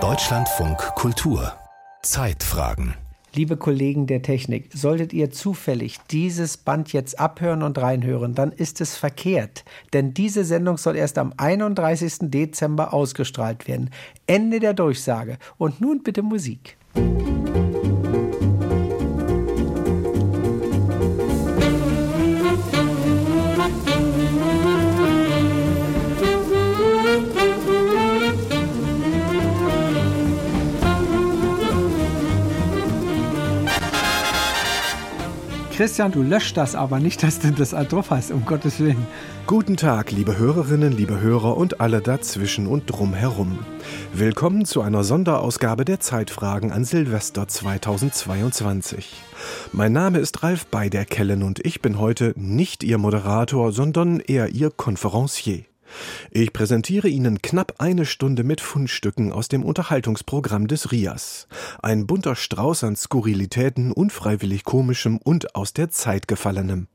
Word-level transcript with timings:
Deutschlandfunk 0.00 0.78
Kultur 0.96 1.52
Zeitfragen 2.02 2.94
Liebe 3.32 3.56
Kollegen 3.56 4.08
der 4.08 4.20
Technik, 4.20 4.70
solltet 4.74 5.12
ihr 5.12 5.30
zufällig 5.30 5.98
dieses 6.10 6.56
Band 6.56 6.92
jetzt 6.92 7.20
abhören 7.20 7.62
und 7.62 7.78
reinhören, 7.78 8.34
dann 8.34 8.50
ist 8.50 8.80
es 8.80 8.96
verkehrt. 8.96 9.64
Denn 9.92 10.12
diese 10.12 10.44
Sendung 10.44 10.76
soll 10.76 10.96
erst 10.96 11.18
am 11.18 11.34
31. 11.36 12.14
Dezember 12.22 12.92
ausgestrahlt 12.92 13.68
werden. 13.68 13.90
Ende 14.26 14.58
der 14.58 14.74
Durchsage. 14.74 15.38
Und 15.56 15.80
nun 15.80 16.02
bitte 16.02 16.22
Musik. 16.22 16.76
Christian, 35.76 36.12
du 36.12 36.22
löscht 36.22 36.56
das 36.56 36.76
aber 36.76 37.00
nicht, 37.00 37.24
dass 37.24 37.40
du 37.40 37.50
das 37.50 37.70
drauf 37.70 38.10
hast, 38.10 38.30
um 38.30 38.44
Gottes 38.46 38.78
Willen. 38.78 39.08
Guten 39.48 39.76
Tag, 39.76 40.12
liebe 40.12 40.38
Hörerinnen, 40.38 40.92
liebe 40.92 41.20
Hörer 41.20 41.56
und 41.56 41.80
alle 41.80 42.00
dazwischen 42.00 42.68
und 42.68 42.86
drumherum. 42.86 43.58
Willkommen 44.12 44.66
zu 44.66 44.82
einer 44.82 45.02
Sonderausgabe 45.02 45.84
der 45.84 45.98
Zeitfragen 45.98 46.70
an 46.70 46.84
Silvester 46.84 47.48
2022. 47.48 49.20
Mein 49.72 49.92
Name 49.92 50.18
ist 50.18 50.44
Ralf 50.44 50.66
Beiderkellen 50.66 51.42
und 51.42 51.66
ich 51.66 51.82
bin 51.82 51.98
heute 51.98 52.34
nicht 52.36 52.84
Ihr 52.84 52.98
Moderator, 52.98 53.72
sondern 53.72 54.20
eher 54.20 54.50
Ihr 54.50 54.70
Konferencier. 54.70 55.64
Ich 56.30 56.52
präsentiere 56.52 57.08
Ihnen 57.08 57.42
knapp 57.42 57.74
eine 57.78 58.06
Stunde 58.06 58.44
mit 58.44 58.60
Fundstücken 58.60 59.32
aus 59.32 59.48
dem 59.48 59.64
Unterhaltungsprogramm 59.64 60.66
des 60.66 60.92
RIAS. 60.92 61.48
Ein 61.82 62.06
bunter 62.06 62.36
Strauß 62.36 62.84
an 62.84 62.96
Skurrilitäten, 62.96 63.92
unfreiwillig 63.92 64.64
komischem 64.64 65.18
und 65.18 65.54
aus 65.54 65.72
der 65.72 65.90
Zeit 65.90 66.28
gefallenem. 66.28 66.88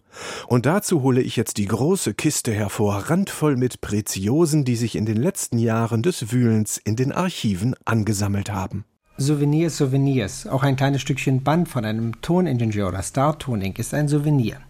Und 0.47 0.65
dazu 0.65 1.01
hole 1.01 1.21
ich 1.21 1.35
jetzt 1.35 1.57
die 1.57 1.67
große 1.67 2.13
Kiste 2.13 2.51
hervor, 2.51 2.95
randvoll 3.09 3.55
mit 3.55 3.81
Preziosen, 3.81 4.65
die 4.65 4.75
sich 4.75 4.95
in 4.95 5.05
den 5.05 5.17
letzten 5.17 5.59
Jahren 5.59 6.01
des 6.01 6.31
Wühlens 6.31 6.77
in 6.77 6.95
den 6.95 7.11
Archiven 7.11 7.75
angesammelt 7.85 8.51
haben. 8.51 8.85
Souvenirs, 9.17 9.77
Souvenirs. 9.77 10.47
Auch 10.47 10.63
ein 10.63 10.77
kleines 10.77 11.01
Stückchen 11.01 11.43
Band 11.43 11.67
von 11.67 11.83
einem 11.83 12.21
Toningenieur 12.21 12.87
oder 12.87 13.01
Star 13.01 13.37
Toning 13.37 13.75
ist 13.75 13.93
ein 13.93 14.07
Souvenir. 14.07 14.61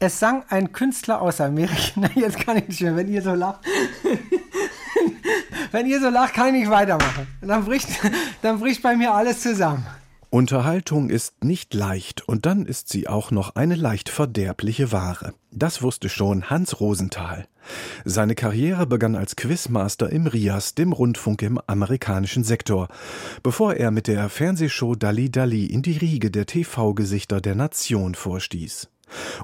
Es 0.00 0.20
sang 0.20 0.44
ein 0.48 0.72
Künstler 0.72 1.20
aus 1.20 1.40
Amerika. 1.40 1.74
Na, 1.96 2.08
jetzt 2.14 2.38
kann 2.38 2.56
ich 2.56 2.68
nicht 2.68 2.80
mehr, 2.82 2.94
wenn 2.94 3.08
ihr 3.08 3.22
so 3.22 3.34
lacht. 3.34 3.60
wenn 5.72 5.86
ihr 5.86 6.00
so 6.00 6.08
lacht, 6.08 6.34
kann 6.34 6.54
ich 6.54 6.60
nicht 6.60 6.70
weitermachen. 6.70 7.26
Dann 7.40 7.64
bricht, 7.64 7.88
dann 8.42 8.60
bricht 8.60 8.82
bei 8.82 8.96
mir 8.96 9.12
alles 9.12 9.40
zusammen. 9.40 9.84
Unterhaltung 10.30 11.08
ist 11.08 11.42
nicht 11.42 11.72
leicht 11.72 12.28
und 12.28 12.44
dann 12.44 12.66
ist 12.66 12.90
sie 12.90 13.08
auch 13.08 13.30
noch 13.30 13.56
eine 13.56 13.74
leicht 13.74 14.10
verderbliche 14.10 14.92
Ware. 14.92 15.32
Das 15.50 15.82
wusste 15.82 16.10
schon 16.10 16.50
Hans 16.50 16.80
Rosenthal. 16.80 17.48
Seine 18.04 18.34
Karriere 18.34 18.86
begann 18.86 19.16
als 19.16 19.36
Quizmaster 19.36 20.10
im 20.12 20.26
RIAS, 20.26 20.74
dem 20.74 20.92
Rundfunk 20.92 21.40
im 21.42 21.58
amerikanischen 21.66 22.44
Sektor, 22.44 22.88
bevor 23.42 23.74
er 23.74 23.90
mit 23.90 24.06
der 24.06 24.28
Fernsehshow 24.28 24.94
Dalli 24.94 25.30
Dalli 25.30 25.64
in 25.64 25.80
die 25.80 25.96
Riege 25.96 26.30
der 26.30 26.44
TV-Gesichter 26.44 27.40
der 27.40 27.54
Nation 27.54 28.14
vorstieß. 28.14 28.88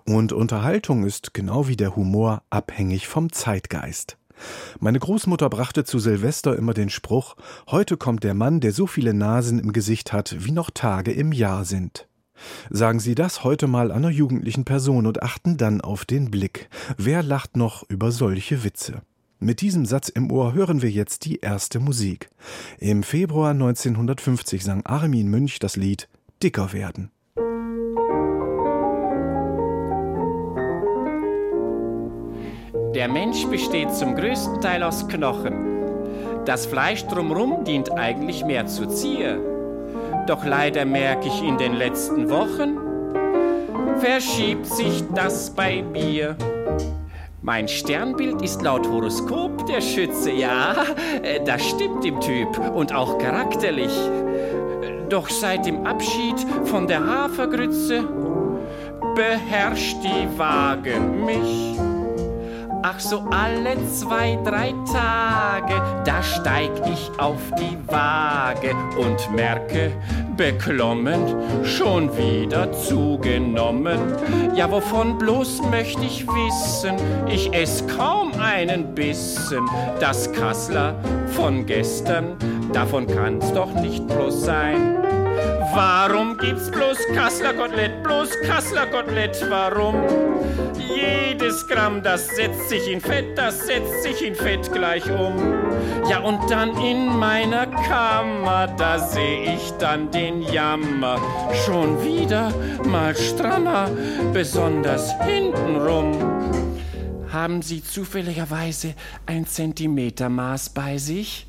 Und 0.05 0.33
Unterhaltung 0.33 1.05
ist 1.05 1.35
genau 1.35 1.69
wie 1.69 1.77
der 1.77 1.97
Humor 1.97 2.43
abhängig 2.51 3.09
vom 3.09 3.33
Zeitgeist. 3.33 4.19
Meine 4.81 4.99
Großmutter 4.99 5.49
brachte 5.49 5.85
zu 5.85 5.99
Silvester 5.99 6.57
immer 6.57 6.75
den 6.75 6.91
Spruch, 6.91 7.37
heute 7.71 7.97
kommt 7.97 8.25
der 8.25 8.35
Mann, 8.35 8.61
der 8.61 8.73
so 8.73 8.87
viele 8.87 9.15
Nasen 9.15 9.59
im 9.59 9.73
Gesicht 9.73 10.13
hat, 10.13 10.37
wie 10.45 10.53
noch 10.53 10.71
Tage 10.71 11.13
im 11.13 11.33
Jahr 11.33 11.65
sind. 11.65 12.09
Sagen 12.71 13.01
Sie 13.01 13.15
das 13.15 13.45
heute 13.45 13.67
mal 13.67 13.93
einer 13.93 14.11
jugendlichen 14.11 14.65
Person 14.65 15.07
und 15.07 15.23
achten 15.23 15.57
dann 15.57 15.81
auf 15.81 16.05
den 16.05 16.31
Blick. 16.31 16.69
Wer 16.97 17.23
lacht 17.23 17.57
noch 17.57 17.89
über 17.89 18.11
solche 18.11 18.65
Witze? 18.65 19.03
Mit 19.39 19.61
diesem 19.61 19.85
Satz 19.87 20.09
im 20.09 20.31
Ohr 20.31 20.55
hören 20.55 20.83
wir 20.83 20.91
jetzt 20.91 21.25
die 21.27 21.41
erste 21.41 21.79
Musik. 21.79 22.31
Im 22.79 23.03
Februar 23.03 23.51
1950 23.51 24.65
sang 24.65 24.85
Armin 24.87 25.29
Münch 25.29 25.59
das 25.59 25.77
Lied 25.77 26.09
Dicker 26.43 26.73
werden. 26.73 27.11
Der 32.95 33.09
Mensch 33.09 33.45
besteht 33.47 33.93
zum 33.93 34.15
größten 34.15 34.61
Teil 34.61 34.85
aus 34.85 35.09
Knochen. 35.09 36.45
Das 36.45 36.65
Fleisch 36.65 37.05
drumherum 37.07 37.65
dient 37.65 37.91
eigentlich 37.91 38.45
mehr 38.45 38.67
zur 38.67 38.89
Zier. 38.89 39.41
Doch 40.29 40.45
leider 40.45 40.85
merke 40.85 41.27
ich 41.27 41.43
in 41.43 41.59
den 41.59 41.75
letzten 41.75 42.31
Wochen, 42.31 42.79
verschiebt 43.99 44.67
sich 44.67 45.03
das 45.13 45.51
bei 45.51 45.83
mir. 45.83 46.37
Mein 47.43 47.67
Sternbild 47.67 48.41
ist 48.43 48.63
laut 48.63 48.89
Horoskop 48.89 49.67
der 49.67 49.81
Schütze, 49.81 50.31
ja, 50.31 50.77
das 51.45 51.69
stimmt 51.69 52.05
im 52.05 52.21
Typ 52.21 52.57
und 52.77 52.95
auch 52.95 53.19
charakterlich. 53.19 53.93
Doch 55.09 55.29
seit 55.29 55.67
dem 55.67 55.85
Abschied 55.85 56.37
von 56.67 56.87
der 56.87 57.05
Hafergrütze 57.05 58.05
beherrscht 59.17 59.97
die 60.05 60.39
Waage 60.39 61.01
mich. 61.01 61.94
Ach 62.87 63.01
so 63.01 63.25
alle 63.31 63.79
zwei, 63.95 64.39
drei 64.45 64.75
Tage, 64.93 65.81
da 66.05 66.23
steig 66.23 66.71
ich 66.87 67.11
auf 67.19 67.41
die 67.59 67.79
Waage 67.91 68.77
und 68.99 69.35
merke, 69.35 69.91
beklommen, 70.37 71.19
schon 71.65 72.15
wieder 72.15 72.71
zugenommen. 72.73 73.99
Ja, 74.55 74.71
wovon 74.71 75.17
bloß 75.17 75.63
möchte 75.71 76.03
ich 76.03 76.27
wissen? 76.27 76.97
Ich 77.27 77.55
ess 77.55 77.83
kaum 77.97 78.33
einen 78.39 78.95
Bissen. 78.95 79.67
Das 79.99 80.31
Kassler 80.35 80.95
von 81.29 81.65
gestern, 81.65 82.37
davon 82.75 83.07
kann's 83.07 83.51
doch 83.55 83.73
nicht 83.73 84.07
bloß 84.07 84.45
sein. 84.45 85.24
Warum 85.75 86.37
gibt's 86.39 86.71
bloß 86.71 86.99
Kassler 87.15 87.53
Kotelett, 87.53 88.03
bloß 88.05 88.31
Kassler 88.47 88.87
Kotelett? 88.87 89.45
Warum? 89.49 89.97
Jedes 90.79 91.67
Gramm, 91.67 92.01
das 92.01 92.29
setzt 92.29 92.69
sich 92.69 92.89
in 92.89 93.01
Fett, 93.01 93.37
das 93.37 93.67
setzt 93.67 94.05
sich 94.05 94.25
in 94.25 94.37
Fett 94.37 94.71
gleich 94.73 95.05
um. 95.11 95.35
Ja, 96.09 96.21
und 96.21 96.49
dann 96.49 96.77
in 96.77 97.19
meiner 97.19 97.67
Kammer, 97.67 98.69
da 98.69 99.01
seh 99.01 99.55
ich 99.55 99.73
dann 99.81 100.13
den 100.13 100.43
Jammer. 100.43 101.19
Schon 101.67 102.05
wieder 102.05 102.53
mal 102.85 103.17
strammer, 103.17 103.91
besonders 104.33 105.13
hintenrum. 105.25 106.13
Haben 107.33 107.63
Sie 107.63 107.83
zufälligerweise 107.83 108.95
ein 109.27 109.45
Zentimetermaß 109.45 110.71
bei 110.71 110.99
sich? 110.99 111.49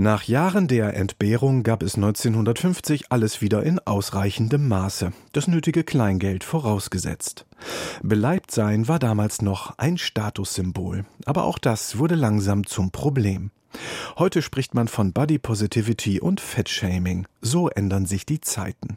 Nach 0.00 0.22
Jahren 0.22 0.66
der 0.66 0.96
Entbehrung 0.96 1.62
gab 1.62 1.82
es 1.82 1.96
1950 1.96 3.12
alles 3.12 3.42
wieder 3.42 3.62
in 3.64 3.78
ausreichendem 3.80 4.66
Maße, 4.66 5.12
das 5.32 5.46
nötige 5.46 5.84
Kleingeld 5.84 6.42
vorausgesetzt. 6.42 7.44
Beleibt 8.02 8.50
sein 8.50 8.88
war 8.88 8.98
damals 8.98 9.42
noch 9.42 9.76
ein 9.76 9.98
Statussymbol, 9.98 11.04
aber 11.26 11.44
auch 11.44 11.58
das 11.58 11.98
wurde 11.98 12.14
langsam 12.14 12.66
zum 12.66 12.92
Problem. 12.92 13.50
Heute 14.16 14.40
spricht 14.40 14.72
man 14.74 14.88
von 14.88 15.12
Body 15.12 15.36
Positivity 15.38 16.18
und 16.18 16.40
Fettshaming. 16.40 17.26
So 17.42 17.68
ändern 17.68 18.06
sich 18.06 18.24
die 18.24 18.40
Zeiten. 18.40 18.96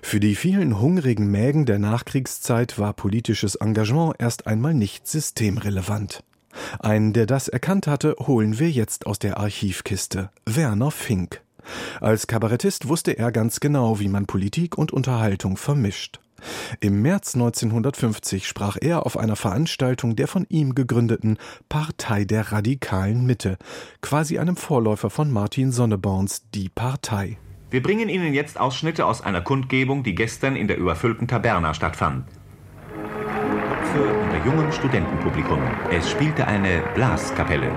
Für 0.00 0.20
die 0.20 0.36
vielen 0.36 0.80
hungrigen 0.80 1.30
Mägen 1.30 1.66
der 1.66 1.78
Nachkriegszeit 1.78 2.78
war 2.78 2.94
politisches 2.94 3.56
Engagement 3.56 4.14
erst 4.18 4.46
einmal 4.46 4.72
nicht 4.72 5.06
systemrelevant. 5.06 6.24
Einen, 6.78 7.12
der 7.12 7.26
das 7.26 7.48
erkannt 7.48 7.86
hatte, 7.86 8.16
holen 8.20 8.58
wir 8.58 8.70
jetzt 8.70 9.06
aus 9.06 9.18
der 9.18 9.38
Archivkiste. 9.38 10.30
Werner 10.46 10.90
Fink. 10.90 11.42
Als 12.00 12.26
Kabarettist 12.26 12.88
wusste 12.88 13.12
er 13.12 13.32
ganz 13.32 13.60
genau, 13.60 14.00
wie 14.00 14.08
man 14.08 14.26
Politik 14.26 14.76
und 14.76 14.92
Unterhaltung 14.92 15.56
vermischt. 15.56 16.20
Im 16.80 17.00
März 17.02 17.34
1950 17.34 18.46
sprach 18.46 18.76
er 18.80 19.06
auf 19.06 19.16
einer 19.16 19.36
Veranstaltung 19.36 20.14
der 20.14 20.28
von 20.28 20.46
ihm 20.48 20.74
gegründeten 20.74 21.38
Partei 21.68 22.24
der 22.24 22.52
radikalen 22.52 23.24
Mitte, 23.24 23.56
quasi 24.02 24.38
einem 24.38 24.56
Vorläufer 24.56 25.10
von 25.10 25.30
Martin 25.30 25.72
Sonneborns 25.72 26.42
Die 26.54 26.68
Partei. 26.68 27.38
Wir 27.70 27.82
bringen 27.82 28.08
Ihnen 28.08 28.34
jetzt 28.34 28.60
Ausschnitte 28.60 29.06
aus 29.06 29.20
einer 29.22 29.40
Kundgebung, 29.40 30.04
die 30.04 30.14
gestern 30.14 30.54
in 30.54 30.68
der 30.68 30.76
überfüllten 30.76 31.26
Taberna 31.26 31.74
stattfand. 31.74 32.24
Für 33.92 34.23
jungen 34.44 34.70
Studentenpublikum. 34.72 35.58
Es 35.90 36.10
spielte 36.10 36.46
eine 36.46 36.82
Blaskapelle. 36.94 37.70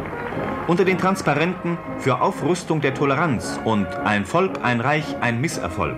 Unter 0.67 0.83
den 0.83 0.97
Transparenten 0.97 1.77
für 1.97 2.21
Aufrüstung 2.21 2.81
der 2.81 2.93
Toleranz 2.93 3.59
und 3.63 3.87
ein 4.03 4.25
Volk, 4.25 4.59
ein 4.63 4.81
Reich, 4.81 5.15
ein 5.21 5.39
Misserfolg. 5.39 5.97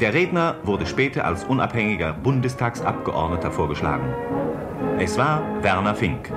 Der 0.00 0.12
Redner 0.12 0.56
wurde 0.64 0.86
später 0.86 1.24
als 1.24 1.44
unabhängiger 1.44 2.12
Bundestagsabgeordneter 2.12 3.50
vorgeschlagen. 3.50 4.12
Es 4.98 5.16
war 5.16 5.42
Werner 5.62 5.94
Fink. 5.94 6.30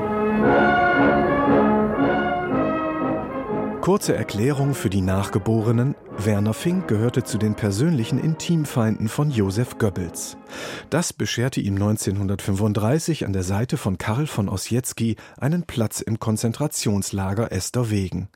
Kurze 3.82 4.14
Erklärung 4.14 4.74
für 4.76 4.90
die 4.90 5.02
Nachgeborenen. 5.02 5.96
Werner 6.18 6.54
Fink 6.54 6.90
gehörte 6.90 7.24
zu 7.24 7.38
den 7.38 7.56
persönlichen 7.56 8.20
Intimfeinden 8.20 9.08
von 9.08 9.32
Josef 9.32 9.78
Goebbels. 9.78 10.38
Das 10.90 11.14
bescherte 11.14 11.62
ihm 11.62 11.76
1935 11.76 13.26
an 13.26 13.32
der 13.32 13.44
Seite 13.44 13.78
von 13.78 13.98
Karl 13.98 14.28
von 14.28 14.50
Ossietzky 14.50 15.16
einen 15.40 15.64
Platz 15.64 16.02
im 16.02 16.20
Konzentrationslager 16.20 17.54
Esterwegen. 17.54 18.28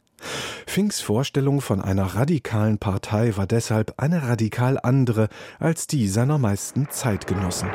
Finks 0.66 1.02
Vorstellung 1.02 1.60
von 1.60 1.82
einer 1.82 2.16
radikalen 2.16 2.78
Partei 2.78 3.36
war 3.36 3.46
deshalb 3.46 3.96
eine 3.98 4.28
radikal 4.30 4.80
andere 4.82 5.28
als 5.60 5.88
die 5.88 6.08
seiner 6.08 6.38
meisten 6.38 6.88
Zeitgenossen. 6.90 7.70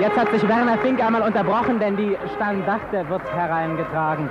Jetzt 0.00 0.16
hat 0.16 0.30
sich 0.30 0.46
Werner 0.48 0.78
Fink 0.78 1.04
einmal 1.04 1.22
unterbrochen, 1.22 1.80
denn 1.80 1.96
die 1.96 2.16
Standarte 2.36 3.08
wird 3.08 3.24
hereingetragen. 3.32 4.30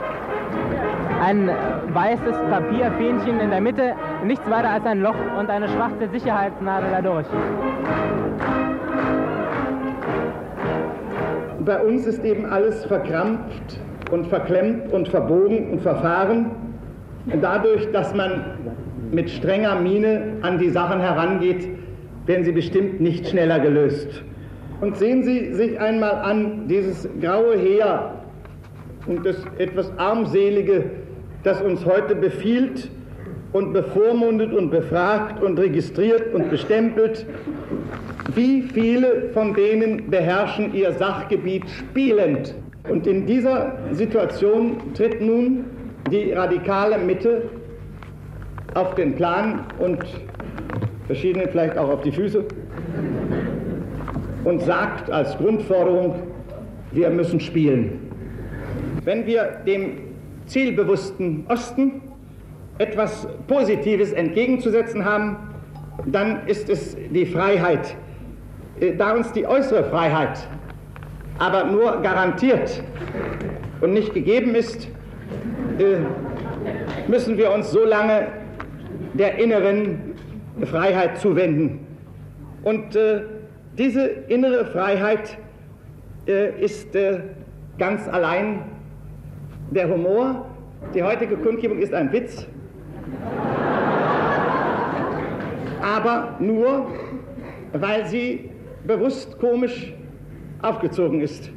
Ein 1.26 1.50
weißes 1.94 2.36
Papierfähnchen 2.50 3.40
in 3.40 3.50
der 3.50 3.62
Mitte, 3.62 3.94
nichts 4.26 4.46
weiter 4.50 4.72
als 4.72 4.86
ein 4.86 5.00
Loch 5.02 5.16
und 5.40 5.50
eine 5.50 5.70
schwarze 5.70 6.10
Sicherheitsnadel 6.12 6.90
dadurch. 6.92 7.28
Bei 11.62 11.82
uns 11.82 12.06
ist 12.06 12.26
eben 12.26 12.46
alles 12.46 12.84
verkrampft 12.84 13.80
und 14.12 14.28
verklemmt 14.28 14.92
und 14.92 15.08
verbogen 15.08 15.72
und 15.72 15.82
verfahren. 15.82 16.52
Dadurch, 17.42 17.90
dass 17.94 18.14
man 18.14 18.44
mit 19.14 19.30
strenger 19.30 19.80
Miene 19.80 20.40
an 20.42 20.58
die 20.58 20.72
Sachen 20.72 21.00
herangeht, 21.00 21.70
werden 22.26 22.44
sie 22.44 22.52
bestimmt 22.52 23.00
nicht 23.00 23.30
schneller 23.30 23.60
gelöst. 23.60 24.26
Und 24.82 24.98
sehen 24.98 25.24
Sie 25.24 25.54
sich 25.54 25.80
einmal 25.80 26.16
an 26.16 26.68
dieses 26.68 27.08
graue 27.22 27.56
Heer 27.56 28.12
und 29.08 29.26
das 29.26 29.38
etwas 29.58 29.90
armselige, 29.98 30.84
das 31.44 31.62
uns 31.62 31.86
heute 31.86 32.16
befiehlt 32.16 32.90
und 33.52 33.74
bevormundet 33.74 34.54
und 34.54 34.72
befragt 34.72 35.44
und 35.44 35.60
registriert 35.60 36.34
und 36.34 36.50
bestempelt. 36.50 37.26
Wie 38.34 38.64
viele 38.64 39.30
von 39.34 39.54
denen 39.54 40.10
beherrschen 40.10 40.74
ihr 40.74 40.94
Sachgebiet 40.94 41.70
spielend? 41.70 42.56
Und 42.90 43.06
in 43.08 43.26
dieser 43.26 43.78
Situation 43.92 44.78
tritt 44.94 45.22
nun 45.22 45.66
die 46.12 46.32
radikale 46.32 46.98
Mitte 46.98 47.44
auf 48.74 48.96
den 48.96 49.16
Plan 49.16 49.66
und 49.80 50.00
verschiedene 51.06 51.48
vielleicht 51.48 51.78
auch 51.78 51.90
auf 51.90 52.02
die 52.02 52.12
Füße 52.12 52.44
und 54.44 54.62
sagt 54.62 55.12
als 55.12 55.38
Grundforderung, 55.38 56.16
wir 56.92 57.10
müssen 57.10 57.40
spielen. 57.40 58.00
Wenn 59.04 59.26
wir 59.26 59.60
dem 59.66 60.13
zielbewussten 60.54 61.46
Osten 61.50 62.02
etwas 62.78 63.28
Positives 63.48 64.14
entgegenzusetzen 64.14 65.04
haben, 65.04 65.36
dann 66.06 66.46
ist 66.48 66.70
es 66.70 66.96
die 67.10 67.26
Freiheit. 67.26 67.96
Äh, 68.80 68.96
da 68.96 69.14
uns 69.14 69.32
die 69.32 69.48
äußere 69.48 69.84
Freiheit 69.86 70.48
aber 71.40 71.64
nur 71.66 72.02
garantiert 72.04 72.84
und 73.82 73.94
nicht 73.94 74.14
gegeben 74.14 74.54
ist, 74.54 74.88
äh, 75.80 75.98
müssen 77.08 77.36
wir 77.38 77.52
uns 77.52 77.72
so 77.72 77.84
lange 77.84 78.28
der 79.16 79.40
inneren 79.40 80.14
Freiheit 80.66 81.18
zuwenden. 81.18 81.80
Und 82.64 82.96
äh, 82.96 83.22
diese 83.78 84.06
innere 84.06 84.66
Freiheit 84.66 85.38
ist 86.26 86.96
ganz 87.78 88.08
allein 88.08 88.62
der 89.72 89.90
Humor. 89.90 90.46
Die 90.94 91.02
heutige 91.02 91.38
Kundgebung 91.38 91.80
ist 91.80 91.94
ein 91.94 92.12
Witz, 92.12 92.46
aber 95.82 96.36
nur, 96.40 96.88
weil 97.74 98.06
sie 98.06 98.50
bewusst 98.86 99.40
komisch 99.40 99.94
aufgezogen 100.62 101.22
ist. 101.22 101.52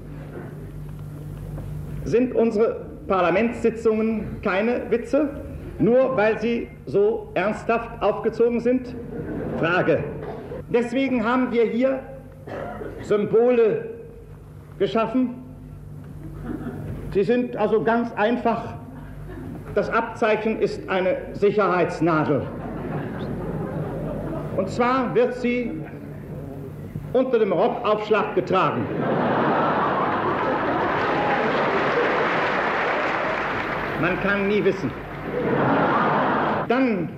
Sind 2.05 2.35
unsere 2.35 2.87
Parlamentssitzungen 3.09 4.41
keine 4.43 4.91
Witze, 4.91 5.31
nur 5.79 6.17
weil 6.17 6.39
sie 6.41 6.69
so 6.87 7.31
ernsthaft 7.35 8.03
aufgezogen 8.03 8.61
sind? 8.61 8.95
Frage. 9.59 10.05
Deswegen 10.69 11.25
haben 11.25 11.53
wir 11.53 11.65
hier 11.65 12.01
Symbole 13.03 13.91
geschaffen. 14.79 15.46
Sie 17.17 17.23
sind 17.23 17.57
also 17.57 17.83
ganz 17.83 18.13
einfach. 18.13 18.75
Das 19.75 19.89
Abzeichen 19.89 20.61
ist 20.61 20.87
eine 20.87 21.17
Sicherheitsnadel. 21.33 22.43
Und 24.59 24.69
zwar 24.69 25.15
wird 25.15 25.33
sie 25.33 25.81
unter 27.15 27.39
dem 27.39 27.53
Rockaufschlag 27.53 28.35
getragen. 28.35 28.85
Man 34.03 34.21
kann 34.21 34.49
nie 34.49 34.63
wissen. 34.63 34.91
Dann 36.69 37.09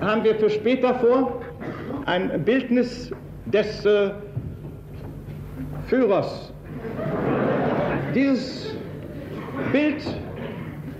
haben 0.00 0.24
wir 0.24 0.34
für 0.34 0.50
später 0.50 0.92
vor, 0.96 1.40
ein 2.06 2.44
Bildnis 2.44 3.12
des 3.46 3.86
äh, 3.86 4.10
Führers. 5.86 6.52
Dieses 8.12 8.73
Bild 9.74 10.04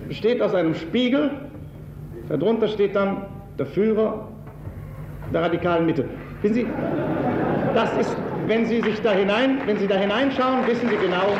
besteht 0.09 0.41
aus 0.41 0.53
einem 0.53 0.75
Spiegel, 0.75 1.31
darunter 2.27 2.67
steht 2.67 2.93
dann 2.93 3.25
der 3.57 3.65
Führer 3.65 4.27
der 5.33 5.43
radikalen 5.43 5.85
Mitte. 5.85 6.03
Wissen 6.41 6.55
Sie, 6.55 6.67
das 7.73 7.95
ist, 7.95 8.17
wenn 8.47 8.65
Sie 8.65 8.81
sich 8.81 9.01
da 9.01 9.13
hinein, 9.13 9.61
wenn 9.65 9.77
Sie 9.77 9.87
da 9.87 9.95
hineinschauen, 9.95 10.67
wissen 10.67 10.89
Sie 10.89 10.97
genau. 10.97 11.37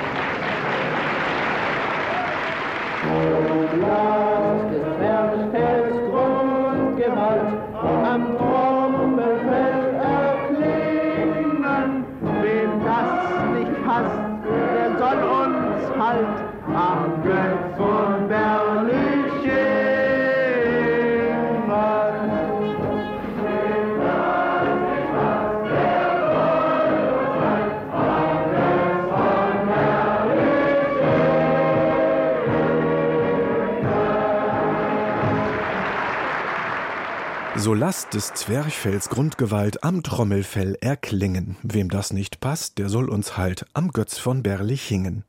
So 37.66 37.74
lasst 37.74 38.14
des 38.14 38.32
Zwerchfells 38.36 39.10
Grundgewalt 39.10 39.84
am 39.84 40.04
Trommelfell 40.04 40.78
erklingen. 40.82 41.58
Wem 41.64 41.90
das 41.90 42.14
nicht 42.14 42.40
passt, 42.40 42.78
der 42.78 42.90
soll 42.90 43.10
uns 43.10 43.38
halt 43.38 43.66
am 43.74 43.90
Götz 43.90 44.20
von 44.20 44.44
Berlichingen. 44.44 45.24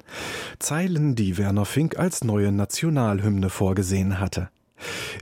Zeilen, 0.58 1.14
die 1.14 1.38
Werner 1.38 1.64
Fink 1.64 1.98
als 1.98 2.24
neue 2.24 2.52
Nationalhymne 2.52 3.48
vorgesehen 3.48 4.20
hatte. 4.20 4.50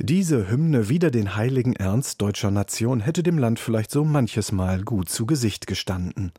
Diese 0.00 0.50
Hymne 0.50 0.88
wider 0.88 1.12
den 1.12 1.36
heiligen 1.36 1.74
Ernst 1.76 2.20
deutscher 2.20 2.50
Nation 2.50 2.98
hätte 2.98 3.22
dem 3.22 3.38
Land 3.38 3.60
vielleicht 3.60 3.92
so 3.92 4.04
manches 4.04 4.50
Mal 4.50 4.82
gut 4.82 5.08
zu 5.08 5.24
Gesicht 5.24 5.68
gestanden. 5.68 6.32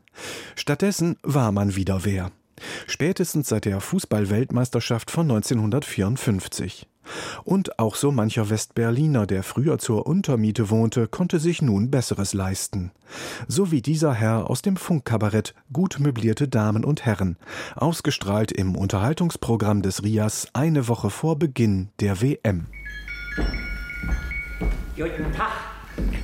Stattdessen 0.56 1.16
war 1.22 1.52
man 1.52 1.74
wieder 1.74 2.04
wer. 2.04 2.32
Spätestens 2.86 3.48
seit 3.48 3.64
der 3.64 3.80
Fußball-Weltmeisterschaft 3.80 5.10
von 5.10 5.30
1954. 5.30 6.86
Und 7.44 7.78
auch 7.78 7.94
so 7.94 8.10
mancher 8.10 8.50
Westberliner, 8.50 9.26
der 9.26 9.42
früher 9.42 9.78
zur 9.78 10.06
Untermiete 10.06 10.70
wohnte, 10.70 11.06
konnte 11.06 11.38
sich 11.38 11.62
nun 11.62 11.90
Besseres 11.90 12.34
leisten. 12.34 12.90
So 13.46 13.70
wie 13.70 13.82
dieser 13.82 14.12
Herr 14.12 14.50
aus 14.50 14.62
dem 14.62 14.76
Funkkabarett 14.76 15.54
Gut 15.72 15.98
möblierte 16.00 16.48
Damen 16.48 16.84
und 16.84 17.04
Herren, 17.04 17.36
ausgestrahlt 17.74 18.52
im 18.52 18.74
Unterhaltungsprogramm 18.74 19.82
des 19.82 20.02
RIAS 20.02 20.48
eine 20.52 20.88
Woche 20.88 21.10
vor 21.10 21.38
Beginn 21.38 21.90
der 22.00 22.20
WM. 22.20 22.66
Guten 24.96 25.32
Tag. 25.32 25.75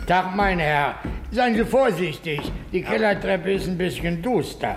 Tag, 0.07 0.35
mein 0.35 0.59
Herr. 0.59 0.97
Seien 1.31 1.55
Sie 1.55 1.65
vorsichtig, 1.65 2.41
die 2.73 2.83
Kellertreppe 2.83 3.53
ist 3.53 3.67
ein 3.67 3.79
bisschen 3.79 4.21
duster. 4.21 4.75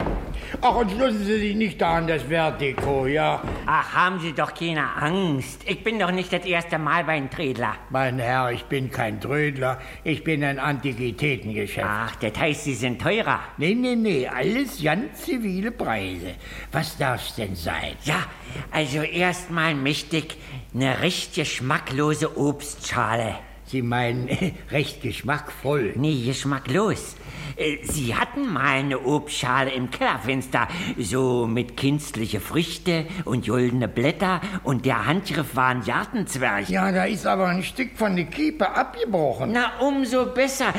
Ach, 0.62 0.76
und 0.76 0.92
schlussen 0.92 1.26
Sie 1.26 1.40
sich 1.40 1.56
nicht 1.56 1.82
da 1.82 1.96
an 1.96 2.08
das 2.08 2.24
Vertigo, 2.24 3.06
ja? 3.08 3.42
Ach, 3.66 3.94
haben 3.94 4.20
Sie 4.22 4.32
doch 4.32 4.54
keine 4.54 4.96
Angst. 4.96 5.62
Ich 5.66 5.84
bin 5.84 6.00
doch 6.00 6.12
nicht 6.12 6.32
das 6.32 6.46
erste 6.46 6.78
Mal 6.78 7.04
bei 7.04 7.14
einem 7.14 7.30
Trödler. 7.30 7.76
Mein 7.90 8.20
Herr, 8.20 8.52
ich 8.52 8.64
bin 8.66 8.90
kein 8.90 9.20
Trödler, 9.20 9.80
ich 10.04 10.24
bin 10.24 10.44
ein 10.44 10.60
Antiquitätengeschäft. 10.60 11.88
Ach, 11.90 12.16
das 12.16 12.40
heißt, 12.40 12.64
Sie 12.64 12.76
sind 12.76 13.02
teurer. 13.02 13.42
Nee, 13.58 13.74
nee, 13.74 13.96
nee, 13.96 14.28
alles 14.28 14.82
ganz 14.82 15.24
zivile 15.24 15.72
Preise. 15.72 16.36
Was 16.72 16.98
darf's 16.98 17.36
denn 17.36 17.56
sein? 17.56 17.96
Ja, 18.06 18.24
also 18.72 19.02
erstmal 19.02 19.76
mächtig 19.76 20.38
eine 20.74 21.02
recht 21.02 21.36
geschmacklose 21.36 22.38
Obstschale. 22.38 23.36
Sie 23.68 23.82
meinen 23.82 24.30
recht 24.72 25.02
geschmackvoll? 25.02 25.94
Nee, 25.96 26.24
geschmacklos. 26.26 27.16
Äh, 27.56 27.78
Sie 27.84 28.16
hatten 28.16 28.52
mal 28.52 28.78
eine 28.80 29.00
Obstschale 29.00 29.72
im 29.72 29.90
Kellerfenster, 29.90 30.68
so 31.00 31.48
mit 31.48 31.78
künstliche 31.78 32.40
Früchte 32.40 33.06
und 33.26 33.48
goldene 33.48 33.88
Blätter 33.88 34.42
und 34.64 34.86
der 34.86 35.08
Handgriff 35.08 35.56
war 35.56 35.70
ein 35.70 35.82
Gartenzwerg. 35.84 36.70
Ja, 36.70 36.92
da 36.92 37.06
ist 37.06 37.26
aber 37.26 37.48
ein 37.48 37.64
Stück 37.64 37.98
von 37.98 38.16
der 38.16 38.26
Kiepe 38.26 38.70
abgebrochen. 38.70 39.52
Na, 39.54 39.72
umso 39.80 40.26
besser. 40.28 40.74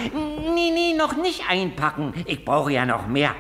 Nee, 0.55 0.71
nee, 0.73 0.95
noch 0.97 1.17
nicht 1.17 1.43
einpacken. 1.49 2.13
Ich 2.27 2.45
brauche 2.45 2.73
ja 2.73 2.87
noch 2.87 3.09
mehr. 3.09 3.35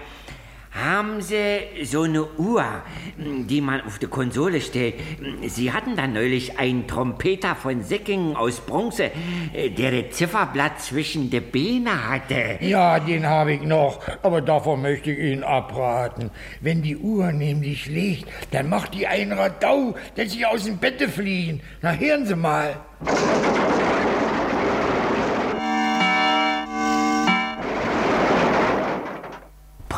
Haben 0.84 1.22
Sie 1.22 1.84
so 1.84 2.02
eine 2.02 2.24
Uhr, 2.36 2.64
die 3.16 3.60
man 3.62 3.80
auf 3.80 3.98
die 3.98 4.06
Konsole 4.06 4.60
stellt? 4.60 4.94
Sie 5.46 5.72
hatten 5.72 5.96
da 5.96 6.06
neulich 6.06 6.58
einen 6.58 6.86
Trompeter 6.86 7.54
von 7.54 7.82
Säckingen 7.82 8.36
aus 8.36 8.60
Bronze, 8.60 9.10
der 9.54 10.02
das 10.02 10.16
Zifferblatt 10.16 10.80
zwischen 10.80 11.30
die 11.30 11.40
Beine 11.40 12.08
hatte. 12.08 12.58
Ja, 12.60 13.00
den 13.00 13.26
habe 13.26 13.54
ich 13.54 13.62
noch, 13.62 14.00
aber 14.22 14.42
davon 14.42 14.82
möchte 14.82 15.12
ich 15.12 15.18
Ihnen 15.18 15.44
abraten. 15.44 16.30
Wenn 16.60 16.82
die 16.82 16.96
Uhr 16.96 17.32
nämlich 17.32 17.86
liegt, 17.86 18.28
dann 18.50 18.68
macht 18.68 18.92
die 18.94 19.06
ein 19.06 19.32
Radau, 19.32 19.94
dass 20.14 20.32
Sie 20.32 20.44
aus 20.44 20.64
dem 20.64 20.76
Bette 20.76 21.08
fliehen. 21.08 21.62
Na, 21.80 21.92
hören 21.92 22.26
Sie 22.26 22.36
mal. 22.36 22.76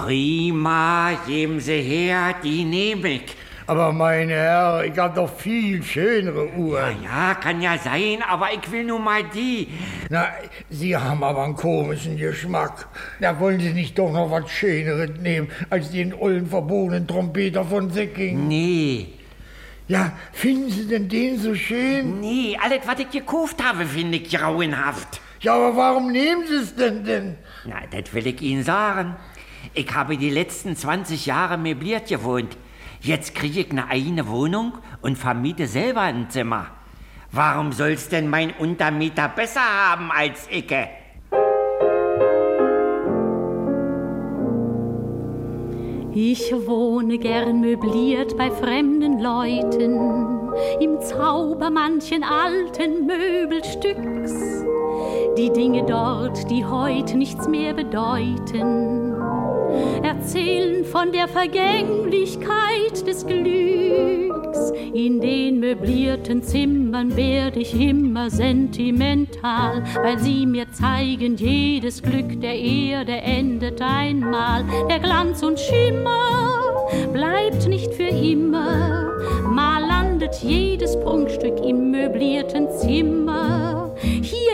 Prima, 0.08 1.20
geben 1.26 1.60
Sie 1.60 1.82
her, 1.82 2.34
die 2.42 2.64
nehme 2.64 3.10
ich. 3.10 3.36
Aber 3.66 3.92
mein 3.92 4.30
Herr, 4.30 4.82
ich 4.82 4.96
habe 4.96 5.14
doch 5.14 5.28
viel 5.28 5.82
schönere 5.82 6.50
Uhren. 6.54 7.02
Ja, 7.04 7.34
kann 7.34 7.60
ja 7.60 7.76
sein, 7.76 8.22
aber 8.26 8.46
ich 8.54 8.72
will 8.72 8.84
nur 8.84 9.00
mal 9.00 9.22
die. 9.24 9.68
Na, 10.08 10.28
Sie 10.70 10.96
haben 10.96 11.22
aber 11.22 11.44
einen 11.44 11.56
komischen 11.56 12.16
Geschmack. 12.16 12.88
Da 13.20 13.38
wollen 13.38 13.60
Sie 13.60 13.74
nicht 13.74 13.98
doch 13.98 14.10
noch 14.10 14.30
was 14.30 14.50
Schöneres 14.50 15.10
nehmen, 15.20 15.48
als 15.68 15.90
den 15.90 16.14
ollen 16.14 16.46
verbogenen 16.46 17.06
Trompeter 17.06 17.66
von 17.66 17.90
Säcking? 17.90 18.48
Nee. 18.48 19.08
Ja, 19.88 20.12
finden 20.32 20.70
Sie 20.70 20.88
denn 20.88 21.06
den 21.10 21.38
so 21.38 21.54
schön? 21.54 22.18
Nee, 22.22 22.56
alles, 22.64 22.80
was 22.86 22.98
ich 22.98 23.10
gekauft 23.10 23.62
habe, 23.62 23.84
finde 23.84 24.16
ich 24.16 24.30
grauenhaft. 24.30 25.20
Ja, 25.40 25.54
aber 25.54 25.76
warum 25.76 26.10
nehmen 26.10 26.46
Sie 26.46 26.56
es 26.56 26.74
denn 26.74 27.04
denn? 27.04 27.36
Na, 27.66 27.82
das 27.90 28.14
will 28.14 28.26
ich 28.26 28.40
Ihnen 28.40 28.64
sagen. 28.64 29.14
Ich 29.78 29.94
habe 29.94 30.16
die 30.16 30.28
letzten 30.28 30.74
20 30.74 31.26
Jahre 31.26 31.56
möbliert 31.56 32.08
gewohnt. 32.08 32.56
Jetzt 33.00 33.36
kriege 33.36 33.60
ich 33.60 33.70
eine 33.70 33.88
eigene 33.88 34.26
Wohnung 34.26 34.72
und 35.02 35.16
vermiete 35.16 35.68
selber 35.68 36.00
ein 36.00 36.28
Zimmer. 36.30 36.66
Warum 37.30 37.70
soll's 37.70 38.08
denn 38.08 38.28
mein 38.28 38.50
Untermieter 38.58 39.28
besser 39.28 39.60
haben 39.60 40.10
als 40.10 40.48
ich? 40.50 40.74
Ich 46.12 46.52
wohne 46.66 47.18
gern 47.18 47.60
möbliert 47.60 48.36
bei 48.36 48.50
fremden 48.50 49.20
Leuten, 49.20 50.50
im 50.80 51.00
Zauber 51.02 51.70
manchen 51.70 52.24
alten 52.24 53.06
Möbelstücks. 53.06 54.64
Die 55.36 55.52
Dinge 55.52 55.84
dort, 55.84 56.50
die 56.50 56.64
heut 56.64 57.14
nichts 57.14 57.46
mehr 57.46 57.74
bedeuten, 57.74 59.07
erzählen 60.02 60.84
von 60.84 61.12
der 61.12 61.28
Vergänglichkeit 61.28 63.06
des 63.06 63.26
Glücks. 63.26 64.72
In 64.92 65.20
den 65.20 65.60
möblierten 65.60 66.42
Zimmern 66.42 67.16
werde 67.16 67.60
ich 67.60 67.78
immer 67.78 68.30
sentimental, 68.30 69.84
weil 70.02 70.18
sie 70.18 70.46
mir 70.46 70.70
zeigen, 70.72 71.36
jedes 71.36 72.02
Glück 72.02 72.40
der 72.40 72.58
Erde 72.58 73.12
endet 73.12 73.80
einmal. 73.82 74.64
Der 74.88 74.98
Glanz 74.98 75.42
und 75.42 75.58
Schimmer 75.60 76.88
bleibt 77.12 77.68
nicht 77.68 77.92
für 77.94 78.08
immer, 78.08 79.12
mal 79.50 79.86
landet 79.86 80.36
jedes 80.42 80.98
Prunkstück 81.00 81.60
im 81.64 81.90
möblierten 81.90 82.68
Zimmer. 82.70 83.77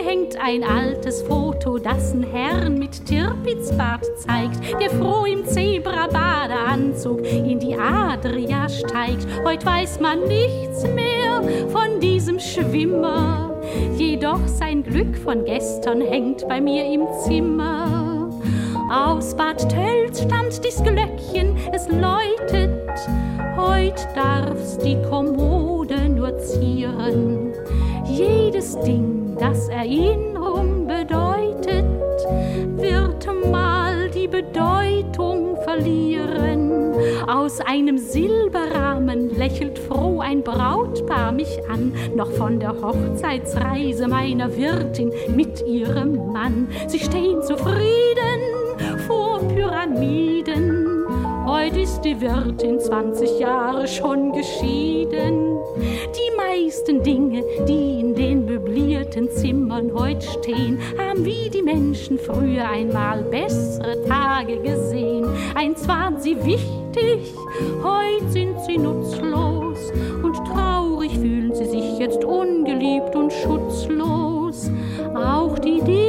Hängt 0.05 0.37
ein 0.39 0.63
altes 0.63 1.23
Foto, 1.23 1.79
das 1.79 2.13
ein 2.13 2.21
Herrn 2.21 2.77
mit 2.77 3.07
Tirpitzbart 3.07 4.05
zeigt, 4.19 4.61
der 4.79 4.91
froh 4.91 5.25
im 5.25 5.43
Zebra-Badeanzug 5.43 7.25
in 7.25 7.57
die 7.57 7.75
Adria 7.75 8.69
steigt. 8.69 9.25
Heut 9.43 9.65
weiß 9.65 9.99
man 10.01 10.27
nichts 10.27 10.83
mehr 10.93 11.41
von 11.69 11.99
diesem 11.99 12.39
Schwimmer, 12.39 13.59
jedoch 13.97 14.45
sein 14.45 14.83
Glück 14.83 15.17
von 15.17 15.43
gestern 15.43 16.01
hängt 16.01 16.47
bei 16.47 16.61
mir 16.61 16.85
im 16.85 17.07
Zimmer. 17.25 18.29
Aus 18.91 19.35
Bad 19.35 19.67
Tölz 19.71 20.21
stammt 20.21 20.63
dies 20.63 20.83
Glöckchen, 20.83 21.57
es 21.73 21.87
läutet, 21.89 22.79
heut 23.57 24.07
darf's 24.13 24.77
die 24.77 25.01
Kommode 25.09 26.09
nur 26.09 26.37
zieren. 26.37 27.53
Jedes 28.05 28.79
Ding, 28.81 29.24
das 29.39 29.69
Erinnerung 29.69 30.87
bedeutet, 30.87 31.85
wird 32.77 33.27
mal 33.51 34.09
die 34.09 34.27
Bedeutung 34.27 35.57
verlieren. 35.63 36.93
Aus 37.27 37.59
einem 37.59 37.97
Silberrahmen 37.97 39.35
lächelt 39.35 39.77
froh 39.77 40.21
ein 40.21 40.43
Brautpaar 40.43 41.31
mich 41.31 41.59
an, 41.69 41.93
noch 42.15 42.31
von 42.31 42.59
der 42.59 42.81
Hochzeitsreise 42.81 44.07
meiner 44.07 44.55
Wirtin 44.55 45.11
mit 45.35 45.61
ihrem 45.67 46.31
Mann. 46.31 46.67
Sie 46.87 46.99
stehen 46.99 47.41
zufrieden 47.41 48.41
vor 49.07 49.39
Pyramiden. 49.47 51.05
Heute 51.45 51.81
ist 51.81 52.01
die 52.01 52.19
Wirtin 52.21 52.79
20 52.79 53.39
Jahre 53.39 53.87
schon 53.87 54.31
geschieden. 54.31 55.59
Die 55.77 56.34
meisten 56.55 57.03
Dinge, 57.03 57.43
die 57.67 57.99
in 57.99 58.15
den 58.15 58.45
möblierten 58.45 59.29
Zimmern 59.29 59.93
heute 59.93 60.25
stehen, 60.25 60.79
haben 60.97 61.25
wie 61.25 61.49
die 61.49 61.61
Menschen 61.61 62.17
früher 62.17 62.67
einmal 62.69 63.23
bessere 63.23 64.01
Tage 64.07 64.59
gesehen. 64.59 65.27
Einst 65.53 65.87
waren 65.87 66.19
sie 66.19 66.37
wichtig, 66.45 67.33
heute 67.83 68.29
sind 68.29 68.55
sie 68.65 68.77
nutzlos 68.77 69.91
und 70.23 70.35
traurig 70.47 71.11
fühlen 71.13 71.53
sie 71.53 71.65
sich 71.65 71.99
jetzt 71.99 72.23
ungeliebt 72.23 73.15
und 73.15 73.33
schutzlos. 73.33 74.69
Auch 75.13 75.59
die 75.59 75.81
Dinge, 75.81 76.04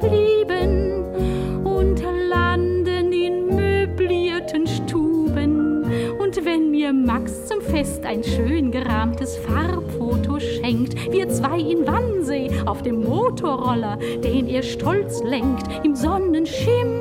geblieben 0.00 1.64
und 1.64 2.02
landen 2.28 3.12
in 3.12 3.46
möblierten 3.54 4.66
Stuben. 4.66 5.84
Und 6.18 6.44
wenn 6.44 6.70
mir 6.70 6.92
Max 6.92 7.46
zum 7.46 7.60
Fest 7.60 8.04
ein 8.04 8.22
schön 8.22 8.70
gerahmtes 8.70 9.36
Farbfoto 9.36 10.38
schenkt, 10.38 10.94
wir 11.10 11.28
zwei 11.28 11.58
in 11.58 11.86
Wannsee 11.86 12.50
auf 12.66 12.82
dem 12.82 13.02
Motorroller, 13.02 13.98
den 14.22 14.46
er 14.48 14.62
stolz 14.62 15.22
lenkt, 15.22 15.66
im 15.84 15.94
Sonnenschimmer, 15.94 16.97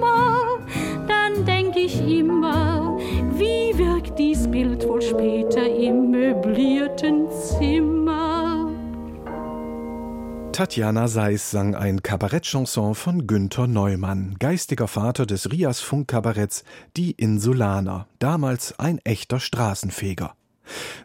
Tatjana 10.58 11.08
Seis 11.08 11.52
sang 11.52 11.76
ein 11.76 12.02
Kabarettchanson 12.02 12.96
von 12.96 13.28
Günther 13.28 13.68
Neumann, 13.68 14.38
geistiger 14.40 14.88
Vater 14.88 15.28
des 15.28 15.52
Rias 15.52 15.82
Funkkabaretts 15.82 16.64
Die 16.96 17.12
Insulaner, 17.12 18.08
damals 18.18 18.80
ein 18.80 18.98
echter 19.04 19.40
Straßenfeger. 19.40 20.34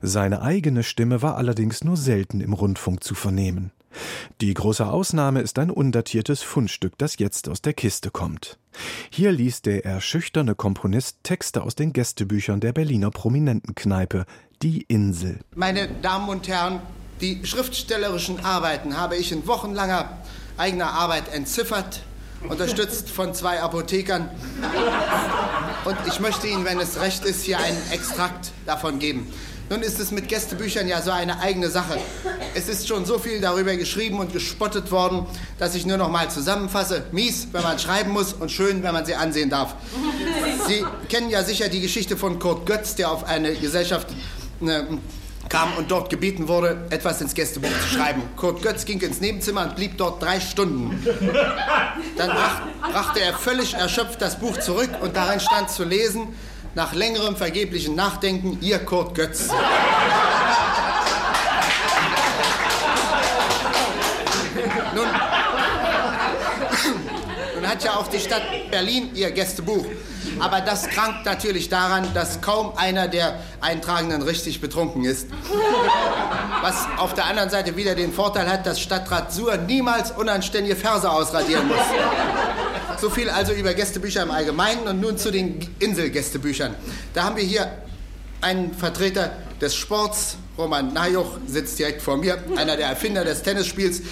Seine 0.00 0.40
eigene 0.40 0.82
Stimme 0.82 1.20
war 1.20 1.36
allerdings 1.36 1.84
nur 1.84 1.98
selten 1.98 2.40
im 2.40 2.54
Rundfunk 2.54 3.04
zu 3.04 3.14
vernehmen. 3.14 3.72
Die 4.40 4.54
große 4.54 4.86
Ausnahme 4.86 5.42
ist 5.42 5.58
ein 5.58 5.70
undatiertes 5.70 6.40
Fundstück, 6.40 6.96
das 6.96 7.18
jetzt 7.18 7.50
aus 7.50 7.60
der 7.60 7.74
Kiste 7.74 8.10
kommt. 8.10 8.58
Hier 9.10 9.32
liest 9.32 9.66
der 9.66 9.84
erschüchterne 9.84 10.54
Komponist 10.54 11.18
Texte 11.24 11.62
aus 11.62 11.74
den 11.74 11.92
Gästebüchern 11.92 12.60
der 12.60 12.72
Berliner 12.72 13.10
Prominentenkneipe 13.10 14.24
Die 14.62 14.80
Insel. 14.80 15.40
Meine 15.54 15.88
Damen 16.00 16.30
und 16.30 16.48
Herren, 16.48 16.80
die 17.22 17.40
schriftstellerischen 17.44 18.44
Arbeiten 18.44 18.96
habe 18.96 19.16
ich 19.16 19.30
in 19.30 19.46
wochenlanger 19.46 20.18
eigener 20.58 20.90
Arbeit 20.90 21.32
entziffert, 21.32 22.00
unterstützt 22.48 23.08
von 23.08 23.32
zwei 23.32 23.62
Apothekern. 23.62 24.28
Und 25.84 25.96
ich 26.08 26.18
möchte 26.18 26.48
Ihnen, 26.48 26.64
wenn 26.64 26.80
es 26.80 27.00
recht 27.00 27.24
ist, 27.24 27.44
hier 27.44 27.58
einen 27.58 27.80
Extrakt 27.92 28.50
davon 28.66 28.98
geben. 28.98 29.32
Nun 29.70 29.82
ist 29.82 30.00
es 30.00 30.10
mit 30.10 30.28
Gästebüchern 30.28 30.88
ja 30.88 31.00
so 31.00 31.12
eine 31.12 31.40
eigene 31.40 31.70
Sache. 31.70 31.96
Es 32.54 32.68
ist 32.68 32.88
schon 32.88 33.06
so 33.06 33.18
viel 33.20 33.40
darüber 33.40 33.76
geschrieben 33.76 34.18
und 34.18 34.32
gespottet 34.32 34.90
worden, 34.90 35.24
dass 35.58 35.76
ich 35.76 35.86
nur 35.86 35.96
noch 35.96 36.10
mal 36.10 36.28
zusammenfasse. 36.28 37.04
Mies, 37.12 37.48
wenn 37.52 37.62
man 37.62 37.78
schreiben 37.78 38.10
muss 38.10 38.32
und 38.32 38.50
schön, 38.50 38.82
wenn 38.82 38.92
man 38.92 39.06
sie 39.06 39.14
ansehen 39.14 39.48
darf. 39.48 39.76
Sie 40.66 40.84
kennen 41.08 41.30
ja 41.30 41.44
sicher 41.44 41.68
die 41.68 41.80
Geschichte 41.80 42.16
von 42.16 42.40
Kurt 42.40 42.66
Götz, 42.66 42.96
der 42.96 43.12
auf 43.12 43.24
eine 43.24 43.54
Gesellschaft 43.54 44.08
ne, 44.60 44.98
kam 45.52 45.74
und 45.76 45.90
dort 45.90 46.08
gebeten 46.08 46.48
wurde, 46.48 46.86
etwas 46.88 47.20
ins 47.20 47.34
Gästebuch 47.34 47.68
zu 47.68 47.94
schreiben. 47.96 48.22
Kurt 48.36 48.62
Götz 48.62 48.86
ging 48.86 48.98
ins 49.02 49.20
Nebenzimmer 49.20 49.64
und 49.64 49.76
blieb 49.76 49.98
dort 49.98 50.22
drei 50.22 50.40
Stunden. 50.40 51.06
Dann 52.16 52.30
brach, 52.30 52.62
brachte 52.80 53.20
er 53.20 53.34
völlig 53.34 53.74
erschöpft 53.74 54.22
das 54.22 54.38
Buch 54.38 54.56
zurück 54.58 54.88
und 55.02 55.14
darin 55.14 55.40
stand 55.40 55.68
zu 55.68 55.84
lesen, 55.84 56.28
nach 56.74 56.94
längerem 56.94 57.36
vergeblichen 57.36 57.94
Nachdenken, 57.94 58.56
ihr 58.62 58.78
Kurt 58.78 59.14
Götz. 59.14 59.48
Nun 64.94 65.06
hat 67.72 67.84
ja 67.84 67.96
auch 67.96 68.06
die 68.06 68.18
Stadt 68.18 68.42
Berlin 68.70 69.10
ihr 69.14 69.30
Gästebuch. 69.30 69.86
Aber 70.40 70.60
das 70.60 70.88
krankt 70.88 71.24
natürlich 71.24 71.70
daran, 71.70 72.06
dass 72.12 72.42
kaum 72.42 72.76
einer 72.76 73.08
der 73.08 73.38
Eintragenden 73.62 74.20
richtig 74.20 74.60
betrunken 74.60 75.04
ist. 75.04 75.28
Was 76.60 76.86
auf 76.98 77.14
der 77.14 77.24
anderen 77.24 77.48
Seite 77.48 77.74
wieder 77.74 77.94
den 77.94 78.12
Vorteil 78.12 78.46
hat, 78.46 78.66
dass 78.66 78.78
Stadtrat 78.78 79.32
Suhr 79.32 79.56
niemals 79.56 80.10
unanständige 80.10 80.76
Verse 80.76 81.10
ausradieren 81.10 81.66
muss. 81.68 83.00
So 83.00 83.08
viel 83.08 83.30
also 83.30 83.52
über 83.52 83.72
Gästebücher 83.72 84.22
im 84.22 84.30
Allgemeinen 84.30 84.86
und 84.86 85.00
nun 85.00 85.16
zu 85.16 85.30
den 85.30 85.66
Inselgästebüchern. 85.78 86.74
Da 87.14 87.24
haben 87.24 87.36
wir 87.36 87.44
hier 87.44 87.72
einen 88.42 88.74
Vertreter 88.74 89.32
des 89.62 89.74
Sports. 89.74 90.36
Roman 90.58 90.92
Najuch 90.92 91.38
sitzt 91.46 91.78
direkt 91.78 92.02
vor 92.02 92.18
mir, 92.18 92.36
einer 92.54 92.76
der 92.76 92.88
Erfinder 92.88 93.24
des 93.24 93.42
Tennisspiels. 93.42 94.02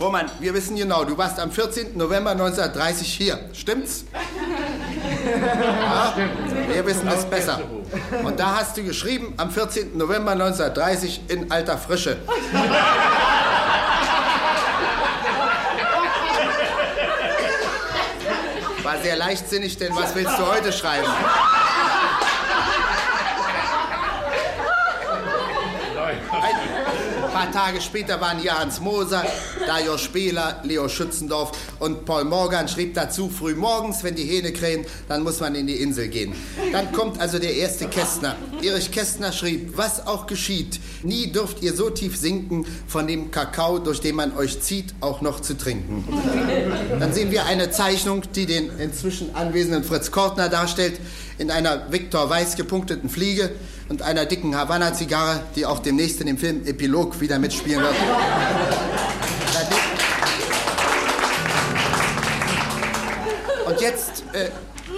Roman, 0.00 0.30
wir 0.38 0.54
wissen 0.54 0.76
genau, 0.76 1.04
du 1.04 1.18
warst 1.18 1.40
am 1.40 1.50
14. 1.50 1.96
November 1.96 2.30
1930 2.30 3.12
hier. 3.12 3.38
Stimmt's? 3.52 4.04
Ja, 5.24 6.14
wir 6.68 6.86
wissen 6.86 7.08
es 7.08 7.24
besser. 7.24 7.60
Und 8.22 8.38
da 8.38 8.56
hast 8.56 8.76
du 8.76 8.84
geschrieben, 8.84 9.34
am 9.36 9.50
14. 9.50 9.98
November 9.98 10.32
1930 10.32 11.22
in 11.28 11.50
alter 11.50 11.76
Frische. 11.76 12.18
War 18.84 18.98
sehr 19.02 19.16
leichtsinnig, 19.16 19.78
denn 19.78 19.96
was 19.96 20.14
willst 20.14 20.38
du 20.38 20.46
heute 20.46 20.72
schreiben? 20.72 21.08
Paar 27.38 27.52
Tage 27.52 27.80
später 27.80 28.20
waren 28.20 28.40
hier 28.40 28.58
Hans 28.58 28.80
Moser, 28.80 29.24
Dajo 29.64 29.96
Spieler, 29.96 30.60
Leo 30.64 30.88
Schützendorf 30.88 31.52
und 31.78 32.04
Paul 32.04 32.24
Morgan 32.24 32.66
schrieb 32.66 32.94
dazu, 32.94 33.28
früh 33.28 33.54
morgens, 33.54 34.02
wenn 34.02 34.16
die 34.16 34.24
Hähne 34.24 34.52
krähen, 34.52 34.84
dann 35.08 35.22
muss 35.22 35.38
man 35.38 35.54
in 35.54 35.68
die 35.68 35.76
Insel 35.76 36.08
gehen. 36.08 36.34
Dann 36.72 36.90
kommt 36.90 37.20
also 37.20 37.38
der 37.38 37.54
erste 37.54 37.86
Kästner. 37.86 38.34
Erich 38.60 38.90
Kästner 38.90 39.30
schrieb, 39.30 39.76
was 39.76 40.04
auch 40.04 40.26
geschieht, 40.26 40.80
nie 41.04 41.30
dürft 41.30 41.62
ihr 41.62 41.74
so 41.74 41.90
tief 41.90 42.16
sinken, 42.16 42.66
von 42.88 43.06
dem 43.06 43.30
Kakao, 43.30 43.78
durch 43.78 44.00
den 44.00 44.16
man 44.16 44.36
euch 44.36 44.60
zieht, 44.60 44.94
auch 45.00 45.20
noch 45.20 45.38
zu 45.38 45.56
trinken. 45.56 46.04
Dann 46.98 47.12
sehen 47.12 47.30
wir 47.30 47.46
eine 47.46 47.70
Zeichnung, 47.70 48.22
die 48.34 48.46
den 48.46 48.76
inzwischen 48.80 49.36
anwesenden 49.36 49.84
Fritz 49.84 50.10
Kortner 50.10 50.48
darstellt, 50.48 50.98
in 51.38 51.52
einer 51.52 51.92
Viktor 51.92 52.28
Weiß 52.28 52.56
gepunkteten 52.56 53.08
Fliege 53.08 53.52
und 53.88 54.02
einer 54.02 54.26
dicken 54.26 54.54
Havanna-Zigarre, 54.54 55.42
die 55.56 55.66
auch 55.66 55.78
demnächst 55.80 56.20
in 56.20 56.26
dem 56.26 56.38
Film 56.38 56.66
Epilog 56.66 57.20
wieder 57.20 57.38
mitspielen 57.38 57.82
wird. 57.82 57.94
Und 63.66 63.80
jetzt 63.80 64.24
äh, 64.32 64.50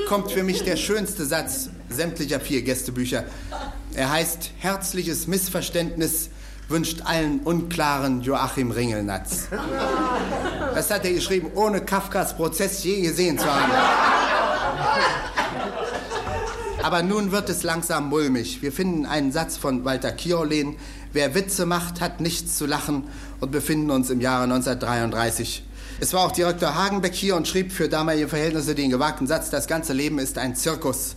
kommt 0.08 0.32
für 0.32 0.42
mich 0.42 0.64
der 0.64 0.76
schönste 0.76 1.24
Satz 1.24 1.70
sämtlicher 1.88 2.40
vier 2.40 2.62
Gästebücher. 2.62 3.24
Er 3.94 4.10
heißt 4.10 4.50
Herzliches 4.58 5.26
Missverständnis 5.26 6.30
wünscht 6.68 7.02
allen 7.04 7.40
unklaren 7.40 8.22
Joachim 8.22 8.70
Ringelnatz. 8.70 9.48
Das 10.74 10.90
hat 10.90 11.04
er 11.04 11.12
geschrieben, 11.12 11.50
ohne 11.56 11.80
Kafkas 11.80 12.36
Prozess 12.36 12.84
je 12.84 13.00
gesehen 13.00 13.38
zu 13.38 13.46
haben. 13.46 13.72
Aber 16.82 17.02
nun 17.02 17.30
wird 17.32 17.50
es 17.50 17.62
langsam 17.62 18.08
mulmig. 18.08 18.62
Wir 18.62 18.72
finden 18.72 19.06
einen 19.06 19.32
Satz 19.32 19.56
von 19.56 19.84
Walter 19.84 20.12
Kiolen. 20.12 20.76
Wer 21.12 21.34
Witze 21.34 21.66
macht, 21.66 22.00
hat 22.00 22.20
nichts 22.20 22.56
zu 22.56 22.66
lachen 22.66 23.04
und 23.40 23.50
befinden 23.50 23.90
uns 23.90 24.10
im 24.10 24.20
Jahre 24.20 24.44
1933. 24.44 25.64
Es 26.00 26.14
war 26.14 26.24
auch 26.24 26.32
Direktor 26.32 26.74
Hagenbeck 26.74 27.14
hier 27.14 27.36
und 27.36 27.46
schrieb 27.46 27.72
für 27.72 27.88
damalige 27.88 28.28
Verhältnisse 28.28 28.74
den 28.74 28.90
gewagten 28.90 29.26
Satz, 29.26 29.50
das 29.50 29.66
ganze 29.66 29.92
Leben 29.92 30.18
ist 30.18 30.38
ein 30.38 30.56
Zirkus. 30.56 31.16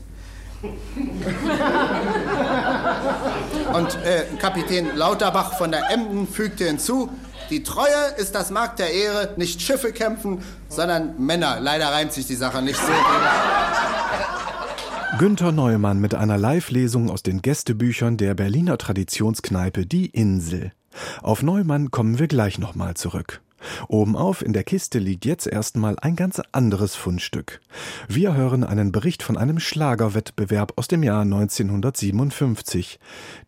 Und 3.73 3.95
äh, 4.05 4.25
Kapitän 4.39 4.95
Lauterbach 4.95 5.57
von 5.57 5.71
der 5.71 5.89
Emden 5.89 6.25
fügte 6.25 6.65
hinzu, 6.65 7.09
die 7.49 7.63
Treue 7.63 8.13
ist 8.17 8.33
das 8.33 8.49
Markt 8.49 8.79
der 8.79 8.93
Ehre, 8.93 9.33
nicht 9.35 9.61
Schiffe 9.61 9.91
kämpfen, 9.91 10.41
sondern 10.69 11.15
Männer. 11.17 11.59
Leider 11.59 11.87
reimt 11.87 12.13
sich 12.13 12.27
die 12.27 12.35
Sache 12.35 12.61
nicht 12.61 12.79
so. 12.79 12.87
Günter 15.19 15.51
Neumann 15.51 15.99
mit 15.99 16.15
einer 16.15 16.37
Live-Lesung 16.39 17.11
aus 17.11 17.21
den 17.21 17.41
Gästebüchern 17.41 18.17
der 18.17 18.33
Berliner 18.33 18.79
Traditionskneipe 18.79 19.85
Die 19.85 20.07
Insel. 20.07 20.71
Auf 21.21 21.43
Neumann 21.43 21.91
kommen 21.91 22.17
wir 22.17 22.27
gleich 22.27 22.57
nochmal 22.57 22.95
zurück. 22.95 23.41
Obenauf 23.87 24.43
in 24.43 24.53
der 24.53 24.63
Kiste 24.63 24.97
liegt 24.99 25.25
jetzt 25.25 25.45
erstmal 25.45 25.97
ein 25.99 26.15
ganz 26.15 26.41
anderes 26.51 26.95
Fundstück. 26.95 27.61
Wir 28.07 28.35
hören 28.35 28.63
einen 28.63 28.91
Bericht 28.91 29.21
von 29.23 29.37
einem 29.37 29.59
Schlagerwettbewerb 29.59 30.73
aus 30.77 30.87
dem 30.87 31.03
Jahr 31.03 31.21
1957, 31.21 32.99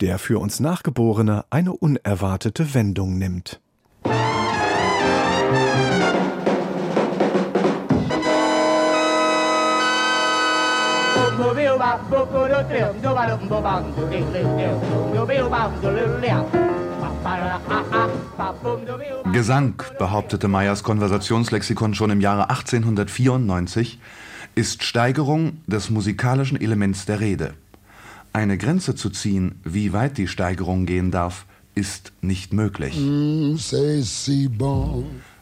der 0.02 0.20
für 0.20 0.40
uns 0.40 0.60
Nachgeborene 0.60 1.46
eine 1.50 1.74
unerwartete 1.74 2.76
Wendung 2.76 3.18
nimmt. 3.18 3.60
Gesang, 19.34 19.84
behauptete 20.00 20.48
Meyers 20.48 20.84
Konversationslexikon 20.84 21.94
schon 21.94 22.12
im 22.12 22.22
Jahre 22.22 22.50
1894, 22.50 24.00
ist 24.56 24.84
Steigerung 24.84 25.58
des 25.68 25.90
musikalischen 25.90 26.60
Elements 26.60 27.06
der 27.06 27.20
Rede. 27.20 27.54
Eine 28.32 28.58
Grenze 28.58 28.96
zu 28.96 29.10
ziehen, 29.10 29.60
wie 29.64 29.92
weit 29.92 30.18
die 30.18 30.28
Steigerung 30.28 30.86
gehen 30.86 31.12
darf, 31.12 31.46
ist 31.74 32.14
nicht 32.22 32.54
möglich. 32.54 32.96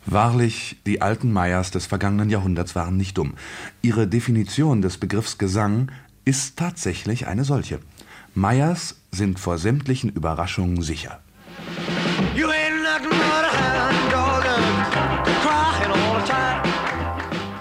Wahrlich, 0.05 0.77
die 0.85 1.01
alten 1.01 1.31
Meyers 1.31 1.71
des 1.71 1.85
vergangenen 1.85 2.29
Jahrhunderts 2.29 2.75
waren 2.75 2.97
nicht 2.97 3.17
dumm. 3.17 3.35
Ihre 3.81 4.07
Definition 4.07 4.81
des 4.81 4.97
Begriffs 4.97 5.37
Gesang 5.37 5.91
ist 6.25 6.57
tatsächlich 6.57 7.27
eine 7.27 7.43
solche. 7.43 7.79
Meyers 8.35 8.95
sind 9.11 9.39
vor 9.39 9.57
sämtlichen 9.57 10.09
Überraschungen 10.09 10.81
sicher. 10.81 11.19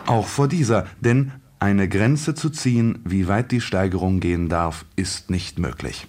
Auch 0.06 0.26
vor 0.26 0.48
dieser, 0.48 0.86
denn 1.00 1.32
eine 1.58 1.88
Grenze 1.88 2.34
zu 2.34 2.50
ziehen, 2.50 2.98
wie 3.04 3.28
weit 3.28 3.52
die 3.52 3.60
Steigerung 3.60 4.20
gehen 4.20 4.48
darf, 4.48 4.84
ist 4.96 5.30
nicht 5.30 5.58
möglich. 5.58 6.06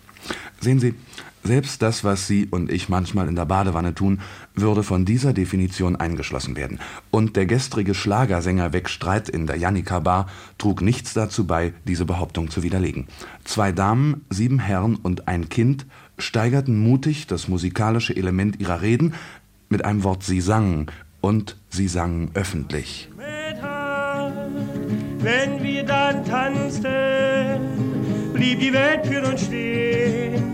Sehen 0.59 0.79
Sie, 0.79 0.95
selbst 1.43 1.81
das, 1.81 2.03
was 2.03 2.27
Sie 2.27 2.47
und 2.49 2.71
ich 2.71 2.89
manchmal 2.89 3.27
in 3.27 3.35
der 3.35 3.45
Badewanne 3.45 3.93
tun, 3.93 4.21
würde 4.55 4.83
von 4.83 5.05
dieser 5.05 5.33
Definition 5.33 5.95
eingeschlossen 5.95 6.55
werden. 6.55 6.79
Und 7.11 7.35
der 7.35 7.45
gestrige 7.45 7.93
Schlagersänger 7.93 8.73
Wegstreit 8.73 9.29
in 9.29 9.47
der 9.47 9.57
Jannika 9.57 9.99
Bar 9.99 10.27
trug 10.57 10.81
nichts 10.81 11.13
dazu 11.13 11.45
bei, 11.45 11.73
diese 11.85 12.05
Behauptung 12.05 12.49
zu 12.49 12.63
widerlegen. 12.63 13.07
Zwei 13.43 13.71
Damen, 13.71 14.25
sieben 14.29 14.59
Herren 14.59 14.95
und 14.95 15.27
ein 15.27 15.49
Kind 15.49 15.85
steigerten 16.17 16.77
mutig 16.79 17.27
das 17.27 17.47
musikalische 17.47 18.15
Element 18.15 18.59
ihrer 18.59 18.81
Reden, 18.81 19.13
Mit 19.69 19.85
einem 19.85 20.03
Wort, 20.03 20.23
sie 20.23 20.39
sangen 20.39 20.85
und 21.19 21.57
sie 21.69 21.87
sangen 21.87 22.29
öffentlich. 22.35 23.09
Wenn 25.17 25.63
wir 25.63 25.83
dann 25.83 26.23
tanzten, 26.25 27.61
blieb 28.33 28.59
die 28.59 28.71
Welt 28.71 29.07
für 29.07 29.23
uns 29.27 29.45
stehen. 29.45 30.52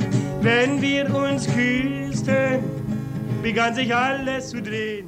Wenn 0.52 0.82
wir 0.82 1.14
uns 1.14 1.46
küssten, 1.46 2.64
begann 3.44 3.76
sich 3.76 3.96
alles 3.96 4.50
zu 4.50 4.60
drehen. 4.64 5.06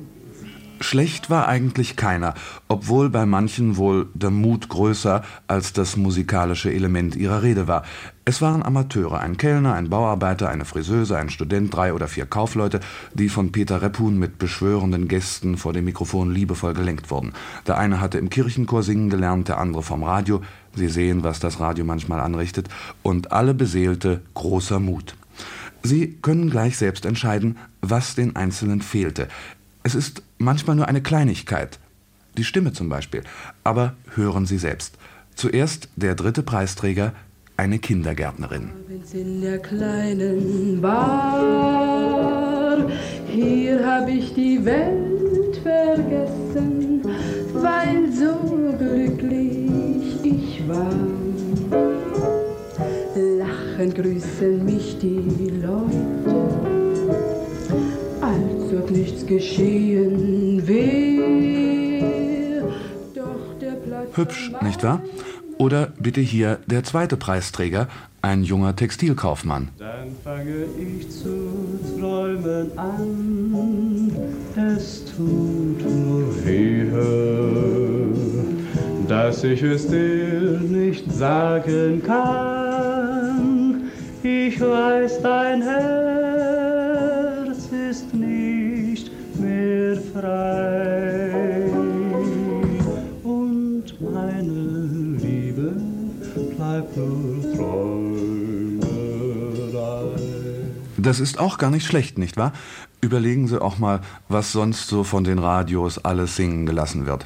Schlecht 0.79 1.31
war 1.31 1.47
eigentlich 1.47 1.95
keiner, 1.95 2.35
obwohl 2.67 3.09
bei 3.09 3.25
manchen 3.25 3.75
wohl 3.75 4.07
der 4.13 4.29
Mut 4.29 4.69
größer 4.69 5.23
als 5.47 5.73
das 5.73 5.97
musikalische 5.97 6.71
Element 6.71 7.15
ihrer 7.15 7.41
Rede 7.41 7.67
war. 7.67 7.81
Es 8.23 8.43
waren 8.43 8.61
Amateure, 8.61 9.19
ein 9.19 9.37
Kellner, 9.37 9.73
ein 9.73 9.89
Bauarbeiter, 9.89 10.47
eine 10.47 10.63
Friseuse, 10.63 11.17
ein 11.17 11.31
Student, 11.31 11.75
drei 11.75 11.95
oder 11.95 12.07
vier 12.07 12.27
Kaufleute, 12.27 12.79
die 13.15 13.27
von 13.27 13.51
Peter 13.51 13.81
Reppun 13.81 14.19
mit 14.19 14.37
beschwörenden 14.37 15.07
Gästen 15.07 15.57
vor 15.57 15.73
dem 15.73 15.85
Mikrofon 15.85 16.31
liebevoll 16.31 16.75
gelenkt 16.75 17.09
wurden. 17.09 17.33
Der 17.65 17.79
eine 17.79 17.99
hatte 17.99 18.19
im 18.19 18.29
Kirchenchor 18.29 18.83
singen 18.83 19.09
gelernt, 19.09 19.47
der 19.47 19.57
andere 19.57 19.81
vom 19.81 20.03
Radio. 20.03 20.41
Sie 20.75 20.87
sehen, 20.87 21.23
was 21.23 21.39
das 21.39 21.59
Radio 21.59 21.83
manchmal 21.83 22.19
anrichtet. 22.19 22.69
Und 23.01 23.31
alle 23.31 23.55
beseelte 23.55 24.21
großer 24.35 24.79
Mut. 24.79 25.15
Sie 25.83 26.17
können 26.21 26.49
gleich 26.49 26.77
selbst 26.77 27.05
entscheiden, 27.05 27.57
was 27.81 28.15
den 28.15 28.35
Einzelnen 28.35 28.81
fehlte. 28.81 29.27
Es 29.83 29.95
ist 29.95 30.21
manchmal 30.37 30.75
nur 30.75 30.87
eine 30.87 31.01
Kleinigkeit, 31.01 31.79
die 32.37 32.43
Stimme 32.43 32.71
zum 32.73 32.89
Beispiel, 32.89 33.23
aber 33.63 33.95
hören 34.15 34.45
Sie 34.45 34.57
selbst. 34.57 34.97
Zuerst 35.35 35.89
der 35.95 36.15
dritte 36.15 36.43
Preisträger, 36.43 37.13
eine 37.57 37.79
Kindergärtnerin. 37.79 38.69
In 39.13 39.41
der 39.41 39.59
kleinen 39.59 40.81
Bar, 40.81 42.07
hier 43.27 43.85
habe 43.85 44.11
ich 44.11 44.33
die 44.33 44.63
Welt 44.63 45.57
vergessen, 45.63 47.01
weil 47.53 48.11
so 48.11 48.33
glücklich 48.77 50.23
ich 50.23 50.67
war. 50.67 51.20
Lachend 53.81 53.95
grüßen 53.95 54.63
mich 54.63 54.99
die 54.99 55.49
Leute 55.59 56.35
als 58.21 58.73
ob 58.79 58.91
nichts 58.91 59.25
geschehen 59.25 60.67
wäre. 60.67 62.11
Doch 63.15 63.57
der 63.59 63.71
Platz 63.71 64.15
Hübsch, 64.15 64.51
nicht 64.61 64.83
wahr? 64.83 65.01
Oder 65.57 65.93
bitte 65.99 66.21
hier 66.21 66.59
der 66.67 66.83
zweite 66.83 67.17
Preisträger, 67.17 67.87
ein 68.21 68.43
junger 68.43 68.75
Textilkaufmann. 68.75 69.69
Dann 69.79 70.15
fange 70.23 70.65
ich 70.77 71.09
zu 71.09 71.49
träumen 71.99 72.77
an, 72.77 74.11
es 74.75 75.05
tut 75.05 75.81
nur 75.81 76.45
wehe, 76.45 78.11
dass 79.07 79.43
ich 79.43 79.63
es 79.63 79.87
dir 79.87 80.59
nicht 80.69 81.11
sagen 81.11 82.03
kann. 82.05 83.00
Ich 84.23 84.61
weiß, 84.61 85.23
dein 85.23 85.63
Herz 85.63 85.97
ist 87.71 88.13
nicht 88.13 89.09
mehr 89.39 89.97
frei 90.13 91.65
und 93.23 93.99
meine 93.99 95.17
Liebe 95.17 95.73
bleibt 96.55 96.95
nur 96.95 97.41
Träumerei. 97.55 98.11
Das 100.97 101.19
ist 101.19 101.39
auch 101.39 101.57
gar 101.57 101.71
nicht 101.71 101.87
schlecht, 101.87 102.19
nicht 102.19 102.37
wahr? 102.37 102.53
Überlegen 103.01 103.47
Sie 103.47 103.59
auch 103.59 103.79
mal, 103.79 104.01
was 104.29 104.51
sonst 104.51 104.87
so 104.87 105.03
von 105.03 105.23
den 105.23 105.39
Radios 105.39 105.97
alles 105.97 106.35
singen 106.35 106.67
gelassen 106.67 107.07
wird. 107.07 107.25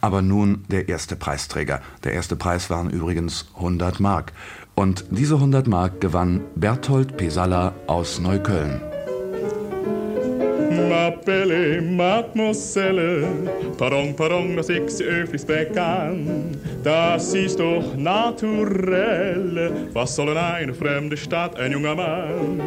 Aber 0.00 0.22
nun 0.22 0.64
der 0.68 0.88
erste 0.88 1.14
Preisträger. 1.16 1.80
Der 2.04 2.12
erste 2.12 2.36
Preis 2.36 2.68
waren 2.68 2.90
übrigens 2.90 3.46
100 3.56 4.00
Mark. 4.00 4.32
Und 4.74 5.04
diese 5.10 5.34
100 5.34 5.66
Mark 5.66 6.00
gewann 6.00 6.40
Berthold 6.54 7.16
Pesalla 7.16 7.74
aus 7.86 8.20
Neukölln. 8.20 8.80
Ma 10.88 11.10
belle 11.10 11.82
Mademoiselle, 11.82 13.26
pardon, 13.76 14.16
pardon, 14.16 14.56
dass 14.56 14.68
ich 14.70 14.88
Sie 14.88 15.04
öffentlich 15.04 15.46
begann. 15.46 16.56
Das 16.82 17.34
ist 17.34 17.60
doch 17.60 17.94
naturell, 17.96 19.88
was 19.92 20.16
soll 20.16 20.30
in 20.30 20.38
einer 20.38 20.74
fremden 20.74 21.16
Stadt 21.16 21.58
ein 21.58 21.72
junger 21.72 21.94
Mann? 21.94 22.60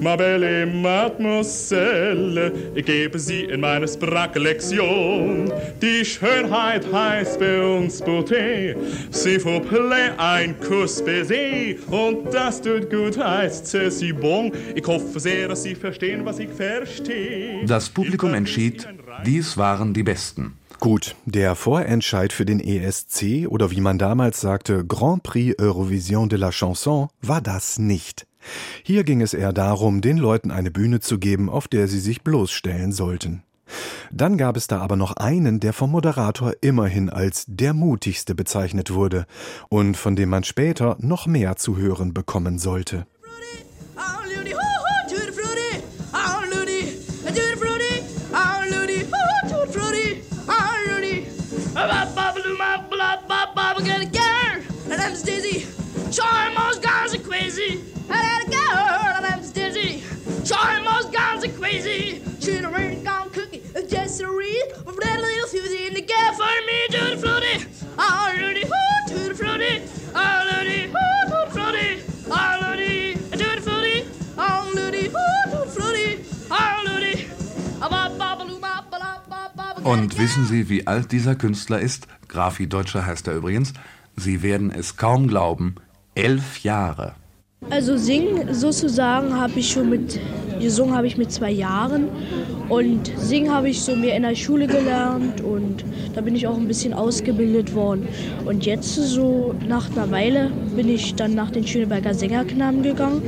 Ma 0.00 0.16
belle 0.16 0.66
Mademoiselle, 0.66 2.52
ich 2.74 2.84
gebe 2.84 3.18
Sie 3.18 3.44
in 3.44 3.60
meine 3.60 3.86
Sprachlektion. 3.86 5.52
Die 5.80 6.04
Schönheit 6.04 6.86
heißt 6.92 7.38
bei 7.38 7.60
uns 7.62 8.02
Beauté, 8.02 8.76
s'il 9.10 9.40
vous 9.40 9.60
plaît, 9.60 10.12
ein 10.18 10.54
Kuss 10.60 11.04
baiser. 11.04 11.76
Und 11.90 12.32
das 12.32 12.60
tut 12.60 12.90
gut, 12.90 13.18
heißt 13.18 13.66
c'est 13.66 13.90
si 13.90 14.12
bon. 14.12 14.52
Ich 14.74 14.86
hoffe 14.86 15.20
sehr, 15.20 15.48
dass 15.48 15.62
Sie 15.62 15.74
verstehen, 15.74 16.24
was 16.24 16.38
ich 16.38 16.50
verstehe. 16.50 17.64
Das 17.66 17.88
Publikum 17.88 18.34
entschied, 18.34 18.86
dies 19.24 19.56
waren 19.56 19.94
die 19.94 20.02
Besten. 20.02 20.54
Gut, 20.80 21.14
der 21.26 21.56
Vorentscheid 21.56 22.32
für 22.32 22.46
den 22.46 22.58
ESC 22.58 23.46
oder 23.46 23.70
wie 23.70 23.82
man 23.82 23.98
damals 23.98 24.40
sagte 24.40 24.82
Grand 24.86 25.22
Prix 25.22 25.58
Eurovision 25.60 26.30
de 26.30 26.38
la 26.38 26.50
Chanson 26.50 27.08
war 27.20 27.42
das 27.42 27.78
nicht. 27.78 28.26
Hier 28.82 29.04
ging 29.04 29.20
es 29.20 29.34
eher 29.34 29.52
darum, 29.52 30.00
den 30.00 30.16
Leuten 30.16 30.50
eine 30.50 30.70
Bühne 30.70 31.00
zu 31.00 31.18
geben, 31.18 31.48
auf 31.48 31.68
der 31.68 31.88
sie 31.88 32.00
sich 32.00 32.22
bloßstellen 32.22 32.92
sollten. 32.92 33.42
Dann 34.10 34.36
gab 34.36 34.56
es 34.56 34.66
da 34.66 34.80
aber 34.80 34.96
noch 34.96 35.12
einen, 35.12 35.60
der 35.60 35.72
vom 35.72 35.92
Moderator 35.92 36.54
immerhin 36.60 37.08
als 37.08 37.44
der 37.46 37.74
mutigste 37.74 38.34
bezeichnet 38.34 38.92
wurde 38.92 39.26
und 39.68 39.96
von 39.96 40.16
dem 40.16 40.28
man 40.28 40.44
später 40.44 40.96
noch 41.00 41.26
mehr 41.26 41.56
zu 41.56 41.76
hören 41.76 42.12
bekommen 42.12 42.58
sollte. 42.58 43.06
Charmos 60.50 61.12
guns 61.12 61.44
are 61.44 61.52
crazy. 61.60 62.20
Should 62.40 62.64
have 62.64 62.72
rain 62.72 63.04
gone 63.04 63.30
cookie, 63.30 63.62
just 63.88 64.20
a 64.20 64.28
read. 64.28 64.72
With 64.84 64.96
that 64.96 65.20
little 65.20 65.46
Susie 65.46 65.86
in 65.86 65.94
the 65.94 66.00
gap 66.00 66.34
for 66.34 66.42
me 66.66 66.88
to 66.88 67.14
the 67.14 67.22
floaty. 67.22 67.54
Oh, 67.96 68.32
Rudy, 68.36 68.62
hoo, 68.62 69.08
to 69.10 69.28
the 69.28 69.34
floaty. 69.40 69.80
Oh, 70.12 70.42
Rudy, 70.50 70.88
hoo, 70.88 71.30
to 71.30 71.36
the 71.46 71.52
floaty. 71.54 72.02
Oh, 72.28 72.68
Rudy, 72.68 73.14
to 73.14 73.36
the 73.38 73.60
floaty. 73.62 74.04
Oh, 74.36 74.72
Rudy, 74.74 75.04
hoo, 75.06 75.50
to 75.52 75.58
the 75.64 75.70
floaty. 75.70 76.08
Oh, 76.50 76.82
Rudy. 76.84 77.26
Und 79.84 80.18
wissen 80.18 80.46
Sie, 80.46 80.68
wie 80.68 80.86
alt 80.88 81.12
dieser 81.12 81.36
Künstler 81.36 81.78
ist? 81.78 82.08
Grafi 82.26 82.66
Deutscher 82.66 83.06
heißt 83.06 83.28
er 83.28 83.34
übrigens. 83.34 83.72
Sie 84.16 84.42
werden 84.42 84.72
es 84.72 84.96
kaum 84.96 85.28
glauben. 85.28 85.76
Elf 86.16 86.58
Jahre. 86.58 87.14
Also 87.68 87.98
singen 87.98 88.54
sozusagen 88.54 89.38
habe 89.38 89.52
ich 89.60 89.70
schon 89.70 89.90
mit, 89.90 90.18
gesungen 90.60 90.96
habe 90.96 91.06
ich 91.06 91.18
mit 91.18 91.30
zwei 91.30 91.50
Jahren 91.50 92.08
und 92.70 93.12
singen 93.18 93.52
habe 93.52 93.68
ich 93.68 93.82
so 93.82 93.94
mehr 93.94 94.16
in 94.16 94.22
der 94.22 94.34
Schule 94.34 94.66
gelernt 94.66 95.42
und 95.42 95.84
da 96.14 96.22
bin 96.22 96.34
ich 96.34 96.46
auch 96.46 96.56
ein 96.56 96.66
bisschen 96.66 96.94
ausgebildet 96.94 97.74
worden. 97.74 98.08
Und 98.46 98.64
jetzt 98.64 98.94
so 98.94 99.54
nach 99.68 99.90
einer 99.90 100.10
Weile 100.10 100.50
bin 100.74 100.88
ich 100.88 101.14
dann 101.14 101.34
nach 101.34 101.50
den 101.50 101.66
Schöneberger 101.66 102.14
Sängerknaben 102.14 102.82
gegangen. 102.82 103.22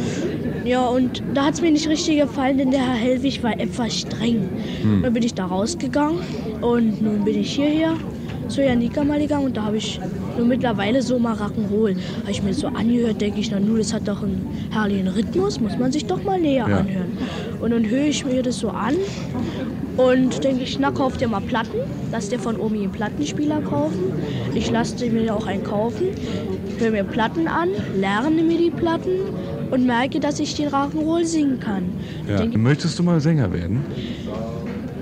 Ja, 0.65 0.87
und 0.87 1.23
da 1.35 1.45
hat 1.45 1.55
es 1.55 1.61
mir 1.61 1.71
nicht 1.71 1.89
richtig 1.89 2.19
gefallen, 2.19 2.57
denn 2.57 2.71
der 2.71 2.81
Herr 2.81 2.97
Hellwig 2.97 3.43
war 3.43 3.59
etwas 3.61 4.01
streng. 4.01 4.49
Hm. 4.83 5.03
Dann 5.03 5.13
bin 5.13 5.23
ich 5.23 5.35
da 5.35 5.45
rausgegangen 5.45 6.19
und 6.63 7.03
nun 7.03 7.25
bin 7.25 7.39
ich 7.39 7.55
hierher 7.55 7.95
zu 8.49 8.63
Janika 8.63 9.05
mal 9.05 9.19
gegangen 9.19 9.47
und 9.47 9.57
da 9.57 9.65
habe 9.65 9.77
ich 9.77 10.01
nur 10.37 10.47
mittlerweile 10.47 11.03
so 11.03 11.19
mal 11.19 11.35
Rock'n'Roll. 11.35 11.97
Habe 12.23 12.31
ich 12.31 12.43
mir 12.43 12.55
so 12.55 12.69
angehört, 12.69 13.21
denke 13.21 13.41
ich, 13.41 13.51
na 13.51 13.61
nu, 13.61 13.77
das 13.77 13.93
hat 13.93 14.07
doch 14.09 14.23
einen 14.23 14.47
herrlichen 14.71 15.09
Rhythmus, 15.09 15.61
muss 15.61 15.79
man 15.79 15.93
sich 15.93 16.07
doch 16.07 16.23
mal 16.25 16.41
näher 16.41 16.67
Ja. 16.69 16.79
anhören. 16.79 17.19
Und 17.61 17.71
dann 17.71 17.89
höre 17.89 18.07
ich 18.07 18.25
mir 18.25 18.43
das 18.43 18.59
so 18.59 18.71
an 18.71 18.95
und 19.97 20.43
denke 20.43 20.65
ich, 20.65 20.79
na, 20.79 20.91
kauft 20.91 21.21
ihr 21.21 21.29
mal 21.29 21.41
Platten. 21.41 21.79
Lass 22.11 22.29
dir 22.29 22.39
von 22.39 22.59
Omi 22.59 22.83
einen 22.83 22.93
Plattenspieler 22.93 23.61
kaufen. 23.61 24.13
Ich 24.55 24.71
lasse 24.71 25.05
mir 25.11 25.35
auch 25.35 25.47
einen 25.47 25.63
kaufen. 25.65 26.07
Höre 26.79 26.91
mir 26.91 27.05
Platten 27.05 27.47
an, 27.49 27.69
lerne 27.99 28.43
mir 28.43 28.59
die 28.59 28.71
Platten 28.71 29.11
und 29.71 29.87
merke, 29.87 30.19
dass 30.21 30.41
ich 30.41 30.55
den 30.55 30.69
Rock'n'Roll 30.69 31.25
singen 31.25 31.61
kann. 31.61 31.85
Ja. 32.29 32.39
Denke, 32.39 32.59
Möchtest 32.59 32.99
du 32.99 33.03
mal 33.03 33.21
Sänger 33.21 33.53
werden? 33.53 33.85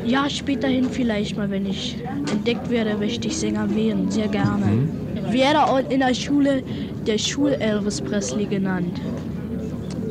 ja, 0.07 0.29
späterhin 0.31 0.87
vielleicht 0.91 1.37
mal, 1.37 1.51
wenn 1.51 1.67
ich 1.67 1.99
entdeckt 2.33 2.71
werde, 2.71 2.97
möchte 2.97 3.29
ich 3.29 3.37
Sänger 3.37 3.75
werden, 3.75 4.11
sehr 4.11 4.29
gerne. 4.29 4.67
Mhm. 4.67 4.89
Werde 5.29 5.65
auch 5.65 5.91
in 5.91 6.01
der 6.01 6.15
Schule 6.15 6.63
der 7.07 7.19
Schul-Elvis 7.19 8.01
Presley 8.01 8.47
genannt. 8.47 9.01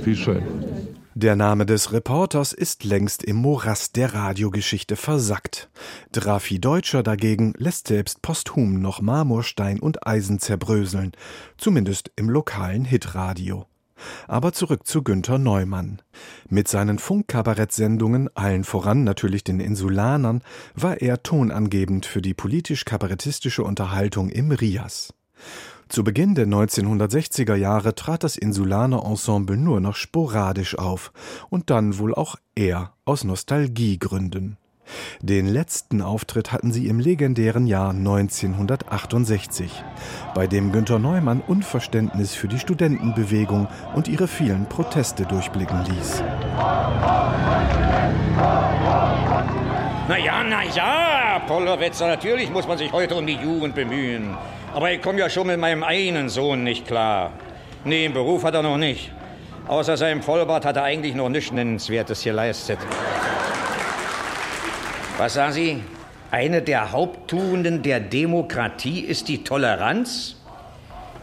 Wie 0.03 0.15
schön. 0.15 0.43
Der 1.15 1.35
Name 1.35 1.65
des 1.65 1.91
Reporters 1.91 2.53
ist 2.53 2.85
längst 2.85 3.23
im 3.23 3.35
Morast 3.35 3.97
der 3.97 4.13
Radiogeschichte 4.13 4.95
versackt. 4.95 5.69
Drafi 6.13 6.59
Deutscher 6.59 7.03
dagegen 7.03 7.53
lässt 7.57 7.89
selbst 7.89 8.21
posthum 8.21 8.81
noch 8.81 9.01
Marmorstein 9.01 9.81
und 9.81 10.07
Eisen 10.07 10.39
zerbröseln, 10.39 11.11
zumindest 11.57 12.11
im 12.15 12.29
lokalen 12.29 12.85
Hitradio. 12.85 13.65
Aber 14.27 14.53
zurück 14.53 14.85
zu 14.85 15.03
Günther 15.03 15.37
Neumann. 15.37 16.01
Mit 16.49 16.67
seinen 16.67 16.99
Funkkabarettsendungen, 16.99 18.29
allen 18.35 18.63
voran 18.63 19.03
natürlich 19.03 19.43
den 19.43 19.59
Insulanern, 19.59 20.41
war 20.75 21.01
er 21.01 21.23
tonangebend 21.23 22.05
für 22.05 22.21
die 22.21 22.33
politisch-kabarettistische 22.33 23.63
Unterhaltung 23.63 24.29
im 24.29 24.51
Rias. 24.51 25.13
Zu 25.89 26.03
Beginn 26.03 26.35
der 26.35 26.45
1960er 26.45 27.55
Jahre 27.55 27.95
trat 27.95 28.23
das 28.23 28.37
Insulaner 28.37 29.03
Ensemble 29.03 29.57
nur 29.57 29.79
noch 29.79 29.95
sporadisch 29.95 30.77
auf 30.77 31.11
und 31.49 31.71
dann 31.71 31.97
wohl 31.97 32.13
auch 32.13 32.35
er 32.53 32.93
aus 33.05 33.23
Nostalgiegründen. 33.23 34.57
Den 35.21 35.47
letzten 35.47 36.01
Auftritt 36.01 36.51
hatten 36.51 36.71
sie 36.71 36.87
im 36.87 36.99
legendären 36.99 37.67
Jahr 37.67 37.91
1968, 37.91 39.83
bei 40.33 40.47
dem 40.47 40.71
Günter 40.71 40.99
Neumann 40.99 41.41
Unverständnis 41.45 42.33
für 42.33 42.47
die 42.47 42.59
Studentenbewegung 42.59 43.67
und 43.95 44.07
ihre 44.07 44.27
vielen 44.27 44.67
Proteste 44.67 45.25
durchblicken 45.25 45.83
ließ. 45.85 46.23
Na 50.07 50.17
ja, 50.17 50.43
na 50.43 50.63
ja, 50.63 51.39
Pollerwetzer, 51.47 52.07
natürlich 52.07 52.49
muss 52.49 52.67
man 52.67 52.77
sich 52.77 52.91
heute 52.91 53.15
um 53.15 53.27
die 53.27 53.35
Jugend 53.35 53.75
bemühen. 53.75 54.35
Aber 54.73 54.91
ich 54.91 55.01
komme 55.01 55.19
ja 55.19 55.29
schon 55.29 55.47
mit 55.47 55.59
meinem 55.59 55.83
einen 55.83 56.29
Sohn 56.29 56.63
nicht 56.63 56.87
klar. 56.87 57.31
Nee, 57.85 58.05
im 58.05 58.13
Beruf 58.13 58.43
hat 58.43 58.55
er 58.55 58.63
noch 58.63 58.77
nicht. 58.77 59.11
Außer 59.67 59.97
seinem 59.97 60.23
Vollbart 60.23 60.65
hat 60.65 60.77
er 60.77 60.83
eigentlich 60.83 61.13
noch 61.13 61.29
nichts 61.29 61.51
Nennenswertes 61.51 62.23
geleistet. 62.23 62.79
Was 65.19 65.33
sagen 65.33 65.51
Sie? 65.51 65.83
Eine 66.31 66.61
der 66.61 66.93
Haupttugenden 66.93 67.83
der 67.83 67.99
Demokratie 67.99 69.01
ist 69.01 69.27
die 69.27 69.43
Toleranz? 69.43 70.37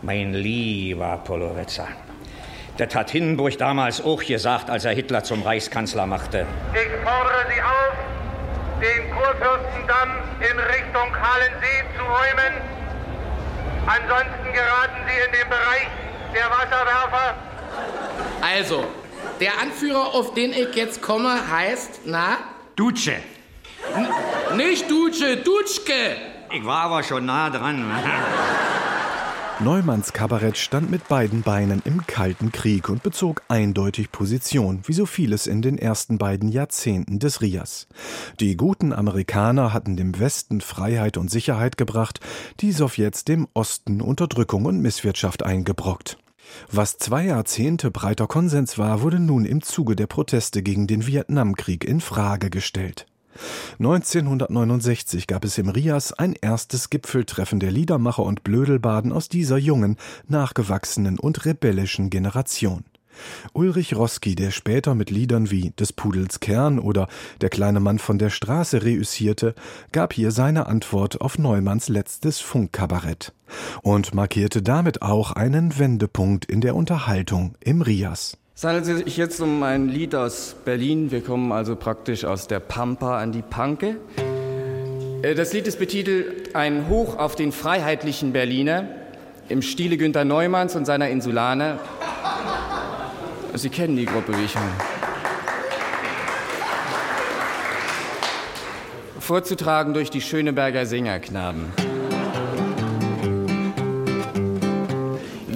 Mein 0.03 0.35
lieber 0.35 1.17
Polowetzer. 1.25 1.89
Das 2.77 2.95
hat 2.95 3.11
Hindenburg 3.11 3.57
damals 3.57 4.05
auch 4.05 4.23
gesagt, 4.23 4.69
als 4.69 4.85
er 4.85 4.93
Hitler 4.93 5.25
zum 5.25 5.43
Reichskanzler 5.43 6.05
machte. 6.05 6.45
Ich 6.75 6.93
fordere 7.03 7.47
Sie 7.49 7.63
auf, 7.63 7.95
den 8.83 9.11
Kurfürstendamm 9.13 10.11
in 10.41 10.59
Richtung 10.59 11.17
Halensee 11.19 11.83
zu 11.97 12.03
räumen. 12.05 12.53
Ansonsten 13.87 14.53
geraten 14.53 15.01
Sie 15.07 15.25
in 15.25 15.41
den 15.41 15.49
Bereich 15.49 15.89
der 16.35 16.51
Wasserwerfer. 16.51 17.35
Also, 18.43 18.85
der 19.41 19.53
Anführer, 19.59 20.15
auf 20.15 20.35
den 20.35 20.51
ich 20.51 20.75
jetzt 20.75 21.01
komme, 21.01 21.51
heißt, 21.51 22.01
na? 22.05 22.37
Duce. 22.77 23.13
N 23.95 24.57
nicht 24.57 24.91
Duce, 24.91 25.43
Dutschke. 25.45 26.17
Ich 26.53 26.65
war 26.65 26.83
aber 26.83 27.03
schon 27.03 27.27
nah 27.27 27.51
dran. 27.51 27.85
Neumanns 29.59 30.13
Kabarett 30.13 30.59
stand 30.59 30.91
mit 30.91 31.09
beiden 31.09 31.41
Beinen 31.41 31.81
im 31.87 32.07
Kalten 32.07 32.53
Krieg 32.53 32.91
und 32.91 33.03
bezog 33.03 33.43
eindeutig 33.49 34.13
Position, 34.13 34.83
wie 34.85 34.93
so 34.93 35.07
vieles 35.07 35.47
in 35.47 35.63
den 35.63 35.79
ersten 35.79 36.19
beiden 36.19 36.51
Jahrzehnten 36.51 37.19
des 37.19 37.41
Rias. 37.41 37.87
Die 38.39 38.59
guten 38.59 38.93
Amerikaner 38.93 39.73
hatten 39.73 39.97
dem 39.97 40.21
Westen 40.21 40.61
Freiheit 40.61 41.17
und 41.17 41.31
Sicherheit 41.31 41.79
gebracht, 41.79 42.21
die 42.61 42.71
Sowjets 42.71 43.25
dem 43.25 43.49
Osten 43.55 44.03
Unterdrückung 44.03 44.67
und 44.67 44.81
Misswirtschaft 44.81 45.43
eingebrockt. 45.43 46.19
Was 46.71 46.99
zwei 46.99 47.25
Jahrzehnte 47.25 47.91
breiter 47.91 48.27
Konsens 48.27 48.77
war, 48.77 49.01
wurde 49.01 49.21
nun 49.21 49.47
im 49.47 49.63
Zuge 49.63 49.97
der 49.97 50.07
Proteste 50.07 50.63
gegen 50.63 50.87
den 50.87 51.07
Vietnamkrieg 51.07 51.85
in 51.85 52.03
Frage 52.03 52.51
gestellt. 52.51 53.07
1969 53.79 55.27
gab 55.27 55.45
es 55.45 55.59
im 55.59 55.69
Rias 55.69 56.13
ein 56.13 56.35
erstes 56.35 56.91
Gipfeltreffen 56.91 57.61
der 57.61 57.71
Liedermacher 57.71 58.23
und 58.23 58.45
Blödelbaden 58.45 59.13
aus 59.13 59.29
dieser 59.29 59.59
jungen, 59.59 59.97
nachgewachsenen 60.29 61.19
und 61.19 61.45
rebellischen 61.45 62.11
Generation. 62.11 62.85
Ulrich 63.53 63.97
Roski, 63.97 64.35
der 64.35 64.51
später 64.51 64.95
mit 64.95 65.11
Liedern 65.11 65.51
wie 65.51 65.71
Des 65.71 65.93
Pudels 65.93 66.41
Kern 66.41 66.79
oder 66.79 67.09
Der 67.41 67.49
kleine 67.49 67.81
Mann 67.81 67.99
von 67.99 68.19
der 68.19 68.31
Straße 68.31 68.83
reüssierte, 68.83 69.55
gab 69.93 70.13
hier 70.13 70.31
seine 70.31 70.67
Antwort 70.67 71.21
auf 71.21 71.39
Neumanns 71.39 71.89
letztes 71.89 72.41
Funkkabarett 72.41 73.33
und 73.83 74.15
markierte 74.15 74.63
damit 74.63 75.03
auch 75.03 75.33
einen 75.33 75.79
Wendepunkt 75.79 76.45
in 76.45 76.61
der 76.61 76.75
Unterhaltung 76.75 77.55
im 77.61 77.83
Rias. 77.83 78.37
Es 78.59 78.65
handelt 78.65 78.87
sich 78.87 79.19
jetzt 79.19 79.39
um 79.43 79.63
ein 79.63 79.91
Lied 79.91 80.15
aus 80.15 80.57
Berlin. 80.65 81.11
Wir 81.11 81.21
kommen 81.21 81.53
also 81.53 81.77
praktisch 81.77 82.25
aus 82.25 82.47
der 82.49 82.59
Pampa 82.59 83.19
an 83.19 83.31
die 83.31 83.43
Panke. 83.43 83.97
Äh, 85.21 85.35
das 85.35 85.53
Lied 85.53 85.67
ist 85.67 85.79
betitelt 85.79 86.57
Ein 86.57 86.89
Hoch 86.89 87.19
auf 87.19 87.35
den 87.35 87.53
freiheitlichen 87.53 88.33
Berliner 88.33 88.89
im 89.51 89.61
Stile 89.61 89.99
Günter 89.99 90.25
Neumanns 90.25 90.75
und 90.75 90.87
seiner 90.87 91.11
Insulaner. 91.11 91.81
Sie 93.53 93.69
kennen 93.69 93.95
die 93.95 94.07
Gruppe, 94.07 94.33
wie 94.39 94.45
ich 94.47 94.55
höre. 94.55 94.63
Vorzutragen 99.21 99.93
durch 99.93 100.09
die 100.09 100.23
Schöneberger 100.23 100.87
Sängerknaben. 100.87 101.67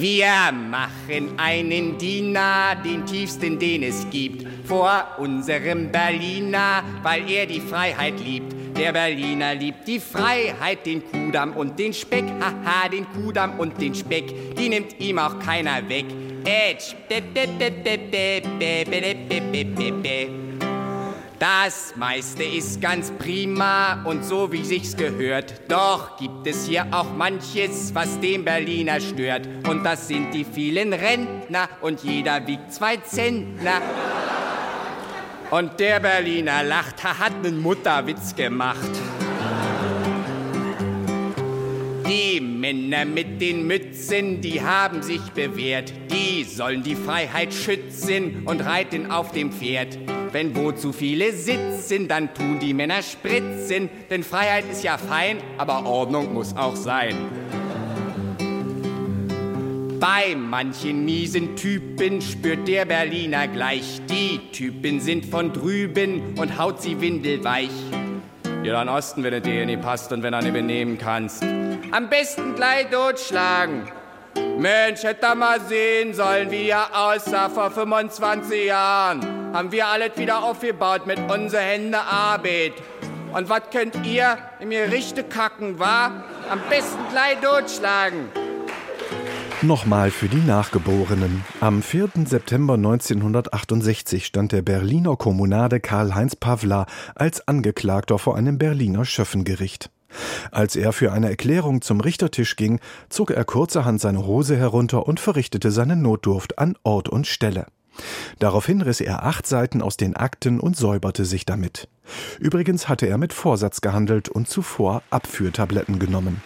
Wir 0.01 0.51
machen 0.51 1.39
einen 1.39 1.99
Diener, 1.99 2.75
den 2.83 3.05
tiefsten, 3.05 3.59
den 3.59 3.83
es 3.83 4.09
gibt, 4.09 4.47
vor 4.67 5.05
unserem 5.19 5.93
Berliner, 5.93 6.83
weil 7.03 7.31
er 7.31 7.45
die 7.45 7.61
Freiheit 7.61 8.19
liebt. 8.19 8.79
Der 8.79 8.95
Berliner 8.95 9.55
liebt 9.55 9.87
die 9.87 10.01
Freiheit, 10.01 10.87
den 10.87 11.03
Kudamm 11.05 11.53
und 11.53 11.79
den 11.79 11.93
Speck. 11.93 12.25
Haha, 12.41 12.89
den 12.89 13.07
Kudamm 13.13 13.61
und 13.61 13.79
den 13.79 13.95
Speck, 13.95 14.57
die 14.57 14.71
nimmt 14.71 14.99
ihm 14.99 15.19
auch 15.19 15.39
keiner 15.39 15.87
weg. 15.87 16.07
Ätsch, 16.47 16.95
das 21.41 21.97
meiste 21.97 22.45
ist 22.45 22.83
ganz 22.83 23.11
prima 23.13 24.05
und 24.05 24.23
so 24.23 24.53
wie 24.53 24.63
sich's 24.63 24.95
gehört. 24.95 25.55
Doch 25.69 26.19
gibt 26.19 26.47
es 26.47 26.67
hier 26.67 26.87
auch 26.91 27.15
manches, 27.17 27.95
was 27.95 28.21
den 28.21 28.45
Berliner 28.45 29.01
stört. 29.01 29.49
Und 29.67 29.83
das 29.83 30.07
sind 30.07 30.35
die 30.35 30.45
vielen 30.45 30.93
Rentner 30.93 31.71
und 31.81 32.05
jeder 32.05 32.47
wiegt 32.47 32.75
zwei 32.75 32.99
Zentner. 32.99 33.81
Und 35.51 35.81
der 35.81 35.99
Berliner 36.01 36.63
lacht, 36.63 37.03
hat 37.03 37.43
nen 37.43 37.59
Mutterwitz 37.59 38.37
gemacht. 38.37 38.91
Die 42.11 42.41
Männer 42.41 43.05
mit 43.05 43.41
den 43.41 43.69
Mützen, 43.69 44.41
die 44.41 44.61
haben 44.61 45.01
sich 45.01 45.21
bewährt. 45.31 45.93
Die 46.11 46.43
sollen 46.43 46.83
die 46.83 46.97
Freiheit 46.97 47.55
schützen 47.55 48.43
und 48.47 48.63
reiten 48.63 49.13
auf 49.13 49.31
dem 49.31 49.53
Pferd. 49.53 49.97
Wenn 50.33 50.57
wo 50.57 50.73
zu 50.73 50.93
viele 50.93 51.33
sitzen, 51.33 52.09
dann 52.09 52.35
tun 52.35 52.59
die 52.59 52.75
Männer 52.75 53.03
spritzen. 53.03 53.89
Denn 54.11 54.25
Freiheit 54.25 54.65
ist 54.73 54.83
ja 54.83 54.99
fein, 54.99 55.37
aber 55.57 55.87
Ordnung 55.87 56.35
muss 56.35 56.57
auch 56.57 56.75
sein. 56.75 57.15
Bei 60.01 60.35
manchen 60.35 61.05
miesen 61.05 61.55
Typen 61.55 62.21
spürt 62.21 62.67
der 62.67 62.87
Berliner 62.87 63.47
gleich. 63.47 64.01
Die 64.11 64.41
Typen 64.51 64.99
sind 64.99 65.27
von 65.27 65.53
drüben 65.53 66.35
und 66.41 66.59
haut 66.59 66.83
sie 66.83 67.01
windelweich. 67.01 67.71
Ja, 68.65 68.73
dann 68.73 68.89
Osten, 68.89 69.23
wenn 69.23 69.33
es 69.33 69.43
dir 69.43 69.65
nicht 69.65 69.81
passt 69.81 70.13
und 70.13 70.25
wenn 70.25 70.35
er 70.35 70.43
nicht 70.43 70.55
benehmen 70.55 70.99
kannst. 70.99 71.45
Am 71.93 72.09
besten 72.09 72.55
gleich 72.55 72.89
totschlagen. 72.89 73.83
Mensch, 74.59 75.03
hätte 75.03 75.27
er 75.27 75.35
mal 75.35 75.61
sehen 75.61 76.15
sollen, 76.15 76.51
wie 76.53 76.69
er 76.69 76.89
aussah 76.95 77.49
vor 77.49 77.73
25 77.73 78.67
Jahren. 78.67 79.53
Haben 79.53 79.73
wir 79.73 79.89
alles 79.89 80.17
wieder 80.17 80.45
aufgebaut 80.45 81.09
mit 81.09 81.19
unserer 81.29 81.63
Hände 81.63 81.99
Arbeit. 81.99 82.75
Und 83.33 83.49
was 83.49 83.63
könnt 83.73 84.07
ihr 84.07 84.39
in 84.61 84.69
mir 84.69 84.93
Richte 84.93 85.25
kacken, 85.25 85.81
wa? 85.81 86.13
Am 86.49 86.61
besten 86.69 87.01
gleich 87.11 87.41
totschlagen. 87.41 88.29
Nochmal 89.63 90.13
für 90.13 90.29
die 90.29 90.37
Nachgeborenen. 90.47 91.45
Am 91.61 91.83
4. 91.83 92.11
September 92.25 92.75
1968 92.75 94.27
stand 94.27 94.53
der 94.53 94.63
Berliner 94.63 95.17
Kommunade 95.17 95.81
Karl-Heinz 95.81 96.37
Pavla 96.37 96.87
als 97.17 97.49
Angeklagter 97.49 98.21
vor 98.21 98.37
einem 98.37 98.59
Berliner 98.59 99.05
Schöffengericht. 99.05 99.91
Als 100.51 100.77
er 100.77 100.93
für 100.93 101.13
eine 101.13 101.31
Erklärung 101.31 101.83
zum 101.83 102.01
Richtertisch 102.01 102.57
ging, 102.57 102.81
zog 103.09 103.31
er 103.31 103.45
kurzerhand 103.45 104.01
seine 104.01 104.27
Hose 104.27 104.57
herunter 104.57 105.07
und 105.07 105.21
verrichtete 105.21 105.71
seine 105.71 105.97
Notdurft 105.97 106.59
an 106.59 106.77
Ort 106.83 107.09
und 107.09 107.27
Stelle. 107.27 107.67
Daraufhin 108.39 108.81
riss 108.81 109.01
er 109.01 109.25
acht 109.25 109.47
Seiten 109.47 109.83
aus 109.83 109.97
den 109.97 110.17
Akten 110.17 110.61
und 110.61 110.77
säuberte 110.77 111.25
sich 111.25 111.45
damit. 111.45 111.89
Übrigens 112.39 112.89
hatte 112.89 113.07
er 113.07 113.19
mit 113.19 113.33
Vorsatz 113.33 113.81
gehandelt 113.81 114.29
und 114.29 114.49
zuvor 114.49 115.03
Abführtabletten 115.11 115.99
genommen. 115.99 116.43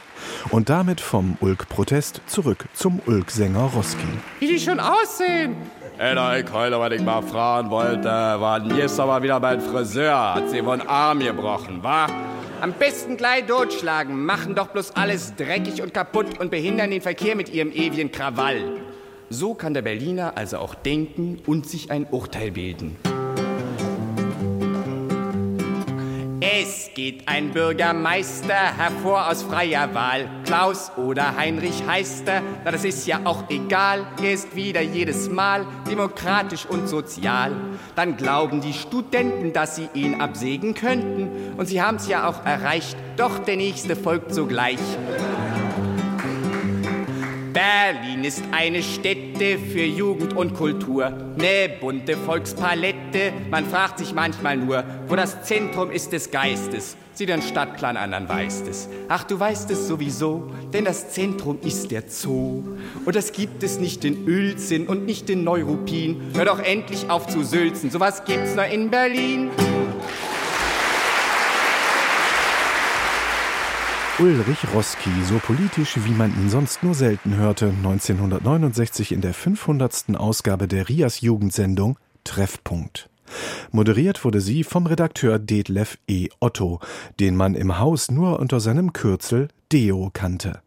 Und 0.51 0.69
damit 0.69 1.01
vom 1.01 1.37
Ulk-Protest 1.41 2.23
zurück 2.27 2.67
zum 2.73 3.01
Ulk-Sänger 3.07 3.71
Roski. 3.75 4.07
Wie 4.41 4.49
die 4.49 4.59
schon 4.59 4.81
aussehen. 4.81 5.55
Ey, 5.97 6.41
ich 6.41 6.53
heule, 6.53 6.81
was 6.81 6.93
ich 6.93 7.03
mal 7.03 7.23
fragen 7.23 7.71
wollte. 7.71 8.09
Wann 8.09 8.69
ist 8.77 8.99
aber 8.99 9.23
wieder 9.23 9.39
mein 9.39 9.61
Friseur? 9.61 10.35
Hat 10.35 10.51
sie 10.51 10.59
einen 10.61 10.83
Arm 10.89 11.21
gebrochen, 11.21 11.85
wa? 11.85 12.09
Am 12.61 12.73
besten 12.73 13.17
gleich 13.17 13.47
totschlagen, 13.47 14.25
machen 14.25 14.57
doch 14.57 14.69
bloß 14.69 14.97
alles 14.97 15.37
dreckig 15.37 15.83
und 15.83 15.95
kaputt 15.95 16.41
und 16.41 16.51
behindern 16.51 16.91
den 16.91 17.01
Verkehr 17.01 17.37
mit 17.37 17.49
ihrem 17.49 17.71
ewigen 17.71 18.11
Krawall. 18.11 18.81
So 19.31 19.55
kann 19.55 19.73
der 19.73 19.83
Berliner 19.83 20.33
also 20.37 20.59
auch 20.59 20.75
denken 20.75 21.41
und 21.47 21.69
sich 21.69 21.93
ein 21.93 22.09
Urteil 22.11 22.51
bilden. 22.51 22.97
Es 26.47 26.91
geht 26.93 27.27
ein 27.27 27.53
Bürgermeister 27.53 28.77
hervor 28.77 29.31
aus 29.31 29.43
freier 29.45 29.95
Wahl. 29.95 30.29
Klaus 30.45 30.93
oder 30.99 31.37
Heinrich 31.37 31.87
heißt 31.87 32.29
er, 32.29 32.43
na 32.63 32.71
das 32.71 32.85
ist 32.85 33.07
ja 33.07 33.21
auch 33.25 33.49
egal. 33.49 34.07
Er 34.23 34.35
ist 34.35 34.55
wieder 34.55 34.83
jedes 34.83 35.31
Mal 35.31 35.65
demokratisch 35.89 36.67
und 36.67 36.87
sozial. 36.87 37.53
Dann 37.97 38.19
glauben 38.19 38.61
die 38.61 38.75
Studenten, 38.75 39.55
dass 39.55 39.77
sie 39.77 39.89
ihn 39.95 40.21
absägen 40.21 40.75
könnten. 40.75 41.55
Und 41.57 41.65
sie 41.65 41.81
haben's 41.81 42.09
ja 42.09 42.29
auch 42.29 42.45
erreicht, 42.45 42.95
doch 43.17 43.39
der 43.39 43.57
nächste 43.57 43.97
folgt 43.97 44.35
sogleich. 44.35 44.81
Berlin 47.55 48.25
ist 48.25 48.43
eine 48.51 48.83
Stätte 48.83 49.59
für 49.59 49.85
Jugend 49.85 50.37
und 50.37 50.55
Kultur, 50.55 51.11
ne 51.37 51.71
bunte 51.81 52.17
Volkspalette. 52.17 53.33
Man 53.49 53.65
fragt 53.65 54.01
sich 54.01 54.13
manchmal 54.13 54.57
nur, 54.57 54.83
wo 55.07 55.15
das 55.15 55.45
Zentrum 55.45 55.93
ist 55.93 56.13
des 56.13 56.33
Geistes. 56.33 56.97
Sieh 57.13 57.27
den 57.27 57.43
Stadtplan 57.43 57.97
an, 57.97 58.11
dann 58.11 58.29
weißt 58.29 58.67
es. 58.67 58.89
Ach, 59.09 59.23
du 59.23 59.39
weißt 59.39 59.71
es 59.71 59.87
sowieso, 59.87 60.51
denn 60.73 60.85
das 60.85 61.11
Zentrum 61.11 61.61
ist 61.63 61.93
der 61.93 62.03
Zoo. 62.09 62.65
Und 63.05 63.15
das 63.15 63.31
gibt 63.31 63.63
es 63.63 63.79
nicht 63.79 64.05
in 64.05 64.27
Uelzen 64.27 64.89
und 64.89 65.07
nicht 65.07 65.31
in 65.31 65.45
Neuruppin. 65.45 66.33
Hör 66.35 66.47
doch 66.47 66.59
endlich 66.59 67.09
auf 67.09 67.29
zu 67.29 67.45
sülzen, 67.45 67.89
sowas 67.89 68.25
gibt's 68.25 68.57
nur 68.57 68.65
in 68.65 68.91
Berlin. 68.91 69.51
Ulrich 74.21 74.59
Roski, 74.73 75.11
so 75.29 75.41
politisch, 75.41 75.97
wie 76.05 76.13
man 76.13 76.31
ihn 76.41 76.49
sonst 76.49 76.85
nur 76.85 76.95
selten 76.95 77.35
hörte, 77.35 77.71
1969 77.71 79.11
in 79.11 79.21
der 79.21 79.35
500. 79.35 80.15
Ausgabe 80.15 80.69
der 80.69 80.89
Rias 80.89 81.21
Jugendsendung 81.21 81.99
Treffpunkt. 82.23 83.11
Moderiert 83.73 84.25
wurde 84.25 84.41
sie 84.41 84.63
vom 84.63 84.87
Redakteur 84.87 85.41
Detlef 85.41 85.99
E. 86.07 86.29
Otto, 86.39 86.79
den 87.19 87.35
man 87.35 87.57
im 87.57 87.81
Haus 87.81 88.09
nur 88.09 88.39
unter 88.39 88.61
seinem 88.61 88.93
Kürzel 88.93 89.49
Deo 89.73 90.11
kannte. 90.13 90.61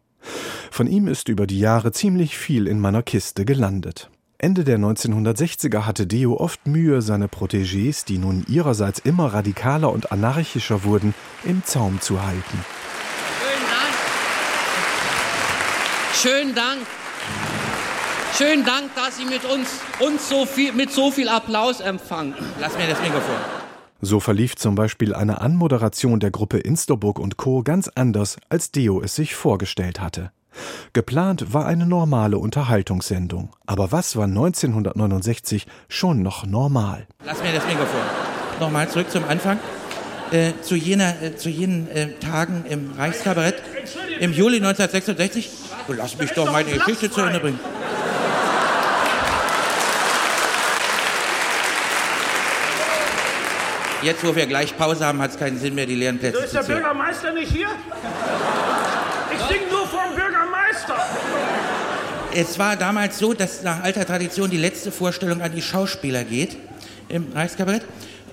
Von 0.70 0.86
ihm 0.86 1.08
ist 1.08 1.30
über 1.30 1.46
die 1.46 1.58
Jahre 1.58 1.90
ziemlich 1.90 2.36
viel 2.36 2.66
in 2.66 2.78
meiner 2.78 3.02
Kiste 3.02 3.46
gelandet. 3.46 4.10
Ende 4.36 4.62
der 4.62 4.78
1960er 4.78 5.86
hatte 5.86 6.06
Deo 6.06 6.36
oft 6.36 6.66
Mühe, 6.66 7.00
seine 7.00 7.28
Protégés, 7.28 8.04
die 8.04 8.18
nun 8.18 8.44
ihrerseits 8.46 8.98
immer 8.98 9.32
radikaler 9.32 9.90
und 9.90 10.12
anarchischer 10.12 10.84
wurden, 10.84 11.14
im 11.44 11.64
Zaum 11.64 11.98
zu 12.02 12.22
halten. 12.22 12.58
Schönen 16.14 16.54
Dank. 16.54 16.80
Schönen 18.36 18.64
Dank, 18.64 18.94
dass 18.94 19.16
Sie 19.16 19.24
mit 19.24 19.44
uns, 19.44 19.68
uns 20.00 20.28
so 20.28 20.46
viel, 20.46 20.72
mit 20.72 20.92
so 20.92 21.10
viel 21.10 21.28
Applaus 21.28 21.80
empfangen. 21.80 22.34
Lass 22.60 22.76
mir 22.76 22.86
das 22.88 23.00
Mikrofon. 23.00 23.34
So 24.00 24.20
verlief 24.20 24.54
zum 24.54 24.74
Beispiel 24.74 25.14
eine 25.14 25.40
Anmoderation 25.40 26.20
der 26.20 26.30
Gruppe 26.30 26.58
Insterburg 26.58 27.18
und 27.18 27.36
Co. 27.36 27.62
ganz 27.62 27.88
anders, 27.88 28.36
als 28.48 28.70
Deo 28.70 29.02
es 29.02 29.16
sich 29.16 29.34
vorgestellt 29.34 30.00
hatte. 30.00 30.30
Geplant 30.92 31.52
war 31.52 31.66
eine 31.66 31.86
normale 31.86 32.38
Unterhaltungssendung. 32.38 33.50
Aber 33.66 33.90
was 33.92 34.16
war 34.16 34.24
1969 34.24 35.66
schon 35.88 36.22
noch 36.22 36.46
normal? 36.46 37.06
Lass 37.24 37.42
mir 37.42 37.52
das 37.52 37.66
Mikrofon. 37.66 38.00
Nochmal 38.60 38.88
zurück 38.88 39.10
zum 39.10 39.24
Anfang. 39.24 39.58
Äh, 40.30 40.52
zu, 40.62 40.76
jener, 40.76 41.22
äh, 41.22 41.36
zu 41.36 41.48
jenen 41.48 41.88
äh, 41.90 42.12
Tagen 42.20 42.64
im 42.68 42.92
Reichskabarett 42.96 43.62
im 44.20 44.32
Juli 44.32 44.56
1966 44.58 45.50
Oh, 45.50 45.67
lass 45.92 46.16
mich 46.18 46.30
doch 46.32 46.50
meine 46.50 46.70
Geschichte 46.70 47.10
zu 47.10 47.20
Ende 47.20 47.40
bringen. 47.40 47.60
Jetzt, 54.02 54.24
wo 54.24 54.34
wir 54.34 54.46
gleich 54.46 54.76
Pause 54.76 55.04
haben, 55.04 55.20
hat 55.20 55.32
es 55.32 55.38
keinen 55.38 55.58
Sinn 55.58 55.74
mehr, 55.74 55.86
die 55.86 55.96
leeren 55.96 56.18
Plätze 56.18 56.38
so 56.38 56.44
ist 56.44 56.54
der 56.54 56.62
zu. 56.62 56.72
Bürgermeister 56.72 57.32
nicht 57.32 57.50
hier? 57.50 57.68
Ich 59.32 59.40
sing 59.48 59.68
nur 59.70 59.86
vom 59.86 60.14
Bürgermeister. 60.14 60.96
Es 62.32 62.58
war 62.58 62.76
damals 62.76 63.18
so, 63.18 63.34
dass 63.34 63.64
nach 63.64 63.82
alter 63.82 64.06
Tradition 64.06 64.50
die 64.50 64.56
letzte 64.56 64.92
Vorstellung 64.92 65.42
an 65.42 65.52
die 65.52 65.62
Schauspieler 65.62 66.22
geht 66.22 66.56
im 67.08 67.26
Reichskabarett. 67.34 67.82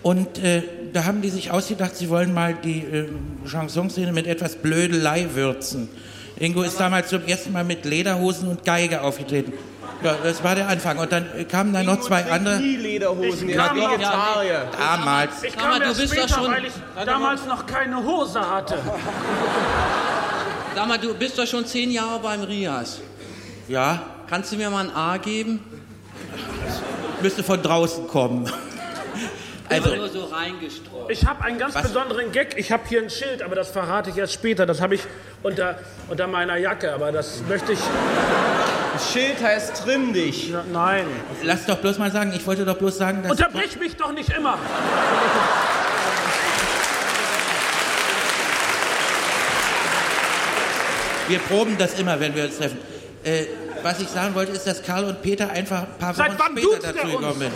Und 0.04 0.38
äh, 0.38 0.62
da 0.94 1.06
haben 1.06 1.24
die 1.24 1.30
sich 1.30 1.50
ausgedacht, 1.50 1.96
sie 1.96 2.10
wollen 2.10 2.32
mal 2.32 2.54
die 2.54 2.82
äh, 2.82 3.10
Chansonszene 3.50 4.12
mit 4.12 4.28
etwas 4.28 4.58
Blödelei 4.58 5.30
würzen. 5.34 5.90
Ingo 6.38 6.64
ist 6.64 6.80
damals 6.80 7.10
zum 7.10 7.24
ersten 7.26 7.52
Mal 7.54 7.64
mit 7.64 7.86
Lederhosen 7.86 8.50
und 8.50 8.66
Geige 8.66 9.02
aufgetreten. 9.02 9.54
Ja, 10.04 10.16
das 10.22 10.44
war 10.44 10.56
der 10.56 10.68
Anfang. 10.68 10.98
Und 10.98 11.12
dann 11.12 11.26
kamen 11.48 11.72
da 11.74 11.82
noch 11.82 12.02
zwei 12.02 12.30
andere. 12.30 12.58
Nie 12.60 12.76
Lederhosen, 12.76 13.50
ich 13.50 13.56
kam 13.56 13.78
Vegetarier. 13.78 14.68
Damals. 14.78 15.44
Ich 15.44 15.56
kam 15.56 15.72
Aber 15.72 15.84
erst 15.86 15.98
du 15.98 16.02
bist 16.02 16.14
später, 16.14 16.28
doch 16.28 16.36
schon- 16.44 16.52
weil 16.52 16.66
ich 16.66 16.74
damals 17.06 17.46
noch 17.46 17.66
keine 17.66 18.04
Hose 18.04 18.40
hatte. 18.42 18.78
Sag 20.76 20.88
mal, 20.88 20.98
du 20.98 21.14
bist 21.14 21.38
doch 21.40 21.48
schon 21.48 21.66
zehn 21.66 21.90
Jahre 21.92 22.20
beim 22.20 22.42
Rias. 22.44 23.00
Ja. 23.70 24.02
Kannst 24.30 24.52
du 24.52 24.58
mir 24.58 24.70
mal 24.70 24.86
ein 24.90 24.96
A 24.96 25.18
geben? 25.18 25.60
Müsste 27.22 27.44
von 27.44 27.62
draußen 27.62 28.08
kommen. 28.08 28.52
Also- 29.70 29.96
nur 29.96 30.10
so 30.10 30.26
reingestreut. 30.26 31.10
Ich 31.10 31.26
habe 31.26 31.44
einen 31.44 31.58
ganz 31.58 31.76
Was? 31.76 31.84
besonderen 31.84 32.32
Gag. 32.32 32.56
Ich 32.58 32.72
habe 32.72 32.84
hier 32.88 33.02
ein 33.02 33.10
Schild, 33.10 33.42
aber 33.42 33.56
das 33.56 33.70
verrate 33.70 34.10
ich 34.12 34.18
erst 34.18 34.34
später. 34.34 34.66
Das 34.66 34.82
habe 34.82 34.96
ich 34.96 35.02
unter, 35.44 35.80
unter 36.08 36.28
meiner 36.28 36.58
Jacke, 36.58 36.94
aber 36.94 37.12
das 37.12 37.42
möchte 37.50 37.72
ich. 37.74 37.80
Das 38.94 39.12
Schild 39.12 39.42
heißt 39.44 39.84
Trimm 39.84 40.14
dich. 40.14 40.50
Ja, 40.52 40.64
nein. 40.72 41.06
Lass 41.44 41.66
doch 41.66 41.78
bloß 41.78 41.98
mal 41.98 42.12
sagen, 42.12 42.32
ich 42.36 42.46
wollte 42.46 42.64
doch 42.66 42.78
bloß 42.78 42.98
sagen, 42.98 43.24
dass. 43.24 43.32
Unterbrich 43.32 43.78
mich 43.78 43.96
doch 43.98 44.12
nicht 44.14 44.30
immer. 44.30 44.58
Wir 51.28 51.40
proben 51.40 51.78
das 51.78 52.00
immer, 52.00 52.20
wenn 52.20 52.36
wir 52.36 52.46
uns 52.46 52.58
treffen. 52.58 52.78
Äh, 53.24 53.46
was 53.82 54.00
ich 54.00 54.08
sagen 54.08 54.36
wollte, 54.36 54.52
ist, 54.52 54.68
dass 54.68 54.84
Karl 54.84 55.06
und 55.06 55.22
Peter 55.22 55.50
einfach 55.50 55.84
ein 55.84 55.98
paar 56.00 56.14
Seit 56.14 56.38
Wochen 56.40 56.52
später 56.52 56.62
duzt 56.68 56.84
er 56.84 56.94
dazu 56.94 57.08
uns? 57.08 57.16
gekommen 57.18 57.40
sind. 57.40 57.52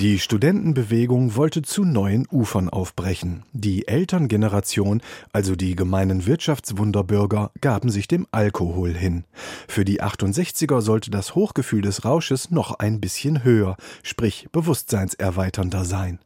Die 0.00 0.18
Studentenbewegung 0.18 1.36
wollte 1.36 1.62
zu 1.62 1.84
neuen 1.84 2.26
Ufern 2.28 2.68
aufbrechen. 2.68 3.44
Die 3.52 3.86
Elterngeneration, 3.86 5.00
also 5.32 5.54
die 5.54 5.76
gemeinen 5.76 6.26
Wirtschaftswunderbürger, 6.26 7.52
gaben 7.60 7.90
sich 7.90 8.08
dem 8.08 8.26
Alkohol 8.32 8.92
hin. 8.92 9.22
Für 9.68 9.84
die 9.84 10.02
68er 10.02 10.80
sollte 10.80 11.12
das 11.12 11.36
Hochgefühl 11.36 11.82
des 11.82 12.04
Rausches 12.04 12.50
noch 12.50 12.76
ein 12.80 13.00
bisschen 13.00 13.44
höher, 13.44 13.76
sprich 14.02 14.48
bewusstseinserweiternder 14.50 15.84
sein. 15.84 16.18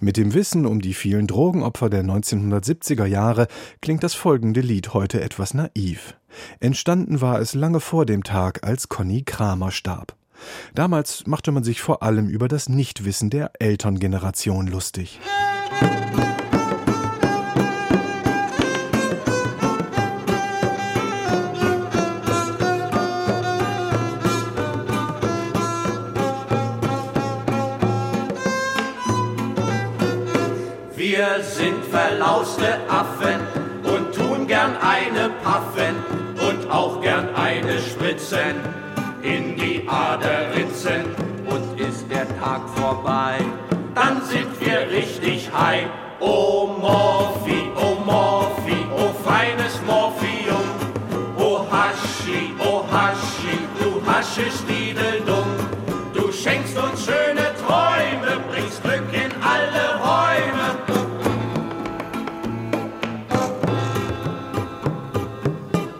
Mit 0.00 0.16
dem 0.16 0.32
Wissen 0.32 0.64
um 0.64 0.80
die 0.80 0.94
vielen 0.94 1.26
Drogenopfer 1.26 1.90
der 1.90 2.04
1970er 2.04 3.04
Jahre 3.04 3.46
klingt 3.82 4.02
das 4.02 4.14
folgende 4.14 4.62
Lied 4.62 4.94
heute 4.94 5.20
etwas 5.20 5.52
naiv. 5.52 6.14
Entstanden 6.60 7.20
war 7.20 7.40
es 7.40 7.52
lange 7.52 7.80
vor 7.80 8.06
dem 8.06 8.24
Tag, 8.24 8.66
als 8.66 8.88
Conny 8.88 9.22
Kramer 9.22 9.70
starb. 9.70 10.16
Damals 10.74 11.26
machte 11.26 11.52
man 11.52 11.64
sich 11.64 11.80
vor 11.80 12.02
allem 12.02 12.28
über 12.28 12.48
das 12.48 12.68
Nichtwissen 12.68 13.30
der 13.30 13.52
Elterngeneration 13.58 14.66
lustig. 14.66 15.20
Wir 30.96 31.42
sind 31.42 31.84
verlauste 31.90 32.80
Affen 32.88 33.40
und 33.84 34.14
tun 34.14 34.46
gern 34.46 34.76
eine 34.76 35.30
Paffen 35.42 35.96
und 36.48 36.70
auch 36.70 37.00
gern 37.02 37.34
eine 37.34 37.78
Spritzen 37.80 38.81
in 39.22 39.56
die 39.56 39.86
Ader 39.88 40.54
ritzen. 40.54 41.14
Und 41.46 41.78
ist 41.80 42.10
der 42.10 42.26
Tag 42.40 42.68
vorbei, 42.76 43.38
dann 43.94 44.22
sind 44.24 44.48
wir 44.60 44.88
richtig 44.90 45.50
high. 45.52 45.86
Oh 46.20 46.76
Morphi, 46.80 47.70
oh 47.76 47.96
Morphi, 48.04 48.86
oh 48.96 49.12
feines 49.28 49.80
Morphium. 49.86 50.62
Oh 51.36 51.66
Haschi, 51.70 52.54
oh 52.58 52.84
Haschi, 52.90 53.58
du 53.80 54.00
Haschisch 54.06 54.64
Diedeldum. 54.68 55.44
Du 56.14 56.32
schenkst 56.32 56.78
uns 56.78 57.04
schöne 57.04 57.54
Träume, 57.66 58.40
bringst 58.50 58.82
Glück 58.82 59.02
in 59.12 59.32
alle 59.42 59.98
Räume. 60.00 60.66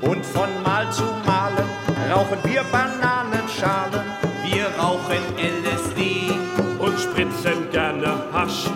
Und 0.03 0.25
von 0.25 0.63
Mal 0.63 0.91
zu 0.93 1.03
Malen 1.27 1.69
rauchen 2.11 2.39
wir 2.45 2.63
Schalen. 3.63 4.03
Wir 4.45 4.67
rauchen 4.77 5.23
LSD 5.39 6.33
und 6.81 6.99
spritzen 6.99 7.71
gerne 7.71 8.25
Hasch. 8.33 8.67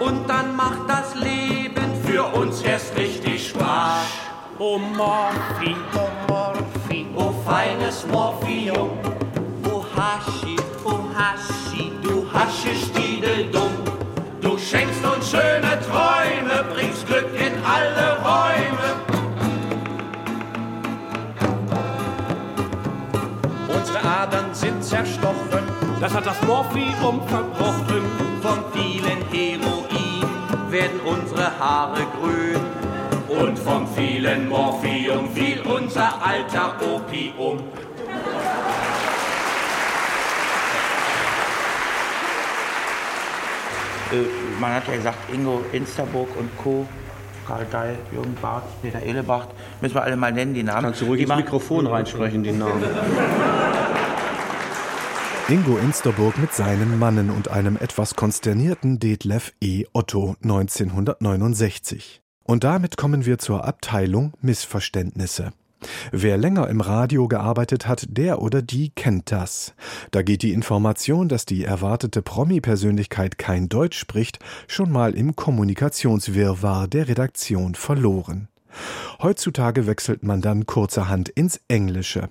Und 0.00 0.28
dann 0.28 0.54
macht 0.54 0.82
das 0.86 1.14
Leben 1.14 1.90
für 2.04 2.22
uns 2.24 2.60
erst 2.60 2.94
richtig 2.94 3.48
Spaß. 3.48 4.04
Oh 4.58 4.78
Morphi, 4.78 5.74
oh 5.94 6.10
Morphi, 6.30 7.06
oh 7.16 7.32
feines 7.46 8.06
Morphium. 8.06 8.90
Oh. 9.64 9.72
oh 9.72 9.84
Haschi, 9.96 10.56
oh 10.84 11.00
Haschi, 11.16 11.90
du 12.02 12.26
haschisch 12.34 12.92
dumm. 13.50 13.72
Du 14.42 14.58
schenkst 14.58 15.02
uns 15.06 15.30
schöne 15.30 15.78
Träume, 15.88 16.64
bringst 16.74 17.06
Glück 17.06 17.30
in 17.34 17.54
alle 17.64 18.18
Räume. 18.20 19.11
Zerstochen, 24.92 25.64
das 26.00 26.12
hat 26.12 26.26
das 26.26 26.40
Morphium 26.42 27.26
verbrochen. 27.26 28.02
Vom 28.42 28.58
vielen 28.74 29.20
Heroin 29.32 30.70
werden 30.70 31.00
unsere 31.00 31.58
Haare 31.58 32.02
grün. 32.20 32.60
Und 33.28 33.58
vom 33.58 33.86
vielen 33.96 34.50
Morphium 34.50 35.30
fiel 35.30 35.62
unser 35.62 36.12
alter 36.22 36.74
Opium. 36.82 37.60
Äh, 44.12 44.60
man 44.60 44.74
hat 44.74 44.86
ja 44.88 44.96
gesagt, 44.96 45.32
Ingo 45.32 45.62
Insterburg 45.72 46.28
und 46.38 46.50
Co., 46.58 46.86
Karl 47.46 47.66
Dall, 47.70 47.96
Jürgen 48.12 48.36
Barth, 48.42 48.64
Peter 48.82 49.02
Ehlebach, 49.02 49.46
müssen 49.80 49.94
wir 49.94 50.02
alle 50.02 50.16
mal 50.16 50.32
nennen, 50.32 50.52
die 50.52 50.62
Namen. 50.62 50.82
Kannst 50.82 51.00
du 51.00 51.06
ruhig 51.06 51.24
die 51.24 51.30
ins 51.30 51.36
Mikrofon 51.36 51.86
reinsprechen, 51.86 52.42
die 52.42 52.52
Namen. 52.52 52.84
Ingo 55.48 55.76
Insterburg 55.76 56.38
mit 56.38 56.52
seinen 56.54 57.00
Mannen 57.00 57.28
und 57.28 57.50
einem 57.50 57.76
etwas 57.76 58.14
konsternierten 58.14 59.00
Detlef 59.00 59.52
E. 59.60 59.84
Otto 59.92 60.36
1969. 60.42 62.22
Und 62.44 62.62
damit 62.62 62.96
kommen 62.96 63.26
wir 63.26 63.38
zur 63.38 63.64
Abteilung 63.64 64.34
Missverständnisse. 64.40 65.52
Wer 66.12 66.38
länger 66.38 66.68
im 66.68 66.80
Radio 66.80 67.26
gearbeitet 67.26 67.88
hat, 67.88 68.06
der 68.08 68.40
oder 68.40 68.62
die 68.62 68.90
kennt 68.90 69.32
das. 69.32 69.74
Da 70.12 70.22
geht 70.22 70.42
die 70.42 70.52
Information, 70.52 71.28
dass 71.28 71.44
die 71.44 71.64
erwartete 71.64 72.22
Promi-Persönlichkeit 72.22 73.36
kein 73.36 73.68
Deutsch 73.68 73.98
spricht, 73.98 74.38
schon 74.68 74.92
mal 74.92 75.12
im 75.12 75.34
Kommunikationswirrwarr 75.34 76.86
der 76.86 77.08
Redaktion 77.08 77.74
verloren. 77.74 78.46
Heutzutage 79.20 79.88
wechselt 79.88 80.22
man 80.22 80.40
dann 80.40 80.66
kurzerhand 80.66 81.28
ins 81.30 81.60
Englische. 81.66 82.30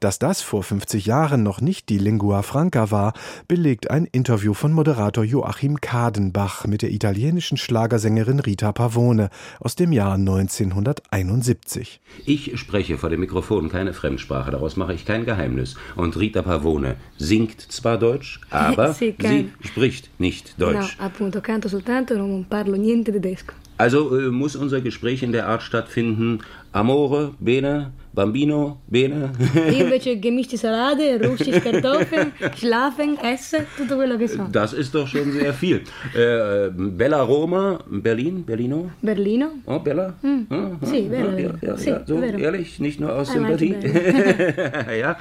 Dass 0.00 0.18
das 0.18 0.42
vor 0.42 0.62
50 0.62 1.06
Jahren 1.06 1.42
noch 1.42 1.60
nicht 1.60 1.88
die 1.88 1.98
Lingua 1.98 2.42
Franca 2.42 2.90
war, 2.90 3.12
belegt 3.46 3.90
ein 3.90 4.06
Interview 4.06 4.54
von 4.54 4.72
Moderator 4.72 5.24
Joachim 5.24 5.80
Kadenbach 5.80 6.66
mit 6.66 6.82
der 6.82 6.90
italienischen 6.90 7.56
Schlagersängerin 7.56 8.40
Rita 8.40 8.72
Pavone 8.72 9.30
aus 9.60 9.76
dem 9.76 9.92
Jahr 9.92 10.14
1971. 10.14 12.00
Ich 12.26 12.58
spreche 12.58 12.98
vor 12.98 13.10
dem 13.10 13.20
Mikrofon 13.20 13.68
keine 13.68 13.94
Fremdsprache, 13.94 14.50
daraus 14.50 14.76
mache 14.76 14.94
ich 14.94 15.04
kein 15.04 15.24
Geheimnis. 15.24 15.76
Und 15.96 16.16
Rita 16.16 16.42
Pavone 16.42 16.96
singt 17.16 17.60
zwar 17.60 17.98
Deutsch, 17.98 18.40
aber 18.50 18.94
Sì, 18.94 19.14
sie 19.18 19.52
spricht 19.60 20.10
nicht 20.18 20.60
Deutsch. 20.60 20.96
No, 20.98 21.04
appunto, 21.04 21.40
canto 21.40 21.68
soltanto, 21.68 22.16
non 22.16 22.46
parlo 22.48 22.76
niente 22.76 23.12
tedesco. 23.12 23.54
Also 23.78 24.18
äh, 24.18 24.30
muss 24.30 24.56
unser 24.56 24.80
Gespräch 24.80 25.22
in 25.22 25.30
der 25.30 25.46
Art 25.46 25.62
stattfinden, 25.62 26.40
Amore, 26.72 27.32
bene, 27.38 27.92
Bambino, 28.12 28.80
bene. 28.86 29.30
Io 29.54 29.84
invece 29.84 30.18
gemischte 30.18 30.56
Salate, 30.56 31.18
Russisch 31.22 31.62
Kartoffeln, 31.62 32.32
schlafen, 32.56 33.16
essen, 33.22 33.64
tutto 33.76 33.94
quello 33.96 34.16
che 34.16 34.26
so. 34.28 34.46
Das 34.50 34.72
ist 34.72 34.92
doch 34.94 35.06
schon 35.06 35.32
sehr 35.32 35.52
viel. 35.54 35.82
Äh, 36.14 36.70
Bella 36.74 37.22
Roma, 37.22 37.78
Berlin, 37.88 38.44
Berlino? 38.44 38.90
Berlino? 39.00 39.52
Oh, 39.66 39.78
Bella? 39.78 40.14
Mm. 40.22 40.46
Ah, 40.50 40.70
ah, 40.80 40.86
Sì, 40.86 41.06
ah, 41.06 41.10
vero. 41.10 41.38
Ja, 41.38 41.54
ja, 41.62 41.76
Sì, 41.76 41.90
ja, 41.90 42.02
so 42.04 42.18
vero. 42.18 42.38
ehrlich, 42.38 42.80
nicht 42.80 42.98
nur 43.00 43.14
aus 43.14 43.30
Sympathie. 43.30 43.76
ja. 45.00 45.16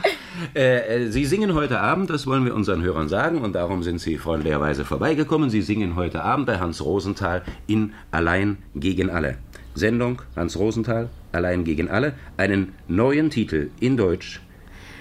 Äh, 0.55 1.05
äh, 1.05 1.11
Sie 1.11 1.25
singen 1.25 1.53
heute 1.53 1.79
Abend, 1.79 2.09
das 2.09 2.25
wollen 2.25 2.45
wir 2.45 2.55
unseren 2.55 2.81
Hörern 2.81 3.09
sagen, 3.09 3.41
und 3.41 3.53
darum 3.53 3.83
sind 3.83 3.99
Sie 3.99 4.17
freundlicherweise 4.17 4.85
vorbeigekommen. 4.85 5.49
Sie 5.49 5.61
singen 5.61 5.95
heute 5.95 6.23
Abend 6.23 6.47
bei 6.47 6.57
Hans 6.59 6.83
Rosenthal 6.83 7.43
in 7.67 7.93
Allein 8.11 8.57
gegen 8.75 9.09
alle. 9.09 9.37
Sendung 9.81 10.21
Hans 10.35 10.57
Rosenthal, 10.57 11.09
Allein 11.33 11.63
gegen 11.63 11.87
alle, 11.89 12.13
einen 12.37 12.73
neuen 12.87 13.29
Titel 13.29 13.69
in 13.79 13.95
Deutsch. 13.95 14.41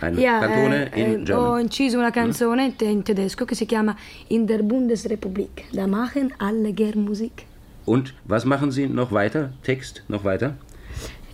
Ein 0.02 0.18
Ja, 0.18 0.40
Kantone 0.40 0.92
eh, 0.92 1.00
in 1.14 1.20
eh, 1.22 1.24
German. 1.24 1.46
ho 1.46 1.56
inciso 1.58 1.98
una 1.98 2.10
canzone 2.10 2.74
in- 2.78 2.86
in 2.88 3.02
tedesco 3.02 3.46
che 3.46 3.54
si 3.54 3.64
chiama 3.64 3.96
In 4.28 4.46
der 4.46 4.62
Bundesrepublik. 4.62 5.64
Da 5.72 5.86
machen 5.86 6.32
alle 6.38 6.72
gern 6.72 7.04
Musik. 7.04 7.44
Und 7.86 8.12
was 8.24 8.44
machen 8.44 8.70
Sie 8.70 8.86
noch 8.88 9.12
weiter? 9.12 9.52
Text 9.62 10.02
noch 10.08 10.24
weiter? 10.24 10.56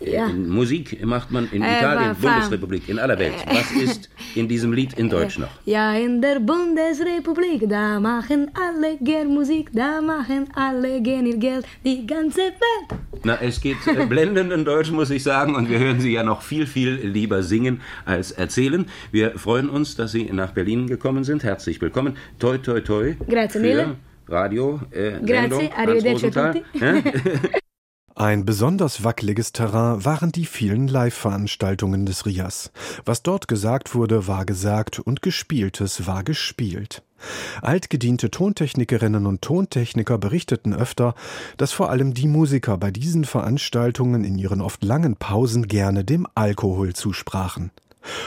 Ja. 0.01 0.29
Musik 0.29 1.05
macht 1.05 1.31
man 1.31 1.49
in 1.53 1.63
Äh, 1.63 1.79
Italien, 1.79 2.15
fa- 2.15 2.29
Bundesrepublik, 2.35 2.89
in 2.89 2.99
aller 2.99 3.19
Welt. 3.19 3.35
Was 3.47 3.73
ist 3.73 4.09
in 4.37 4.49
diesem 4.49 4.73
Lied 4.73 4.95
in 4.99 5.09
Deutsch 5.09 5.39
noch? 5.39 5.49
Ja, 5.65 5.95
in 5.95 6.21
der 6.21 6.41
Bundesrepublik, 6.41 7.69
da 7.69 8.01
machen 8.01 8.51
alle 8.55 8.97
gern 9.01 9.29
Musik, 9.29 9.71
da 9.73 10.01
machen 10.01 10.49
alle 10.55 11.01
gern 11.03 11.27
ihr 11.27 11.37
Geld, 11.37 11.67
die 11.85 12.07
ganze 12.07 12.41
Welt. 12.41 13.01
Na, 13.25 13.39
es 13.41 13.61
geht 13.61 13.77
äh, 13.87 14.07
blendend 14.07 14.53
in 14.53 14.65
Deutsch, 14.65 14.91
muss 14.91 15.11
ich 15.11 15.23
sagen, 15.23 15.55
und 15.55 15.71
wir 15.71 15.79
hören 15.79 16.01
Sie 16.01 16.13
ja 16.13 16.23
noch 16.23 16.43
viel, 16.43 16.67
viel 16.67 16.95
lieber 16.95 17.43
singen 17.43 17.81
als 18.05 18.33
erzählen. 18.33 18.87
Wir 19.11 19.39
freuen 19.39 19.69
uns, 19.69 19.97
dass 19.97 20.13
Sie 20.13 20.25
nach 20.33 20.53
Berlin 20.53 20.87
gekommen 20.87 21.25
sind. 21.25 21.45
Herzlich 21.45 21.81
willkommen. 21.81 22.17
Toi, 22.39 22.59
toi, 22.59 22.81
toi. 22.81 23.15
Grazie 23.29 23.61
mille. 23.61 23.97
Radio, 24.29 24.81
äh, 24.91 25.21
Grazie, 25.21 25.27
Sendung, 25.27 25.73
arrivederci 25.77 26.27
a 26.27 26.53
tutti. 26.53 26.63
Ein 28.15 28.45
besonders 28.45 29.05
wackeliges 29.05 29.53
Terrain 29.53 30.05
waren 30.05 30.33
die 30.33 30.45
vielen 30.45 30.87
Live-Veranstaltungen 30.87 32.05
des 32.05 32.27
RIAS. 32.27 32.71
Was 33.07 33.23
dort 33.23 33.49
gesagt 33.49 33.95
wurde, 33.95 34.27
war 34.27 34.45
gesagt 34.45 34.99
und 34.99 35.23
Gespieltes 35.23 36.07
war 36.07 36.23
gespielt. 36.23 37.03
Altgediente 37.63 38.31
Tontechnikerinnen 38.31 39.27
und 39.27 39.43
Tontechniker 39.43 40.19
berichteten 40.19 40.75
öfter, 40.75 41.15
dass 41.57 41.73
vor 41.73 41.89
allem 41.91 42.13
die 42.13 42.27
Musiker 42.27 42.77
bei 42.77 42.91
diesen 42.91 43.25
Veranstaltungen 43.25 44.25
in 44.25 44.37
ihren 44.37 44.61
oft 44.61 44.85
langen 44.85 45.17
Pausen 45.17 45.67
gerne 45.67 46.05
dem 46.05 46.27
Alkohol 46.35 46.93
zusprachen. 46.95 47.71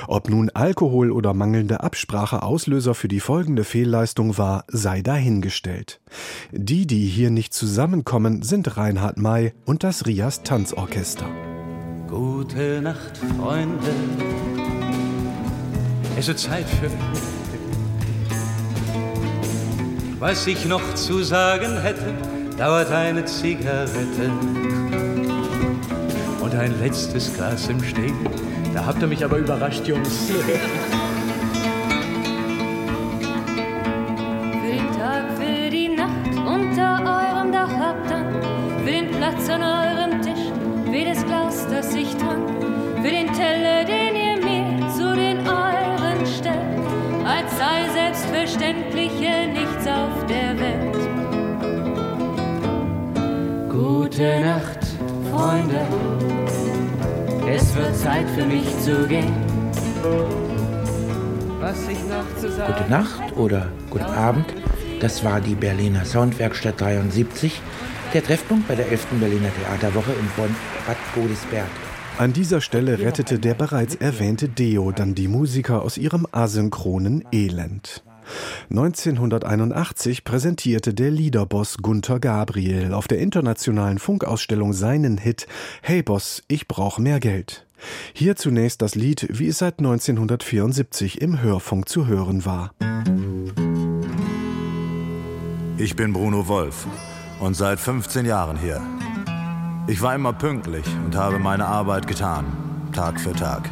Ob 0.07 0.30
nun 0.30 0.49
Alkohol 0.49 1.11
oder 1.11 1.34
mangelnde 1.34 1.82
Absprache 1.82 2.43
Auslöser 2.43 2.95
für 2.95 3.07
die 3.07 3.19
folgende 3.19 3.63
Fehlleistung 3.63 4.38
war, 4.38 4.65
sei 4.67 5.01
dahingestellt. 5.01 5.99
Die, 6.51 6.88
die 6.88 7.07
hier 7.07 7.30
nicht 7.30 7.53
zusammenkommen, 7.53 8.41
sind 8.41 8.78
Reinhard 8.78 9.17
May 9.17 9.53
und 9.65 9.84
das 9.84 10.05
Rias 10.05 10.43
Tanzorchester. 10.43 11.28
Gute 12.07 12.82
Nacht, 12.82 13.17
Freunde. 13.38 13.93
Es 16.17 16.28
wird 16.28 16.39
Zeit 16.39 16.65
für. 16.69 16.89
Was 20.19 20.47
ich 20.47 20.65
noch 20.65 20.95
zu 20.95 21.23
sagen 21.23 21.82
hätte, 21.82 22.13
dauert 22.57 22.89
eine 22.89 23.26
Zigarette 23.26 24.32
und 26.41 26.55
ein 26.55 26.80
letztes 26.80 27.34
Glas 27.34 27.67
im 27.67 27.84
Stehen. 27.84 28.15
Da 28.76 28.86
habt 28.86 29.01
ihr 29.01 29.07
mich 29.07 29.23
aber 29.23 29.38
überrascht, 29.38 29.88
Jungs. 29.88 30.28
Für 30.28 30.43
den 34.67 34.91
Tag, 34.99 35.23
für 35.38 35.69
die 35.69 35.88
Nacht 35.88 36.36
unter 36.45 36.99
eurem 36.99 37.53
Dach 37.53 37.71
habt 37.71 38.11
dann, 38.11 38.34
für 38.84 38.91
den 38.91 39.11
Platz 39.11 39.49
an 39.49 39.61
eurem 39.63 40.21
Tisch, 40.21 40.51
für 40.91 41.05
das 41.05 41.26
Glas, 41.26 41.65
das 41.69 41.95
ich 41.95 42.17
trank, 42.17 42.49
für 43.01 43.11
den 43.11 43.32
Teller, 43.32 43.86
den 43.86 44.13
ihr 44.13 44.43
mir 44.43 44.89
zu 44.89 45.15
den 45.15 45.38
euren 45.47 46.26
stellt, 46.26 46.86
als 47.26 47.57
sei 47.57 47.88
selbstverständlich 47.93 49.11
hier 49.17 49.47
nichts 49.53 49.88
auf 49.88 50.26
der 50.28 50.59
Welt. 50.59 50.97
Gute 53.69 54.41
Nacht, 54.41 54.86
Freunde. 55.32 56.14
Es 57.56 57.74
wird 57.74 57.95
Zeit 57.95 58.30
für 58.32 58.45
mich 58.45 58.66
zu 58.82 59.08
gehen. 59.08 59.34
Was 61.62 61.88
ich 61.88 61.99
noch 62.10 62.36
zu 62.38 62.51
sagen 62.51 62.74
Gute 62.74 62.89
Nacht 62.89 63.38
oder 63.38 63.72
Guten 63.89 64.03
Abend. 64.03 64.53
Das 64.99 65.24
war 65.24 65.39
die 65.39 65.56
Berliner 65.56 66.03
Soundwerkstatt 66.03 66.82
73, 66.82 67.62
der 68.14 68.24
Treffpunkt 68.26 68.68
bei 68.68 68.76
der 68.76 68.91
11. 68.91 69.08
Berliner 69.22 69.51
Theaterwoche 69.56 70.12
in 70.12 70.28
Bonn-Bad 70.36 70.97
Godesberg. 71.14 71.70
An 72.18 72.34
dieser 72.34 72.60
Stelle 72.60 72.99
rettete 72.99 73.39
der 73.39 73.53
bereits 73.53 73.95
erwähnte 73.95 74.49
Deo 74.49 74.91
dann 74.91 75.16
die 75.16 75.30
Musiker 75.30 75.82
aus 75.82 75.97
ihrem 75.97 76.28
asynchronen 76.34 77.24
Elend. 77.32 78.03
1981 78.69 80.23
präsentierte 80.23 80.93
der 80.93 81.11
Liederboss 81.11 81.78
Gunther 81.78 82.19
Gabriel 82.19 82.93
auf 82.93 83.07
der 83.07 83.19
internationalen 83.19 83.99
Funkausstellung 83.99 84.73
seinen 84.73 85.17
Hit 85.17 85.47
Hey 85.82 86.03
Boss, 86.03 86.43
ich 86.47 86.67
brauch 86.67 86.97
mehr 86.97 87.19
Geld. 87.19 87.65
Hier 88.13 88.36
zunächst 88.36 88.82
das 88.82 88.95
Lied, 88.95 89.28
wie 89.30 89.47
es 89.47 89.59
seit 89.59 89.80
1974 89.80 91.21
im 91.21 91.41
Hörfunk 91.41 91.89
zu 91.89 92.07
hören 92.07 92.45
war. 92.45 92.71
Ich 95.78 95.95
bin 95.95 96.13
Bruno 96.13 96.47
Wolf 96.47 96.88
und 97.39 97.53
seit 97.53 97.80
15 97.80 98.26
Jahren 98.26 98.57
hier. 98.57 98.82
Ich 99.88 100.01
war 100.01 100.15
immer 100.15 100.34
pünktlich 100.34 100.86
und 101.05 101.15
habe 101.15 101.38
meine 101.38 101.65
Arbeit 101.65 102.07
getan, 102.07 102.45
Tag 102.93 103.19
für 103.19 103.34
Tag. 103.34 103.69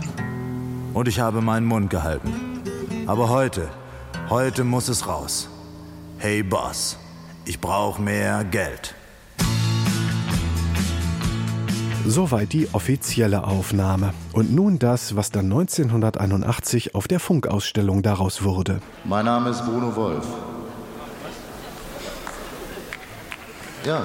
Und 0.94 1.08
ich 1.08 1.20
habe 1.20 1.42
meinen 1.42 1.66
Mund 1.66 1.90
gehalten. 1.90 2.32
Aber 3.08 3.30
heute, 3.30 3.70
heute 4.30 4.64
muss 4.64 4.90
es 4.90 5.08
raus. 5.08 5.50
Hey 6.18 6.44
Boss, 6.44 6.98
ich 7.46 7.60
brauche 7.60 8.02
mehr 8.02 8.44
Geld. 8.44 8.96
Soweit 12.06 12.52
die 12.52 12.68
offizielle 12.74 13.46
Aufnahme. 13.46 14.14
Und 14.34 14.54
nun 14.54 14.78
das, 14.78 15.16
was 15.16 15.32
dann 15.32 15.46
1981 15.46 16.96
auf 16.96 17.08
der 17.08 17.22
Funkausstellung 17.22 18.02
daraus 18.02 18.44
wurde. 18.44 18.82
Mein 19.06 19.26
Name 19.26 19.52
ist 19.52 19.64
Bruno 19.64 19.96
Wolf. 19.96 20.26
Ja. 23.86 24.04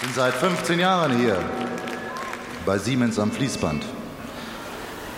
Bin 0.00 0.10
seit 0.14 0.34
15 0.34 0.78
Jahren 0.78 1.18
hier 1.18 1.36
bei 2.64 2.78
Siemens 2.78 3.18
am 3.18 3.32
Fließband 3.32 3.84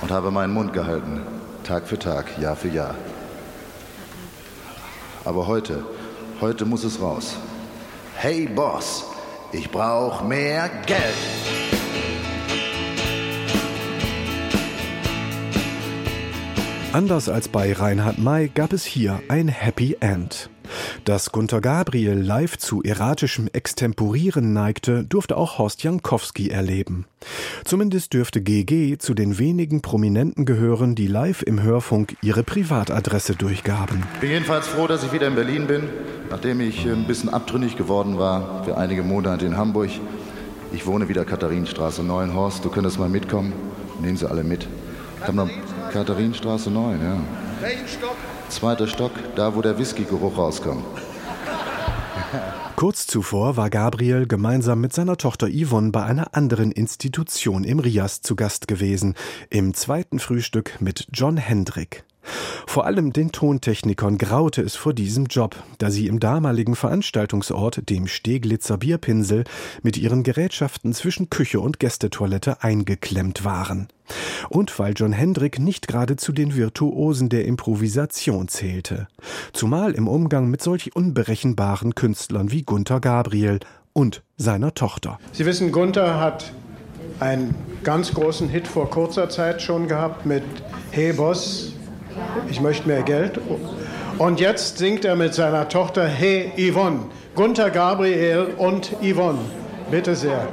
und 0.00 0.10
habe 0.10 0.30
meinen 0.30 0.52
Mund 0.52 0.72
gehalten, 0.72 1.20
Tag 1.62 1.86
für 1.86 1.98
Tag, 1.98 2.38
Jahr 2.38 2.56
für 2.56 2.68
Jahr. 2.68 2.94
Aber 5.24 5.46
heute, 5.46 5.84
heute 6.40 6.64
muss 6.64 6.84
es 6.84 7.00
raus. 7.00 7.36
Hey 8.16 8.46
Boss, 8.46 9.04
ich 9.52 9.70
brauche 9.70 10.24
mehr 10.24 10.68
Geld. 10.86 11.00
Anders 16.92 17.30
als 17.30 17.48
bei 17.48 17.72
Reinhard 17.72 18.18
May 18.18 18.48
gab 18.48 18.74
es 18.74 18.84
hier 18.84 19.22
ein 19.28 19.48
Happy 19.48 19.96
End. 20.00 20.50
Dass 21.04 21.32
Gunter 21.32 21.60
Gabriel 21.60 22.16
live 22.16 22.58
zu 22.58 22.80
erratischem 22.80 23.48
Extemporieren 23.52 24.52
neigte, 24.52 25.02
durfte 25.02 25.36
auch 25.36 25.58
Horst 25.58 25.82
Jankowski 25.82 26.50
erleben. 26.50 27.06
Zumindest 27.64 28.12
dürfte 28.12 28.40
GG 28.40 28.98
zu 28.98 29.12
den 29.12 29.36
wenigen 29.36 29.82
Prominenten 29.82 30.44
gehören, 30.44 30.94
die 30.94 31.08
live 31.08 31.42
im 31.42 31.60
Hörfunk 31.60 32.16
ihre 32.22 32.44
Privatadresse 32.44 33.34
durchgaben. 33.34 34.04
Bin 34.20 34.30
jedenfalls 34.30 34.68
froh, 34.68 34.86
dass 34.86 35.02
ich 35.02 35.12
wieder 35.12 35.26
in 35.26 35.34
Berlin 35.34 35.66
bin, 35.66 35.88
nachdem 36.30 36.60
ich 36.60 36.86
ein 36.86 37.08
bisschen 37.08 37.30
abtrünnig 37.30 37.76
geworden 37.76 38.20
war 38.20 38.62
für 38.64 38.76
einige 38.76 39.02
Monate 39.02 39.44
in 39.44 39.56
Hamburg. 39.56 39.90
Ich 40.72 40.86
wohne 40.86 41.08
wieder 41.08 41.24
Katharinenstraße 41.24 42.04
9. 42.04 42.32
Horst, 42.32 42.64
du 42.64 42.70
könntest 42.70 43.00
mal 43.00 43.08
mitkommen. 43.08 43.52
Nehmen 44.00 44.16
Sie 44.16 44.30
alle 44.30 44.44
mit. 44.44 44.68
Ich 45.26 45.92
Katharinenstraße 45.92 46.70
9, 46.70 47.00
ja. 47.02 47.16
Welchen 47.60 47.88
Stock? 47.88 48.16
Zweiter 48.52 48.86
Stock, 48.86 49.12
da 49.34 49.56
wo 49.56 49.62
der 49.62 49.78
Whisky-Geruch 49.78 50.36
rauskommt. 50.36 50.84
Kurz 52.76 53.06
zuvor 53.06 53.56
war 53.56 53.70
Gabriel 53.70 54.26
gemeinsam 54.26 54.80
mit 54.80 54.92
seiner 54.92 55.16
Tochter 55.16 55.48
Yvonne 55.48 55.90
bei 55.90 56.04
einer 56.04 56.36
anderen 56.36 56.70
Institution 56.70 57.64
im 57.64 57.78
Rias 57.78 58.20
zu 58.20 58.36
Gast 58.36 58.68
gewesen, 58.68 59.14
im 59.48 59.72
zweiten 59.72 60.18
Frühstück 60.18 60.80
mit 60.80 61.08
John 61.12 61.38
Hendrick. 61.38 62.04
Vor 62.66 62.86
allem 62.86 63.12
den 63.12 63.32
Tontechnikern 63.32 64.18
graute 64.18 64.62
es 64.62 64.76
vor 64.76 64.94
diesem 64.94 65.26
Job, 65.26 65.56
da 65.78 65.90
sie 65.90 66.06
im 66.06 66.20
damaligen 66.20 66.74
Veranstaltungsort, 66.74 67.88
dem 67.90 68.06
Steglitzer 68.06 68.78
Bierpinsel, 68.78 69.44
mit 69.82 69.96
ihren 69.98 70.22
Gerätschaften 70.22 70.92
zwischen 70.92 71.28
Küche 71.28 71.60
und 71.60 71.78
Gästetoilette 71.78 72.62
eingeklemmt 72.62 73.44
waren. 73.44 73.88
Und 74.48 74.78
weil 74.78 74.94
John 74.96 75.12
Hendrick 75.12 75.58
nicht 75.58 75.88
gerade 75.88 76.16
zu 76.16 76.32
den 76.32 76.56
Virtuosen 76.56 77.28
der 77.28 77.44
Improvisation 77.44 78.48
zählte. 78.48 79.08
Zumal 79.52 79.92
im 79.92 80.08
Umgang 80.08 80.48
mit 80.48 80.62
solch 80.62 80.94
unberechenbaren 80.94 81.94
Künstlern 81.94 82.50
wie 82.52 82.62
Gunther 82.62 83.00
Gabriel 83.00 83.60
und 83.92 84.22
seiner 84.36 84.74
Tochter. 84.74 85.18
Sie 85.32 85.46
wissen, 85.46 85.72
Gunther 85.72 86.18
hat 86.20 86.52
einen 87.20 87.54
ganz 87.84 88.14
großen 88.14 88.48
Hit 88.48 88.66
vor 88.66 88.90
kurzer 88.90 89.28
Zeit 89.28 89.62
schon 89.62 89.88
gehabt 89.88 90.26
mit 90.26 90.42
Hey 90.90 91.12
Boss, 91.12 91.72
ich 92.48 92.60
möchte 92.60 92.88
mehr 92.88 93.02
Geld. 93.02 93.38
Und 94.18 94.40
jetzt 94.40 94.78
singt 94.78 95.04
er 95.04 95.16
mit 95.16 95.34
seiner 95.34 95.68
Tochter 95.68 96.06
Hey 96.06 96.52
Yvonne. 96.56 97.00
Gunther 97.34 97.70
Gabriel 97.70 98.48
und 98.58 98.92
Yvonne. 99.02 99.38
Bitte 99.90 100.14
sehr. 100.14 100.48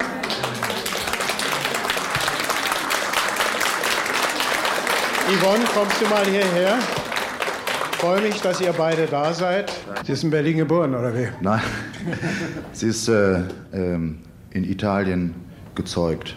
Yvonne, 5.30 5.64
kommst 5.74 6.02
du 6.02 6.06
mal 6.08 6.26
hierher? 6.26 6.78
Ich 7.92 7.98
freue 7.98 8.22
mich, 8.22 8.42
dass 8.42 8.62
ihr 8.62 8.74
beide 8.74 9.06
da 9.06 9.34
seid. 9.34 9.72
Sie 10.06 10.14
ist 10.14 10.24
in 10.24 10.32
Berlin 10.32 10.58
geboren, 10.58 10.96
oder 10.96 11.14
wie? 11.14 11.28
Nein, 11.42 11.62
sie 12.72 12.88
ist 12.88 13.10
äh, 13.10 13.42
ähm, 13.74 14.20
in 14.52 14.64
Italien 14.64 15.36
gezeugt. 15.76 16.36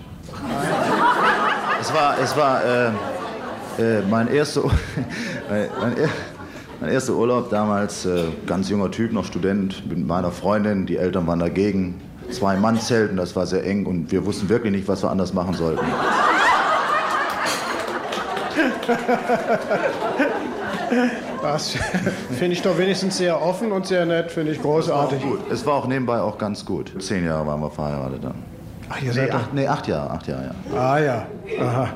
Es 1.81 1.95
war, 1.95 2.19
es 2.19 2.37
war 2.37 2.65
äh, 2.65 2.91
äh, 3.79 4.03
mein, 4.09 4.29
erster, 4.29 4.63
mein, 5.49 5.69
mein, 6.81 6.91
erster 6.91 7.15
Urlaub 7.15 7.51
damals, 7.51 8.07
äh, 8.07 8.25
ganz 8.47 8.69
junger 8.69 8.91
Typ, 8.91 9.13
noch 9.13 9.25
Student, 9.25 9.89
mit 9.89 10.07
meiner 10.07 10.31
Freundin. 10.31 10.87
Die 10.87 10.97
Eltern 10.97 11.27
waren 11.27 11.39
dagegen. 11.39 12.01
Zwei 12.31 12.57
Mann-Zelten, 12.57 13.17
das 13.17 13.37
war 13.37 13.47
sehr 13.47 13.65
eng 13.65 13.85
und 13.85 14.11
wir 14.11 14.25
wussten 14.25 14.49
wirklich 14.49 14.73
nicht, 14.73 14.89
was 14.89 15.03
wir 15.03 15.11
anders 15.11 15.35
machen 15.35 15.55
sollten. 15.55 15.85
Das 21.43 21.77
finde 22.39 22.53
ich 22.53 22.63
doch 22.63 22.79
wenigstens 22.79 23.17
sehr 23.19 23.41
offen 23.43 23.73
und 23.73 23.87
sehr 23.87 24.07
nett, 24.07 24.31
finde 24.31 24.53
ich 24.53 24.63
großartig. 24.63 25.19
Es 25.19 25.25
war, 25.25 25.31
gut. 25.31 25.53
es 25.53 25.67
war 25.67 25.75
auch 25.75 25.87
nebenbei 25.87 26.21
auch 26.21 26.39
ganz 26.39 26.65
gut. 26.65 26.93
Zehn 27.03 27.25
Jahre 27.27 27.47
waren 27.47 27.61
wir 27.61 27.71
verheiratet 27.71 28.23
dann. 28.23 28.35
Ach, 28.89 29.01
ihr 29.01 29.09
nee, 29.09 29.15
seid 29.15 29.35
acht, 29.35 29.55
nee, 29.55 29.67
acht 29.67 29.89
Jahre, 29.89 30.11
acht 30.11 30.27
Jahre, 30.29 30.55
ja. 30.71 30.79
Ah 30.79 30.99
ja, 30.99 31.27
aha. 31.61 31.89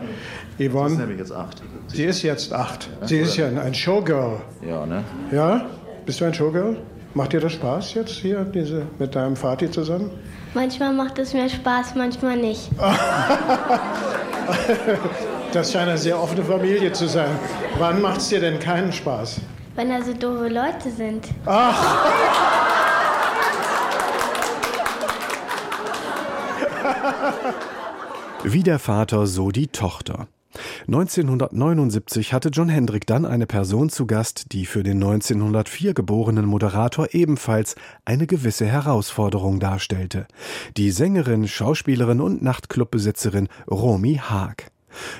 Yvonne? 0.59 0.89
Sie 0.89 0.95
ist 0.95 0.99
nämlich 0.99 1.19
jetzt 1.19 1.33
acht. 1.33 1.63
Sie 1.89 2.05
ist 2.05 2.23
jetzt 2.23 2.53
acht. 2.53 2.89
Sie 3.03 3.19
ist 3.19 3.37
ja 3.37 3.49
ein 3.49 3.75
Showgirl. 3.75 4.41
Ja, 4.67 4.87
ne? 4.87 5.05
Ja? 5.31 5.67
Bist 6.05 6.21
du 6.21 6.25
ein 6.25 6.35
Showgirl? 6.35 6.77
Macht 7.15 7.33
dir 7.33 7.41
das 7.41 7.53
Spaß 7.53 7.95
jetzt 7.95 8.13
hier, 8.13 8.45
diese, 8.45 8.83
mit 8.99 9.15
deinem 9.15 9.37
Vati 9.37 9.71
zusammen? 9.71 10.11
Manchmal 10.55 10.93
macht 10.93 11.19
es 11.19 11.33
mir 11.35 11.49
Spaß, 11.49 11.95
manchmal 11.95 12.37
nicht. 12.37 12.71
Das 15.53 15.73
scheint 15.73 15.89
eine 15.89 15.97
sehr 15.97 16.21
offene 16.21 16.45
Familie 16.45 16.93
zu 16.93 17.09
sein. 17.09 17.31
Wann 17.79 18.03
macht 18.03 18.19
es 18.19 18.29
dir 18.29 18.41
denn 18.41 18.59
keinen 18.59 18.93
Spaß? 18.93 19.41
Wenn 19.75 19.89
da 19.89 20.03
so 20.03 20.13
doofe 20.13 20.49
Leute 20.49 20.91
sind. 20.91 21.27
Ach! 21.47 22.07
Wie 28.43 28.63
der 28.63 28.79
Vater, 28.79 29.27
so 29.27 29.51
die 29.51 29.69
Tochter. 29.69 30.29
1979 30.87 32.33
hatte 32.33 32.51
John 32.51 32.69
Hendrick 32.69 33.07
dann 33.07 33.25
eine 33.25 33.47
Person 33.47 33.89
zu 33.89 34.07
Gast, 34.07 34.53
die 34.53 34.67
für 34.67 34.83
den 34.83 35.03
1904 35.03 35.95
geborenen 35.95 36.47
Moderator 36.47 37.09
ebenfalls 37.13 37.75
eine 38.05 38.27
gewisse 38.27 38.67
Herausforderung 38.67 39.61
darstellte. 39.61 40.27
Die 40.77 40.91
Sängerin, 40.91 41.49
Schauspielerin 41.49 42.21
und 42.21 42.43
Nachtclubbesitzerin 42.43 43.49
Romy 43.71 44.17
Haag. 44.17 44.71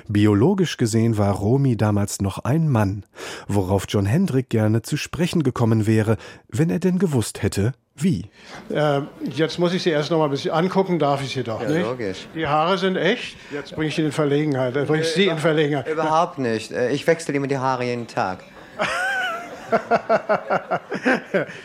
Biologisch 0.07 0.77
gesehen 0.77 1.17
war 1.17 1.33
Romy 1.33 1.77
damals 1.77 2.21
noch 2.21 2.39
ein 2.39 2.67
Mann, 2.69 3.05
worauf 3.47 3.85
John 3.87 4.05
Hendrick 4.05 4.49
gerne 4.49 4.81
zu 4.81 4.97
sprechen 4.97 5.43
gekommen 5.43 5.85
wäre, 5.85 6.17
wenn 6.49 6.69
er 6.69 6.79
denn 6.79 6.99
gewusst 6.99 7.43
hätte, 7.43 7.73
wie. 7.97 8.25
Äh, 8.69 9.01
jetzt 9.31 9.57
muss 9.59 9.73
ich 9.73 9.83
sie 9.83 9.89
erst 9.89 10.11
noch 10.11 10.17
mal 10.19 10.25
ein 10.25 10.31
bisschen 10.31 10.51
angucken, 10.51 10.99
darf 10.99 11.21
ich 11.23 11.33
sie 11.33 11.43
doch, 11.43 11.61
Ja, 11.61 11.69
nicht? 11.69 11.83
logisch. 11.85 12.27
Die 12.35 12.45
Haare 12.47 12.77
sind 12.77 12.95
echt? 12.95 13.35
Jetzt 13.51 13.73
bringe 13.75 13.87
ich 13.89 13.95
sie 13.95 14.03
in 14.03 14.11
Verlegenheit. 14.11 14.75
Jetzt 14.75 14.87
bringe 14.87 15.01
ich 15.03 15.09
sie 15.09 15.27
in 15.27 15.37
Verlegenheit. 15.37 15.87
Überhaupt 15.87 16.37
nicht. 16.37 16.71
Äh, 16.71 16.91
Ich 16.91 17.05
wechsle 17.07 17.33
immer 17.33 17.47
die 17.47 17.57
Haare 17.57 17.83
jeden 17.85 18.07
Tag. 18.07 18.43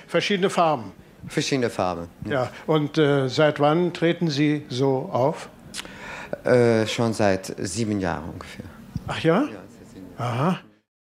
Verschiedene 0.07 0.51
Farben. 0.51 0.93
Verschiedene 1.29 1.71
Farben. 1.71 2.09
Ja. 2.29 2.51
Und 2.67 2.99
äh, 2.99 3.29
seit 3.29 3.61
wann 3.61 3.93
treten 3.93 4.29
Sie 4.29 4.65
so 4.69 5.09
auf? 5.13 5.49
Äh, 6.45 6.87
schon 6.87 7.13
seit 7.13 7.55
sieben 7.59 8.01
Jahren 8.01 8.31
ungefähr. 8.31 8.65
Ach 9.07 9.21
ja? 9.21 9.45
Aha. 10.19 10.59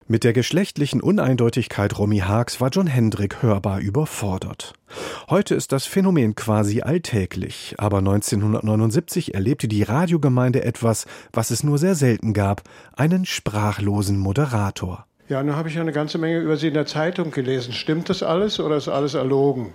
Mit 0.09 0.23
der 0.23 0.31
geschlechtlichen 0.31 1.01
Uneindeutigkeit 1.01 1.99
Romy 1.99 2.19
Haags 2.19 2.61
war 2.61 2.69
John 2.69 2.87
Hendrick 2.87 3.41
hörbar 3.43 3.81
überfordert. 3.81 4.73
Heute 5.29 5.53
ist 5.53 5.73
das 5.73 5.85
Phänomen 5.85 6.33
quasi 6.33 6.81
alltäglich, 6.81 7.75
aber 7.77 7.97
1979 7.97 9.33
erlebte 9.33 9.67
die 9.67 9.83
Radiogemeinde 9.83 10.63
etwas, 10.63 11.07
was 11.33 11.51
es 11.51 11.61
nur 11.63 11.77
sehr 11.77 11.95
selten 11.95 12.33
gab, 12.33 12.61
einen 12.95 13.25
sprachlosen 13.25 14.17
Moderator. 14.17 15.05
Ja, 15.27 15.43
nun 15.43 15.57
habe 15.57 15.67
ich 15.67 15.75
ja 15.75 15.81
eine 15.81 15.91
ganze 15.91 16.17
Menge 16.17 16.39
über 16.39 16.55
Sie 16.55 16.69
in 16.69 16.73
der 16.73 16.85
Zeitung 16.85 17.31
gelesen. 17.31 17.73
Stimmt 17.73 18.09
das 18.09 18.23
alles 18.23 18.61
oder 18.61 18.77
ist 18.77 18.87
alles 18.87 19.13
erlogen? 19.13 19.73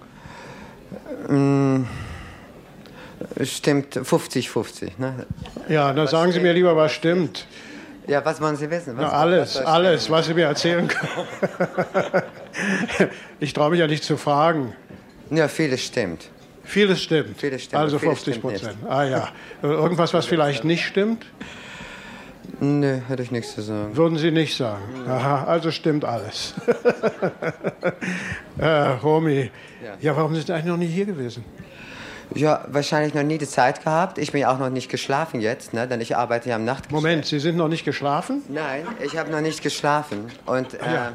Mm, 1.29 1.83
Stimmt 3.43 3.97
50-50. 3.97 4.93
Ne? 4.99 5.27
Ja, 5.69 5.93
dann 5.93 6.07
sagen 6.07 6.33
Sie 6.33 6.41
mir 6.41 6.53
lieber, 6.53 6.77
was 6.77 6.93
stimmt. 6.93 7.47
Ja, 8.07 8.25
was 8.25 8.41
wollen 8.41 8.57
Sie 8.57 8.71
wissen? 8.71 8.97
Was, 8.97 9.05
Na, 9.05 9.13
alles, 9.13 9.57
was- 9.57 9.65
alles, 9.67 10.11
was 10.11 10.27
Sie 10.27 10.35
mir 10.35 10.47
erzählen 10.47 10.89
können. 10.89 12.23
ich 13.41 13.53
traue 13.53 13.71
mich 13.71 13.81
ja 13.81 13.87
nicht 13.87 14.03
zu 14.05 14.17
fragen. 14.17 14.75
Ja, 15.31 15.49
vieles 15.49 15.85
stimmt. 15.85 16.29
Vieles 16.65 17.03
stimmt. 17.03 17.39
Vieles 17.41 17.65
stimmt. 17.65 17.81
Also 17.81 17.99
Vieles 17.99 18.23
50 18.23 18.35
stimmt 18.35 18.55
Prozent. 18.55 18.77
Ah 18.89 19.05
ja. 19.05 19.29
Irgendwas, 19.63 20.13
was 20.15 20.27
vielleicht 20.27 20.65
nicht 20.65 20.85
stimmt, 20.85 21.27
Nö, 22.61 22.99
hätte 23.09 23.23
ich 23.23 23.31
nichts 23.31 23.55
zu 23.55 23.63
sagen. 23.63 23.97
würden 23.97 24.19
Sie 24.19 24.31
nicht 24.31 24.57
sagen. 24.57 24.83
Aha, 25.09 25.45
also 25.45 25.71
stimmt 25.71 26.05
alles. 26.05 26.55
äh, 28.59 28.67
Romy, 29.03 29.51
ja, 30.01 30.17
warum 30.17 30.35
sind 30.35 30.47
Sie 30.47 30.53
eigentlich 30.53 30.67
noch 30.67 30.77
nie 30.77 30.87
hier 30.87 31.07
gewesen? 31.07 31.45
Ja, 32.35 32.65
wahrscheinlich 32.69 33.15
noch 33.15 33.23
nie 33.23 33.39
die 33.39 33.47
Zeit 33.49 33.83
gehabt. 33.85 34.19
Ich 34.19 34.33
bin 34.33 34.41
ja 34.43 34.53
auch 34.53 34.59
noch 34.59 34.71
nicht 34.71 34.89
geschlafen 34.91 35.41
jetzt, 35.41 35.73
ne? 35.75 35.87
denn 35.89 36.01
ich 36.01 36.17
arbeite 36.17 36.49
ja 36.49 36.57
am 36.57 36.65
Nacht. 36.65 36.91
Moment, 36.91 37.27
Sie 37.27 37.39
sind 37.41 37.57
noch 37.57 37.69
nicht 37.69 37.85
geschlafen? 37.85 38.43
Nein, 38.49 38.87
ich 39.05 39.17
habe 39.19 39.31
noch 39.31 39.41
nicht 39.41 39.63
geschlafen. 39.63 40.27
Und 40.47 40.75
äh, 40.75 40.79
Ja. 40.95 41.13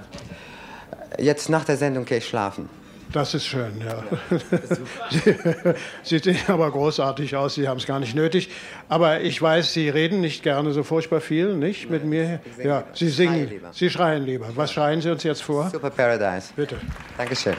jetzt 1.17 1.49
nach 1.49 1.63
der 1.65 1.77
Sendung 1.77 2.05
gehe 2.05 2.17
ich 2.19 2.27
schlafen. 2.27 2.69
Das 3.13 3.33
ist 3.33 3.45
schön, 3.45 3.81
ja. 3.85 4.03
Sie 6.03 6.19
sehen 6.19 6.37
aber 6.49 6.69
großartig 6.71 7.37
aus, 7.37 7.55
Sie 7.55 7.67
haben 7.67 7.77
es 7.77 7.85
gar 7.85 7.99
nicht 8.01 8.15
nötig. 8.15 8.49
Aber 8.89 9.21
ich 9.21 9.41
weiß, 9.41 9.71
Sie 9.71 9.87
reden 9.87 10.19
nicht 10.19 10.43
gerne 10.43 10.73
so 10.73 10.83
furchtbar 10.83 11.21
viel, 11.21 11.55
nicht 11.55 11.89
mit 11.89 12.03
mir? 12.03 12.41
Ja, 12.61 12.83
Sie 12.93 13.07
singen, 13.07 13.49
Sie 13.71 13.89
schreien 13.89 14.25
lieber. 14.25 14.47
Was 14.55 14.73
schreien 14.73 14.99
Sie 15.01 15.09
uns 15.09 15.23
jetzt 15.23 15.41
vor? 15.41 15.69
Super 15.69 15.89
Paradise. 15.89 16.49
Bitte. 16.53 16.75
Dankeschön. 17.17 17.55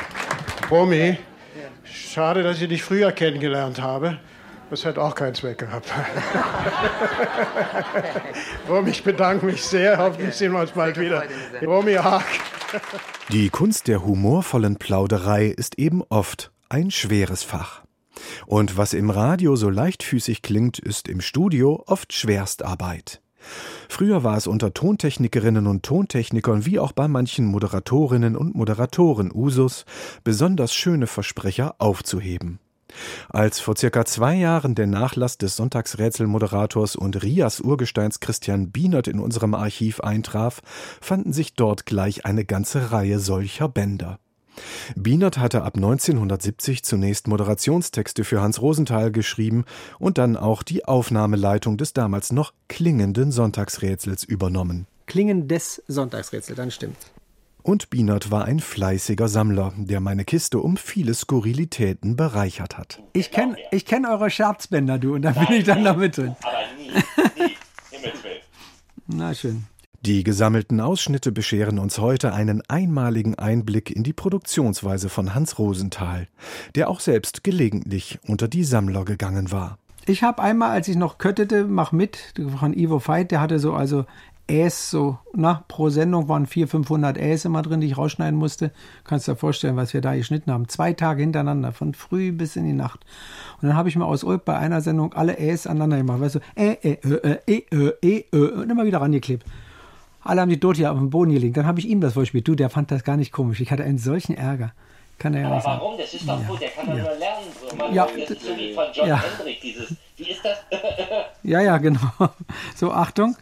Romy, 0.70 1.16
schade, 1.92 2.42
dass 2.42 2.60
ich 2.60 2.68
dich 2.68 2.82
früher 2.82 3.12
kennengelernt 3.12 3.80
habe. 3.80 4.18
Das 4.70 4.84
hat 4.84 4.98
auch 4.98 5.14
keinen 5.14 5.34
Zweck 5.34 5.58
gehabt. 5.58 5.90
Romy, 8.68 8.90
ich 8.90 9.02
bedanke 9.02 9.46
mich 9.46 9.62
sehr. 9.62 9.96
Hoffentlich 9.96 10.34
sehen 10.34 10.52
wir 10.52 10.60
uns 10.60 10.72
bald 10.72 10.98
wieder. 11.00 11.24
Romy 11.62 11.94
Haag. 11.94 12.24
Die 13.30 13.48
Kunst 13.48 13.88
der 13.88 14.04
humorvollen 14.04 14.76
Plauderei 14.76 15.46
ist 15.46 15.78
eben 15.78 16.02
oft 16.10 16.50
ein 16.68 16.90
schweres 16.90 17.42
Fach. 17.42 17.82
Und 18.46 18.76
was 18.76 18.92
im 18.92 19.08
Radio 19.08 19.56
so 19.56 19.70
leichtfüßig 19.70 20.42
klingt, 20.42 20.78
ist 20.78 21.08
im 21.08 21.22
Studio 21.22 21.82
oft 21.86 22.12
Schwerstarbeit. 22.12 23.22
Früher 23.88 24.24
war 24.24 24.36
es 24.36 24.46
unter 24.46 24.74
Tontechnikerinnen 24.74 25.66
und 25.66 25.82
Tontechnikern 25.82 26.66
wie 26.66 26.78
auch 26.78 26.92
bei 26.92 27.08
manchen 27.08 27.46
Moderatorinnen 27.46 28.36
und 28.36 28.54
Moderatoren 28.54 29.30
Usus, 29.32 29.84
besonders 30.24 30.74
schöne 30.74 31.06
Versprecher 31.06 31.74
aufzuheben. 31.78 32.58
Als 33.28 33.60
vor 33.60 33.76
circa 33.76 34.04
zwei 34.04 34.34
Jahren 34.34 34.74
der 34.74 34.86
Nachlass 34.86 35.38
des 35.38 35.56
Sonntagsrätselmoderators 35.56 36.96
und 36.96 37.22
Rias 37.22 37.60
Urgesteins 37.60 38.20
Christian 38.20 38.70
Bienert 38.70 39.08
in 39.08 39.20
unserem 39.20 39.54
Archiv 39.54 40.00
eintraf, 40.00 40.62
fanden 41.00 41.32
sich 41.32 41.54
dort 41.54 41.86
gleich 41.86 42.24
eine 42.24 42.44
ganze 42.44 42.90
Reihe 42.90 43.18
solcher 43.18 43.68
Bänder. 43.68 44.18
Bienert 44.96 45.38
hatte 45.38 45.62
ab 45.62 45.76
1970 45.76 46.82
zunächst 46.82 47.28
Moderationstexte 47.28 48.24
für 48.24 48.40
Hans 48.40 48.60
Rosenthal 48.60 49.12
geschrieben 49.12 49.64
und 49.98 50.18
dann 50.18 50.36
auch 50.36 50.62
die 50.62 50.84
Aufnahmeleitung 50.84 51.76
des 51.76 51.92
damals 51.92 52.32
noch 52.32 52.52
klingenden 52.68 53.32
Sonntagsrätsels 53.32 54.24
übernommen. 54.24 54.86
Klingendes 55.06 55.82
Sonntagsrätsel, 55.88 56.54
dann 56.54 56.70
stimmt's. 56.70 57.10
Und 57.62 57.90
Bienert 57.90 58.30
war 58.30 58.44
ein 58.44 58.60
fleißiger 58.60 59.28
Sammler, 59.28 59.72
der 59.76 60.00
meine 60.00 60.24
Kiste 60.24 60.58
um 60.58 60.76
viele 60.76 61.12
Skurrilitäten 61.12 62.16
bereichert 62.16 62.78
hat. 62.78 63.02
Ich 63.12 63.30
kenne 63.30 63.56
ich 63.72 63.84
kenn 63.84 64.06
eure 64.06 64.30
Scherzbänder, 64.30 64.98
du, 64.98 65.14
und 65.14 65.22
da 65.22 65.32
bin 65.32 65.52
ich 65.52 65.64
dann 65.64 65.82
noch 65.82 65.96
mit 65.96 66.16
drin. 66.16 66.34
Aber 66.42 66.58
nie, 66.78 66.90
nie. 67.42 67.54
Na 69.06 69.34
schön. 69.34 69.64
Die 70.02 70.22
gesammelten 70.22 70.80
Ausschnitte 70.80 71.32
bescheren 71.32 71.80
uns 71.80 71.98
heute 71.98 72.32
einen 72.32 72.62
einmaligen 72.68 73.34
Einblick 73.34 73.90
in 73.90 74.04
die 74.04 74.12
Produktionsweise 74.12 75.08
von 75.08 75.34
Hans 75.34 75.58
Rosenthal, 75.58 76.28
der 76.76 76.88
auch 76.88 77.00
selbst 77.00 77.42
gelegentlich 77.42 78.20
unter 78.24 78.46
die 78.46 78.62
Sammler 78.62 79.04
gegangen 79.04 79.50
war. 79.50 79.76
Ich 80.06 80.22
habe 80.22 80.40
einmal, 80.40 80.70
als 80.70 80.86
ich 80.86 80.94
noch 80.94 81.18
köttete, 81.18 81.64
mach 81.64 81.90
mit, 81.90 82.32
von 82.58 82.74
Ivo 82.74 83.02
Veit, 83.04 83.32
der 83.32 83.40
hatte 83.40 83.58
so 83.58 83.74
also 83.74 84.04
Äs, 84.50 84.90
so, 84.90 85.18
na, 85.34 85.64
pro 85.68 85.90
Sendung 85.90 86.28
waren 86.28 86.46
400, 86.46 86.70
500 86.70 87.18
Äs 87.18 87.44
immer 87.44 87.60
drin, 87.60 87.80
die 87.80 87.88
ich 87.88 87.98
rausschneiden 87.98 88.38
musste. 88.38 88.70
Kannst 89.04 89.28
dir 89.28 89.36
vorstellen, 89.36 89.76
was 89.76 89.92
wir 89.92 90.00
da 90.00 90.14
geschnitten 90.14 90.50
haben. 90.52 90.68
Zwei 90.68 90.94
Tage 90.94 91.20
hintereinander, 91.20 91.72
von 91.72 91.92
früh 91.92 92.32
bis 92.32 92.56
in 92.56 92.64
die 92.64 92.72
Nacht. 92.72 93.04
Und 93.60 93.68
dann 93.68 93.76
habe 93.76 93.90
ich 93.90 93.96
mir 93.96 94.06
aus 94.06 94.24
Ulp 94.24 94.46
bei 94.46 94.56
einer 94.56 94.80
Sendung 94.80 95.12
alle 95.12 95.38
Äs 95.38 95.66
aneinander 95.66 95.98
gemacht. 95.98 96.20
Weißt 96.20 96.36
du, 96.36 96.40
Ä, 96.56 96.78
Ä, 96.82 96.98
Ö, 97.04 97.18
Ö, 97.22 97.36
E, 97.46 97.62
Ö, 97.70 97.92
E, 98.00 98.24
Ö, 98.32 98.62
und 98.62 98.70
immer 98.70 98.86
wieder 98.86 99.02
rangeklebt. 99.02 99.44
Alle 100.22 100.40
haben 100.40 100.48
die 100.50 100.60
dort 100.60 100.76
hier 100.76 100.90
auf 100.92 100.98
dem 100.98 101.10
Boden 101.10 101.32
gelegt. 101.32 101.56
Dann 101.56 101.66
habe 101.66 101.78
ich 101.80 101.88
ihm 101.88 102.00
das 102.00 102.14
vorgespielt. 102.14 102.46
Du, 102.48 102.54
der 102.54 102.70
fand 102.70 102.90
das 102.90 103.04
gar 103.04 103.16
nicht 103.16 103.32
komisch. 103.32 103.60
Ich 103.60 103.70
hatte 103.70 103.84
einen 103.84 103.98
solchen 103.98 104.36
Ärger. 104.36 104.72
Kann 105.18 105.34
er 105.34 105.40
ja 105.40 105.46
Aber 105.46 105.54
nicht 105.56 105.64
sagen. 105.64 105.80
warum? 105.80 105.98
Das 105.98 106.14
ist 106.14 106.28
doch 106.28 106.46
gut, 106.46 106.60
der 106.60 106.68
kann 106.70 106.86
doch 106.86 106.94
nur 106.94 107.02
lernen. 107.02 107.46
So. 107.70 107.76
Man, 107.76 107.94
Ja, 107.94 108.06
das 108.06 108.30
ist 108.30 108.42
so 108.42 108.56
wie 108.56 108.72
von 108.72 108.84
John 108.94 109.08
ja. 109.08 109.22
Hendrick, 109.22 109.60
dieses, 109.60 109.94
wie 110.16 110.30
ist 110.30 110.44
das? 110.44 110.58
Ja, 111.42 111.60
ja, 111.60 111.78
genau. 111.78 111.98
So, 112.76 112.92
Achtung. 112.92 113.36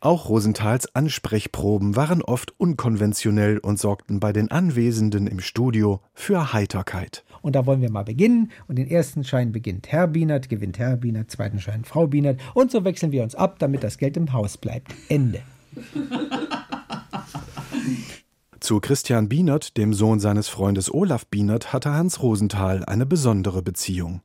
Auch 0.00 0.28
Rosenthals 0.28 0.94
Ansprechproben 0.94 1.96
waren 1.96 2.22
oft 2.22 2.52
unkonventionell 2.58 3.58
und 3.58 3.78
sorgten 3.80 4.20
bei 4.20 4.32
den 4.32 4.50
Anwesenden 4.50 5.26
im 5.26 5.40
Studio 5.40 6.00
für 6.14 6.52
Heiterkeit. 6.52 7.24
Und 7.42 7.56
da 7.56 7.66
wollen 7.66 7.80
wir 7.80 7.90
mal 7.90 8.04
beginnen. 8.04 8.52
Und 8.68 8.76
den 8.76 8.88
ersten 8.88 9.24
Schein 9.24 9.50
beginnt 9.50 9.90
Herr 9.90 10.06
Bienert, 10.06 10.48
gewinnt 10.48 10.78
Herr 10.78 10.96
Bienert, 10.96 11.30
zweiten 11.30 11.60
Schein 11.60 11.84
Frau 11.84 12.06
Bienert. 12.06 12.40
Und 12.54 12.70
so 12.70 12.84
wechseln 12.84 13.12
wir 13.12 13.22
uns 13.22 13.34
ab, 13.34 13.58
damit 13.58 13.82
das 13.82 13.98
Geld 13.98 14.16
im 14.16 14.32
Haus 14.32 14.56
bleibt. 14.56 14.94
Ende. 15.08 15.40
Zu 18.60 18.80
Christian 18.80 19.28
Bienert, 19.28 19.76
dem 19.76 19.94
Sohn 19.94 20.20
seines 20.20 20.48
Freundes 20.48 20.92
Olaf 20.92 21.26
Bienert, 21.26 21.72
hatte 21.72 21.92
Hans 21.92 22.22
Rosenthal 22.22 22.84
eine 22.84 23.06
besondere 23.06 23.62
Beziehung. 23.62 24.20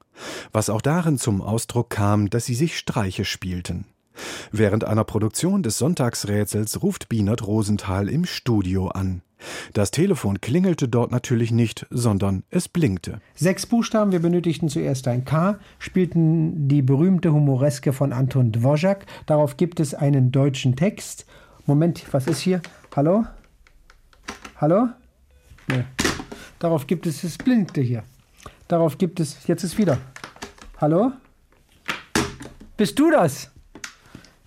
Was 0.52 0.70
auch 0.70 0.82
darin 0.82 1.18
zum 1.18 1.42
Ausdruck 1.42 1.92
kam, 1.92 2.30
dass 2.30 2.46
sie 2.46 2.56
sich 2.56 2.78
Streiche 2.78 3.26
spielten. 3.26 3.86
Während 4.52 4.84
einer 4.84 5.04
Produktion 5.04 5.64
des 5.64 5.78
Sonntagsrätsels 5.78 6.82
ruft 6.82 7.10
Bienert 7.10 7.46
Rosenthal 7.46 8.10
im 8.10 8.26
Studio 8.26 8.88
an. 8.88 9.22
Das 9.74 9.92
Telefon 9.92 10.42
klingelte 10.42 10.88
dort 10.88 11.12
natürlich 11.12 11.52
nicht, 11.52 11.86
sondern 11.90 12.44
es 12.50 12.70
blinkte. 12.70 13.20
Sechs 13.36 13.66
Buchstaben, 13.66 14.12
wir 14.12 14.20
benötigten 14.20 14.70
zuerst 14.70 15.08
ein 15.08 15.26
K, 15.26 15.60
spielten 15.80 16.68
die 16.68 16.82
berühmte 16.82 17.34
Humoreske 17.34 17.94
von 17.94 18.14
Anton 18.14 18.52
Dvořák. 18.52 19.06
Darauf 19.26 19.58
gibt 19.58 19.80
es 19.80 19.94
einen 19.94 20.32
deutschen 20.32 20.76
Text. 20.76 21.26
Moment, 21.66 22.06
was 22.14 22.28
ist 22.28 22.40
hier? 22.40 22.62
Hallo? 22.96 23.26
Hallo? 24.58 24.90
Nee. 25.68 25.86
Darauf 26.60 26.88
gibt 26.88 27.06
es, 27.08 27.24
es 27.24 27.38
blinkte 27.38 27.82
hier. 27.82 28.04
Darauf 28.68 28.98
gibt 28.98 29.20
es, 29.20 29.48
jetzt 29.48 29.64
ist 29.64 29.78
wieder. 29.78 29.98
Hallo? 30.80 31.12
Bist 32.78 32.98
du 33.00 33.12
das? 33.12 33.52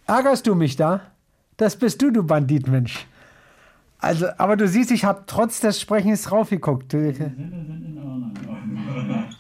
Ärgerst 0.07 0.47
du 0.47 0.55
mich 0.55 0.77
da? 0.77 1.01
Das 1.57 1.77
bist 1.77 2.03
du, 2.03 2.11
du 2.11 2.23
Banditmensch. 2.23 3.07
Also, 3.99 4.27
aber 4.37 4.57
du 4.57 4.69
siehst, 4.69 4.91
ich 4.91 5.05
habe 5.05 5.25
trotz 5.27 5.61
des 5.61 5.81
Sprechens 5.81 6.23
draufgeguckt. 6.25 6.93
Du- 6.93 7.15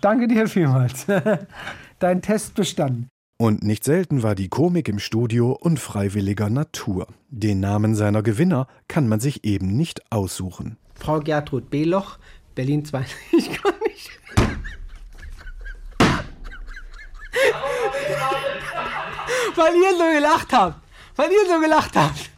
Danke 0.01 0.29
dir 0.29 0.49
vielmals. 0.49 1.07
Dein 1.99 2.23
Test 2.23 2.55
bestanden. 2.55 3.09
Und 3.39 3.63
nicht 3.63 3.85
selten 3.85 4.23
war 4.23 4.35
die 4.35 4.49
Komik 4.49 4.89
im 4.89 4.99
Studio 4.99 5.53
unfreiwilliger 5.53 6.49
Natur. 6.49 7.07
Den 7.29 7.61
Namen 7.61 7.95
seiner 7.95 8.23
Gewinner 8.23 8.67
kann 8.89 9.09
man 9.09 9.21
sich 9.21 9.45
eben 9.45 9.77
nicht 9.77 10.11
aussuchen. 10.11 10.79
Frau 10.95 11.21
Gertrud 11.21 11.69
Beloch, 11.69 12.19
Berlin 12.55 12.85
2. 12.85 13.05
Ich 13.33 13.53
kann 13.53 13.75
nicht. 13.87 14.11
Weil 19.55 19.75
ihr 19.75 19.99
so 19.99 20.13
gelacht 20.15 20.53
habt. 20.53 20.81
Weil 21.17 21.31
ihr 21.31 21.47
so 21.47 21.61
gelacht 21.61 21.95
habt. 21.95 22.31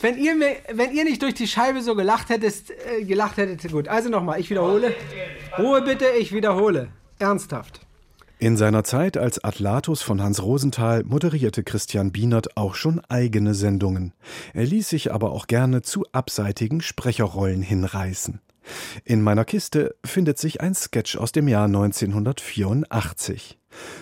Wenn 0.00 0.16
ihr, 0.18 0.36
mir, 0.36 0.56
wenn 0.72 0.92
ihr 0.92 1.02
nicht 1.02 1.20
durch 1.22 1.34
die 1.34 1.48
Scheibe 1.48 1.82
so 1.82 1.96
gelacht 1.96 2.28
hättet, 2.28 2.70
äh, 2.70 3.02
gelacht 3.04 3.38
hättet, 3.38 3.72
gut. 3.72 3.88
Also 3.88 4.08
nochmal, 4.08 4.38
ich 4.38 4.48
wiederhole. 4.48 4.94
Ruhe 5.58 5.82
bitte, 5.82 6.06
ich 6.16 6.32
wiederhole. 6.32 6.90
Ernsthaft. 7.18 7.87
In 8.40 8.56
seiner 8.56 8.84
Zeit 8.84 9.16
als 9.16 9.42
Atlatus 9.42 10.02
von 10.02 10.22
Hans 10.22 10.40
Rosenthal 10.40 11.02
moderierte 11.02 11.64
Christian 11.64 12.12
Bienert 12.12 12.56
auch 12.56 12.76
schon 12.76 13.00
eigene 13.08 13.52
Sendungen. 13.52 14.14
Er 14.54 14.64
ließ 14.64 14.88
sich 14.88 15.12
aber 15.12 15.32
auch 15.32 15.48
gerne 15.48 15.82
zu 15.82 16.04
abseitigen 16.12 16.80
Sprecherrollen 16.80 17.62
hinreißen. 17.62 18.40
In 19.04 19.22
meiner 19.22 19.44
Kiste 19.44 19.96
findet 20.04 20.38
sich 20.38 20.60
ein 20.60 20.76
Sketch 20.76 21.16
aus 21.16 21.32
dem 21.32 21.48
Jahr 21.48 21.64
1984. 21.64 23.57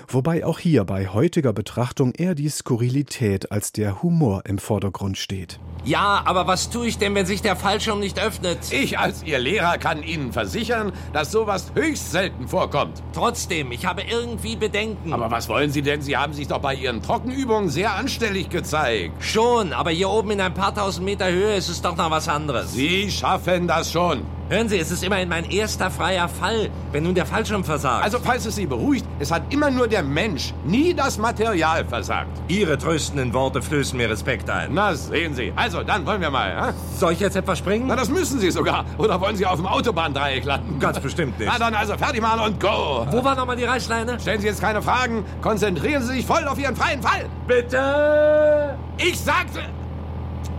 Wobei 0.09 0.45
auch 0.45 0.59
hier 0.59 0.85
bei 0.85 1.09
heutiger 1.09 1.53
Betrachtung 1.53 2.12
eher 2.12 2.35
die 2.35 2.49
Skurrilität 2.49 3.51
als 3.51 3.73
der 3.73 4.03
Humor 4.03 4.43
im 4.47 4.59
Vordergrund 4.59 5.19
steht. 5.19 5.59
Ja, 5.85 6.23
aber 6.25 6.47
was 6.47 6.71
tue 6.71 6.87
ich 6.87 6.99
denn, 6.99 7.14
wenn 7.14 7.27
sich 7.27 7.43
der 7.43 7.57
Fallschirm 7.57 8.01
nicht 8.01 8.21
öffnet? 8.21 8.59
Ich 8.71 8.99
als 8.99 9.23
Ihr 9.25 9.39
Lehrer 9.39 9.79
kann 9.79 10.03
Ihnen 10.03 10.33
versichern, 10.33 10.93
dass 11.12 11.33
sowas 11.33 11.73
höchst 11.75 12.12
selten 12.12 12.49
vorkommt. 12.49 13.03
Trotzdem, 13.12 13.73
ich 13.73 13.85
habe 13.87 14.03
irgendwie 14.03 14.57
Bedenken. 14.57 15.12
Aber 15.12 15.31
was 15.31 15.49
wollen 15.49 15.71
Sie 15.71 15.83
denn? 15.83 16.03
Sie 16.03 16.17
haben 16.17 16.33
sich 16.33 16.49
doch 16.49 16.61
bei 16.61 16.75
Ihren 16.75 17.03
Trockenübungen 17.03 17.69
sehr 17.69 17.95
anstellig 17.95 18.51
gezeigt. 18.51 19.12
Schon, 19.23 19.73
aber 19.73 19.91
hier 19.91 20.09
oben 20.09 20.31
in 20.33 20.41
ein 20.41 20.55
paar 20.55 20.75
tausend 20.75 21.05
Meter 21.05 21.31
Höhe 21.31 21.55
ist 21.55 21.69
es 21.69 21.83
doch 21.83 21.97
noch 21.97 22.11
was 22.11 22.29
anderes. 22.29 22.73
Sie 22.73 23.11
schaffen 23.11 23.67
das 23.67 23.93
schon. 23.93 24.23
Hören 24.49 24.68
Sie, 24.68 24.78
es 24.78 24.92
ist 24.92 25.03
immerhin 25.03 25.28
mein 25.28 25.51
erster 25.51 25.90
freier 25.90 26.28
Fall, 26.28 26.70
wenn 26.92 27.03
nun 27.03 27.16
der 27.16 27.26
Fallschirm 27.26 27.64
versagt. 27.64 28.05
Also, 28.05 28.20
falls 28.20 28.47
es 28.47 28.55
Sie 28.55 28.66
beruhigt, 28.66 29.05
es 29.18 29.32
hat 29.32 29.42
immer 29.53 29.72
nur 29.72 29.88
der 29.88 30.05
Mensch, 30.05 30.55
nie 30.64 30.94
das 30.94 31.18
Material 31.18 31.84
versagt. 31.84 32.30
Ihre 32.47 32.78
tröstenden 32.78 33.34
Worte 33.34 33.61
flößen 33.61 33.99
mir 33.99 34.09
Respekt 34.09 34.49
ein. 34.49 34.70
Na, 34.72 34.94
sehen 34.94 35.34
Sie. 35.34 35.53
Also, 35.57 35.82
dann 35.82 36.07
wollen 36.07 36.20
wir 36.20 36.30
mal. 36.30 36.68
Hä? 36.68 36.72
Soll 36.97 37.14
ich 37.14 37.20
jetzt 37.20 37.34
etwas 37.34 37.59
springen? 37.59 37.86
Na, 37.88 37.97
das 37.97 38.09
müssen 38.09 38.38
Sie 38.38 38.53
sogar. 38.53 38.84
Oder 38.99 39.20
wollen 39.20 39.34
Sie 39.34 39.44
auf 39.44 39.57
dem 39.57 39.66
Autobahndreieck 39.66 40.44
landen? 40.44 40.78
Ganz 40.78 41.01
bestimmt 41.01 41.36
nicht. 41.40 41.51
Na 41.53 41.59
dann 41.59 41.74
also, 41.74 41.97
fertig 41.97 42.22
machen 42.22 42.38
und 42.38 42.61
go. 42.61 43.05
Wo 43.11 43.24
war 43.24 43.34
nochmal 43.34 43.57
die 43.57 43.64
Reißleine? 43.64 44.20
Stellen 44.20 44.40
Sie 44.40 44.47
jetzt 44.47 44.61
keine 44.61 44.80
Fragen. 44.80 45.24
Konzentrieren 45.42 46.05
Sie 46.05 46.14
sich 46.14 46.26
voll 46.26 46.47
auf 46.47 46.57
Ihren 46.57 46.76
freien 46.76 47.03
Fall. 47.03 47.26
Bitte! 47.49 48.78
Ich 48.99 49.18
sagte... 49.18 49.59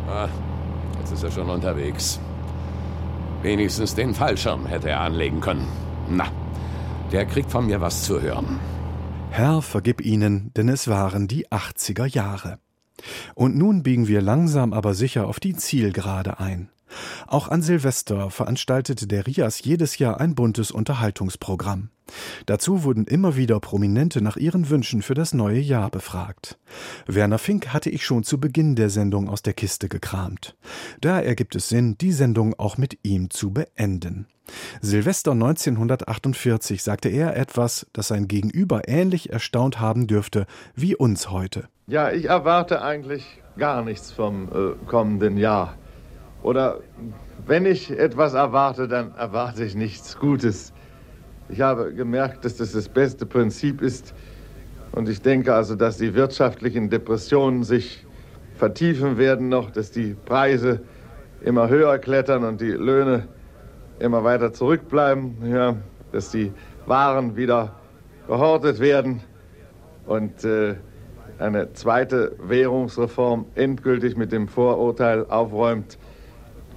Ah, 0.09 0.27
jetzt 0.99 1.13
ist 1.13 1.23
er 1.23 1.31
schon 1.31 1.49
unterwegs. 1.49 2.19
Wenigstens 3.41 3.95
den 3.95 4.13
Fallschirm 4.13 4.65
hätte 4.65 4.89
er 4.89 5.01
anlegen 5.01 5.41
können. 5.41 5.67
Na, 6.09 6.25
der 7.11 7.25
kriegt 7.25 7.51
von 7.51 7.67
mir 7.67 7.81
was 7.81 8.03
zu 8.03 8.21
hören. 8.21 8.59
Herr, 9.29 9.61
vergib 9.61 10.01
ihnen, 10.01 10.51
denn 10.55 10.69
es 10.69 10.87
waren 10.87 11.27
die 11.27 11.47
80er 11.47 12.05
Jahre. 12.05 12.59
Und 13.35 13.55
nun 13.55 13.83
biegen 13.83 14.07
wir 14.07 14.21
langsam 14.21 14.73
aber 14.73 14.93
sicher 14.93 15.27
auf 15.27 15.39
die 15.39 15.55
Zielgerade 15.55 16.39
ein. 16.39 16.69
Auch 17.27 17.47
an 17.47 17.61
Silvester 17.61 18.29
veranstaltete 18.29 19.07
der 19.07 19.27
Rias 19.27 19.63
jedes 19.63 19.97
Jahr 19.97 20.19
ein 20.19 20.35
buntes 20.35 20.71
Unterhaltungsprogramm. 20.71 21.89
Dazu 22.45 22.83
wurden 22.83 23.05
immer 23.05 23.35
wieder 23.35 23.59
Prominente 23.59 24.21
nach 24.21 24.37
ihren 24.37 24.69
Wünschen 24.69 25.01
für 25.01 25.13
das 25.13 25.33
neue 25.33 25.59
Jahr 25.59 25.89
befragt. 25.89 26.57
Werner 27.05 27.37
Fink 27.37 27.73
hatte 27.73 27.89
ich 27.89 28.05
schon 28.05 28.23
zu 28.23 28.39
Beginn 28.39 28.75
der 28.75 28.89
Sendung 28.89 29.29
aus 29.29 29.41
der 29.41 29.53
Kiste 29.53 29.89
gekramt. 29.89 30.55
Da 31.01 31.19
ergibt 31.19 31.55
es 31.55 31.69
Sinn, 31.69 31.97
die 31.97 32.11
Sendung 32.11 32.57
auch 32.57 32.77
mit 32.77 32.99
ihm 33.03 33.29
zu 33.29 33.51
beenden. 33.51 34.27
Silvester 34.81 35.31
1948 35.31 36.81
sagte 36.81 37.09
er 37.09 37.35
etwas, 37.35 37.87
das 37.91 38.07
sein 38.07 38.29
Gegenüber 38.29 38.87
ähnlich 38.87 39.31
erstaunt 39.31 39.79
haben 39.81 40.07
dürfte 40.07 40.45
wie 40.73 40.95
uns 40.95 41.29
heute. 41.29 41.67
Ja, 41.87 42.11
ich 42.11 42.25
erwarte 42.25 42.81
eigentlich 42.81 43.41
gar 43.57 43.83
nichts 43.83 44.11
vom 44.11 44.47
äh, 44.47 44.85
kommenden 44.85 45.37
Jahr. 45.37 45.75
Oder 46.47 46.79
wenn 47.45 47.65
ich 47.65 47.91
etwas 47.91 48.33
erwarte, 48.33 48.87
dann 48.87 49.13
erwarte 49.15 49.65
ich 49.65 49.75
nichts 49.75 50.17
Gutes. 50.17 50.71
Ich 51.49 51.59
habe 51.59 51.93
gemerkt, 51.93 52.45
dass 52.45 52.55
das 52.55 52.71
das 52.71 52.87
beste 52.87 53.25
Prinzip 53.25 53.81
ist. 53.81 54.15
Und 54.93 55.09
ich 55.09 55.21
denke 55.21 55.53
also, 55.53 55.75
dass 55.75 55.97
die 55.97 56.15
wirtschaftlichen 56.15 56.89
Depressionen 56.89 57.63
sich 57.65 58.05
vertiefen 58.55 59.17
werden 59.17 59.49
noch, 59.49 59.71
dass 59.71 59.91
die 59.91 60.15
Preise 60.23 60.79
immer 61.41 61.67
höher 61.67 61.99
klettern 61.99 62.45
und 62.45 62.61
die 62.61 62.71
Löhne 62.71 63.27
immer 63.99 64.23
weiter 64.23 64.53
zurückbleiben, 64.53 65.51
ja, 65.51 65.75
dass 66.13 66.31
die 66.31 66.53
Waren 66.85 67.35
wieder 67.35 67.75
gehortet 68.25 68.79
werden 68.79 69.19
und 70.05 70.45
äh, 70.45 70.75
eine 71.39 71.73
zweite 71.73 72.37
Währungsreform 72.39 73.47
endgültig 73.55 74.15
mit 74.15 74.31
dem 74.31 74.47
Vorurteil 74.47 75.25
aufräumt, 75.25 75.97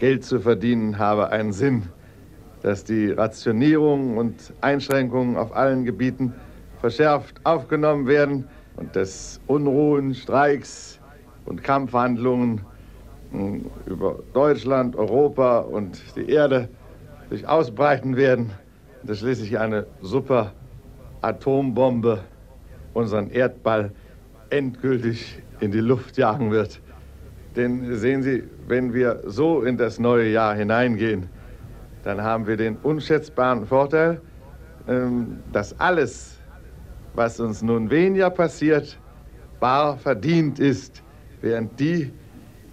Geld 0.01 0.25
zu 0.25 0.41
verdienen 0.41 0.99
habe 0.99 1.29
einen 1.29 1.53
Sinn, 1.53 1.83
dass 2.63 2.85
die 2.85 3.11
Rationierungen 3.11 4.17
und 4.17 4.55
Einschränkungen 4.63 5.37
auf 5.37 5.55
allen 5.55 5.85
Gebieten 5.85 6.33
verschärft 6.81 7.39
aufgenommen 7.45 8.07
werden 8.07 8.49
und 8.77 8.97
dass 8.97 9.43
Unruhen, 9.47 10.15
Streiks 10.15 10.99
und 11.45 11.63
Kampfhandlungen 11.63 12.63
hm, 13.31 13.67
über 13.85 14.21
Deutschland, 14.33 14.97
Europa 14.97 15.59
und 15.59 16.01
die 16.17 16.31
Erde 16.31 16.71
sich 17.29 17.47
ausbreiten 17.47 18.17
werden, 18.17 18.53
dass 19.03 19.19
schließlich 19.19 19.59
eine 19.59 19.87
super 20.01 20.55
Atombombe 21.21 22.25
unseren 22.95 23.29
Erdball 23.29 23.93
endgültig 24.49 25.43
in 25.61 25.71
die 25.71 25.81
Luft 25.81 26.17
jagen 26.17 26.51
wird. 26.51 26.81
Denn 27.57 27.97
sehen 27.97 28.23
Sie, 28.23 28.45
wenn 28.67 28.95
wir 28.95 29.23
so 29.27 29.63
in 29.63 29.77
das 29.77 29.99
neue 29.99 30.29
Jahr 30.29 30.55
hineingehen, 30.55 31.29
dann 32.05 32.23
haben 32.23 32.47
wir 32.47 32.57
den 32.57 32.77
unschätzbaren 32.77 33.67
Vorteil, 33.67 34.21
ähm, 34.89 35.41
dass 35.53 35.79
alles, 35.79 36.39
was 37.15 37.41
uns 37.41 37.63
nun 37.63 37.91
weniger 37.91 38.31
passiert, 38.31 38.99
bar 39.59 39.99
verdient 39.99 40.59
ist, 40.59 41.03
während 41.41 41.79
die, 41.79 42.13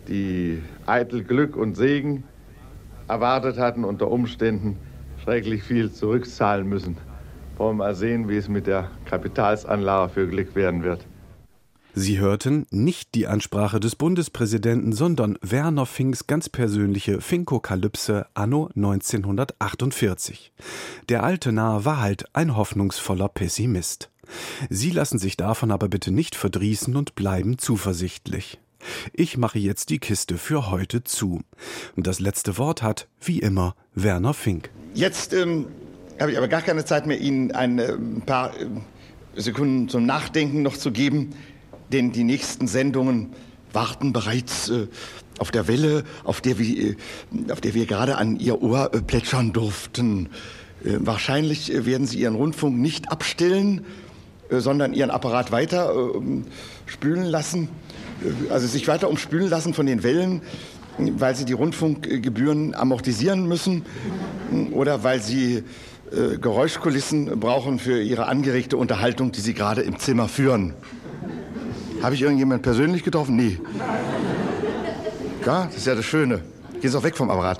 die 0.07 0.61
eitel 0.85 1.23
Glück 1.23 1.55
und 1.57 1.75
Segen 1.75 2.23
erwartet 3.07 3.57
hatten, 3.57 3.83
unter 3.83 4.09
Umständen 4.09 4.79
schrecklich 5.23 5.63
viel 5.63 5.91
zurückzahlen 5.91 6.67
müssen. 6.67 6.97
Wollen 7.57 7.77
wir 7.77 7.85
mal 7.85 7.95
sehen, 7.95 8.29
wie 8.29 8.37
es 8.37 8.47
mit 8.47 8.67
der 8.67 8.91
Kapitalsanlage 9.05 10.13
für 10.13 10.27
Glück 10.27 10.55
werden 10.55 10.83
wird. 10.83 11.05
Sie 11.99 12.19
hörten 12.19 12.67
nicht 12.69 13.15
die 13.15 13.25
Ansprache 13.25 13.79
des 13.79 13.95
Bundespräsidenten, 13.95 14.91
sondern 14.91 15.39
Werner 15.41 15.87
Finks 15.87 16.27
ganz 16.27 16.47
persönliche 16.47 17.21
Finkokalypse 17.21 18.27
anno 18.35 18.69
1948. 18.75 20.51
Der 21.09 21.23
alte 21.23 21.51
Narr 21.51 21.85
war 21.85 21.99
halt 21.99 22.25
ein 22.33 22.55
hoffnungsvoller 22.55 23.29
Pessimist. 23.29 24.11
Sie 24.69 24.91
lassen 24.91 25.17
sich 25.17 25.37
davon 25.37 25.71
aber 25.71 25.89
bitte 25.89 26.11
nicht 26.11 26.35
verdrießen 26.35 26.95
und 26.95 27.15
bleiben 27.15 27.57
zuversichtlich. 27.57 28.59
Ich 29.11 29.35
mache 29.35 29.57
jetzt 29.57 29.89
die 29.89 29.97
Kiste 29.97 30.37
für 30.37 30.69
heute 30.69 31.03
zu. 31.03 31.41
Das 31.95 32.19
letzte 32.19 32.59
Wort 32.59 32.83
hat, 32.83 33.07
wie 33.21 33.39
immer, 33.39 33.75
Werner 33.95 34.35
Fink. 34.35 34.69
Jetzt 34.93 35.33
ähm, 35.33 35.65
habe 36.19 36.31
ich 36.31 36.37
aber 36.37 36.47
gar 36.47 36.61
keine 36.61 36.85
Zeit 36.85 37.07
mehr, 37.07 37.19
Ihnen 37.19 37.53
ein 37.53 37.79
äh, 37.79 37.97
paar 38.23 38.51
äh, 38.55 38.67
Sekunden 39.35 39.89
zum 39.89 40.05
Nachdenken 40.05 40.61
noch 40.61 40.77
zu 40.77 40.91
geben 40.91 41.33
denn 41.91 42.11
die 42.11 42.23
nächsten 42.23 42.67
Sendungen 42.67 43.33
warten 43.73 44.13
bereits 44.13 44.69
äh, 44.69 44.87
auf 45.39 45.51
der 45.51 45.67
Welle, 45.67 46.03
auf 46.23 46.41
der 46.41 46.57
wir, 46.57 46.91
äh, 46.91 46.95
auf 47.51 47.61
der 47.61 47.73
wir 47.73 47.85
gerade 47.85 48.17
an 48.17 48.39
Ihr 48.39 48.61
Ohr 48.61 48.93
äh, 48.93 49.01
plätschern 49.01 49.53
durften. 49.53 50.29
Äh, 50.83 50.97
wahrscheinlich 50.99 51.73
äh, 51.73 51.85
werden 51.85 52.07
Sie 52.07 52.19
Ihren 52.19 52.35
Rundfunk 52.35 52.77
nicht 52.77 53.11
abstellen, 53.11 53.85
äh, 54.49 54.59
sondern 54.59 54.93
Ihren 54.93 55.11
Apparat 55.11 55.51
weiter 55.51 55.93
spülen 56.85 57.25
lassen, 57.25 57.69
also 58.49 58.67
sich 58.67 58.87
weiter 58.87 59.09
umspülen 59.09 59.49
lassen 59.49 59.73
von 59.73 59.85
den 59.85 60.03
Wellen, 60.03 60.41
weil 60.97 61.35
Sie 61.35 61.45
die 61.45 61.53
Rundfunkgebühren 61.53 62.73
amortisieren 62.73 63.47
müssen 63.47 63.83
oder 64.71 65.03
weil 65.03 65.21
Sie 65.21 65.63
Geräuschkulissen 66.09 67.37
brauchen 67.37 67.79
für 67.79 68.01
Ihre 68.01 68.27
angeregte 68.27 68.77
Unterhaltung, 68.77 69.33
die 69.33 69.41
Sie 69.41 69.53
gerade 69.53 69.81
im 69.81 69.99
Zimmer 69.99 70.29
führen. 70.29 70.73
Habe 72.01 72.15
ich 72.15 72.21
irgendjemand 72.21 72.61
persönlich 72.61 73.03
getroffen? 73.03 73.35
Nee. 73.35 73.59
Ja, 75.45 75.65
das 75.65 75.77
ist 75.77 75.87
ja 75.87 75.95
das 75.95 76.05
Schöne. 76.05 76.41
Geh 76.81 76.89
doch 76.89 77.03
weg 77.03 77.15
vom 77.17 77.29
Apparat. 77.29 77.59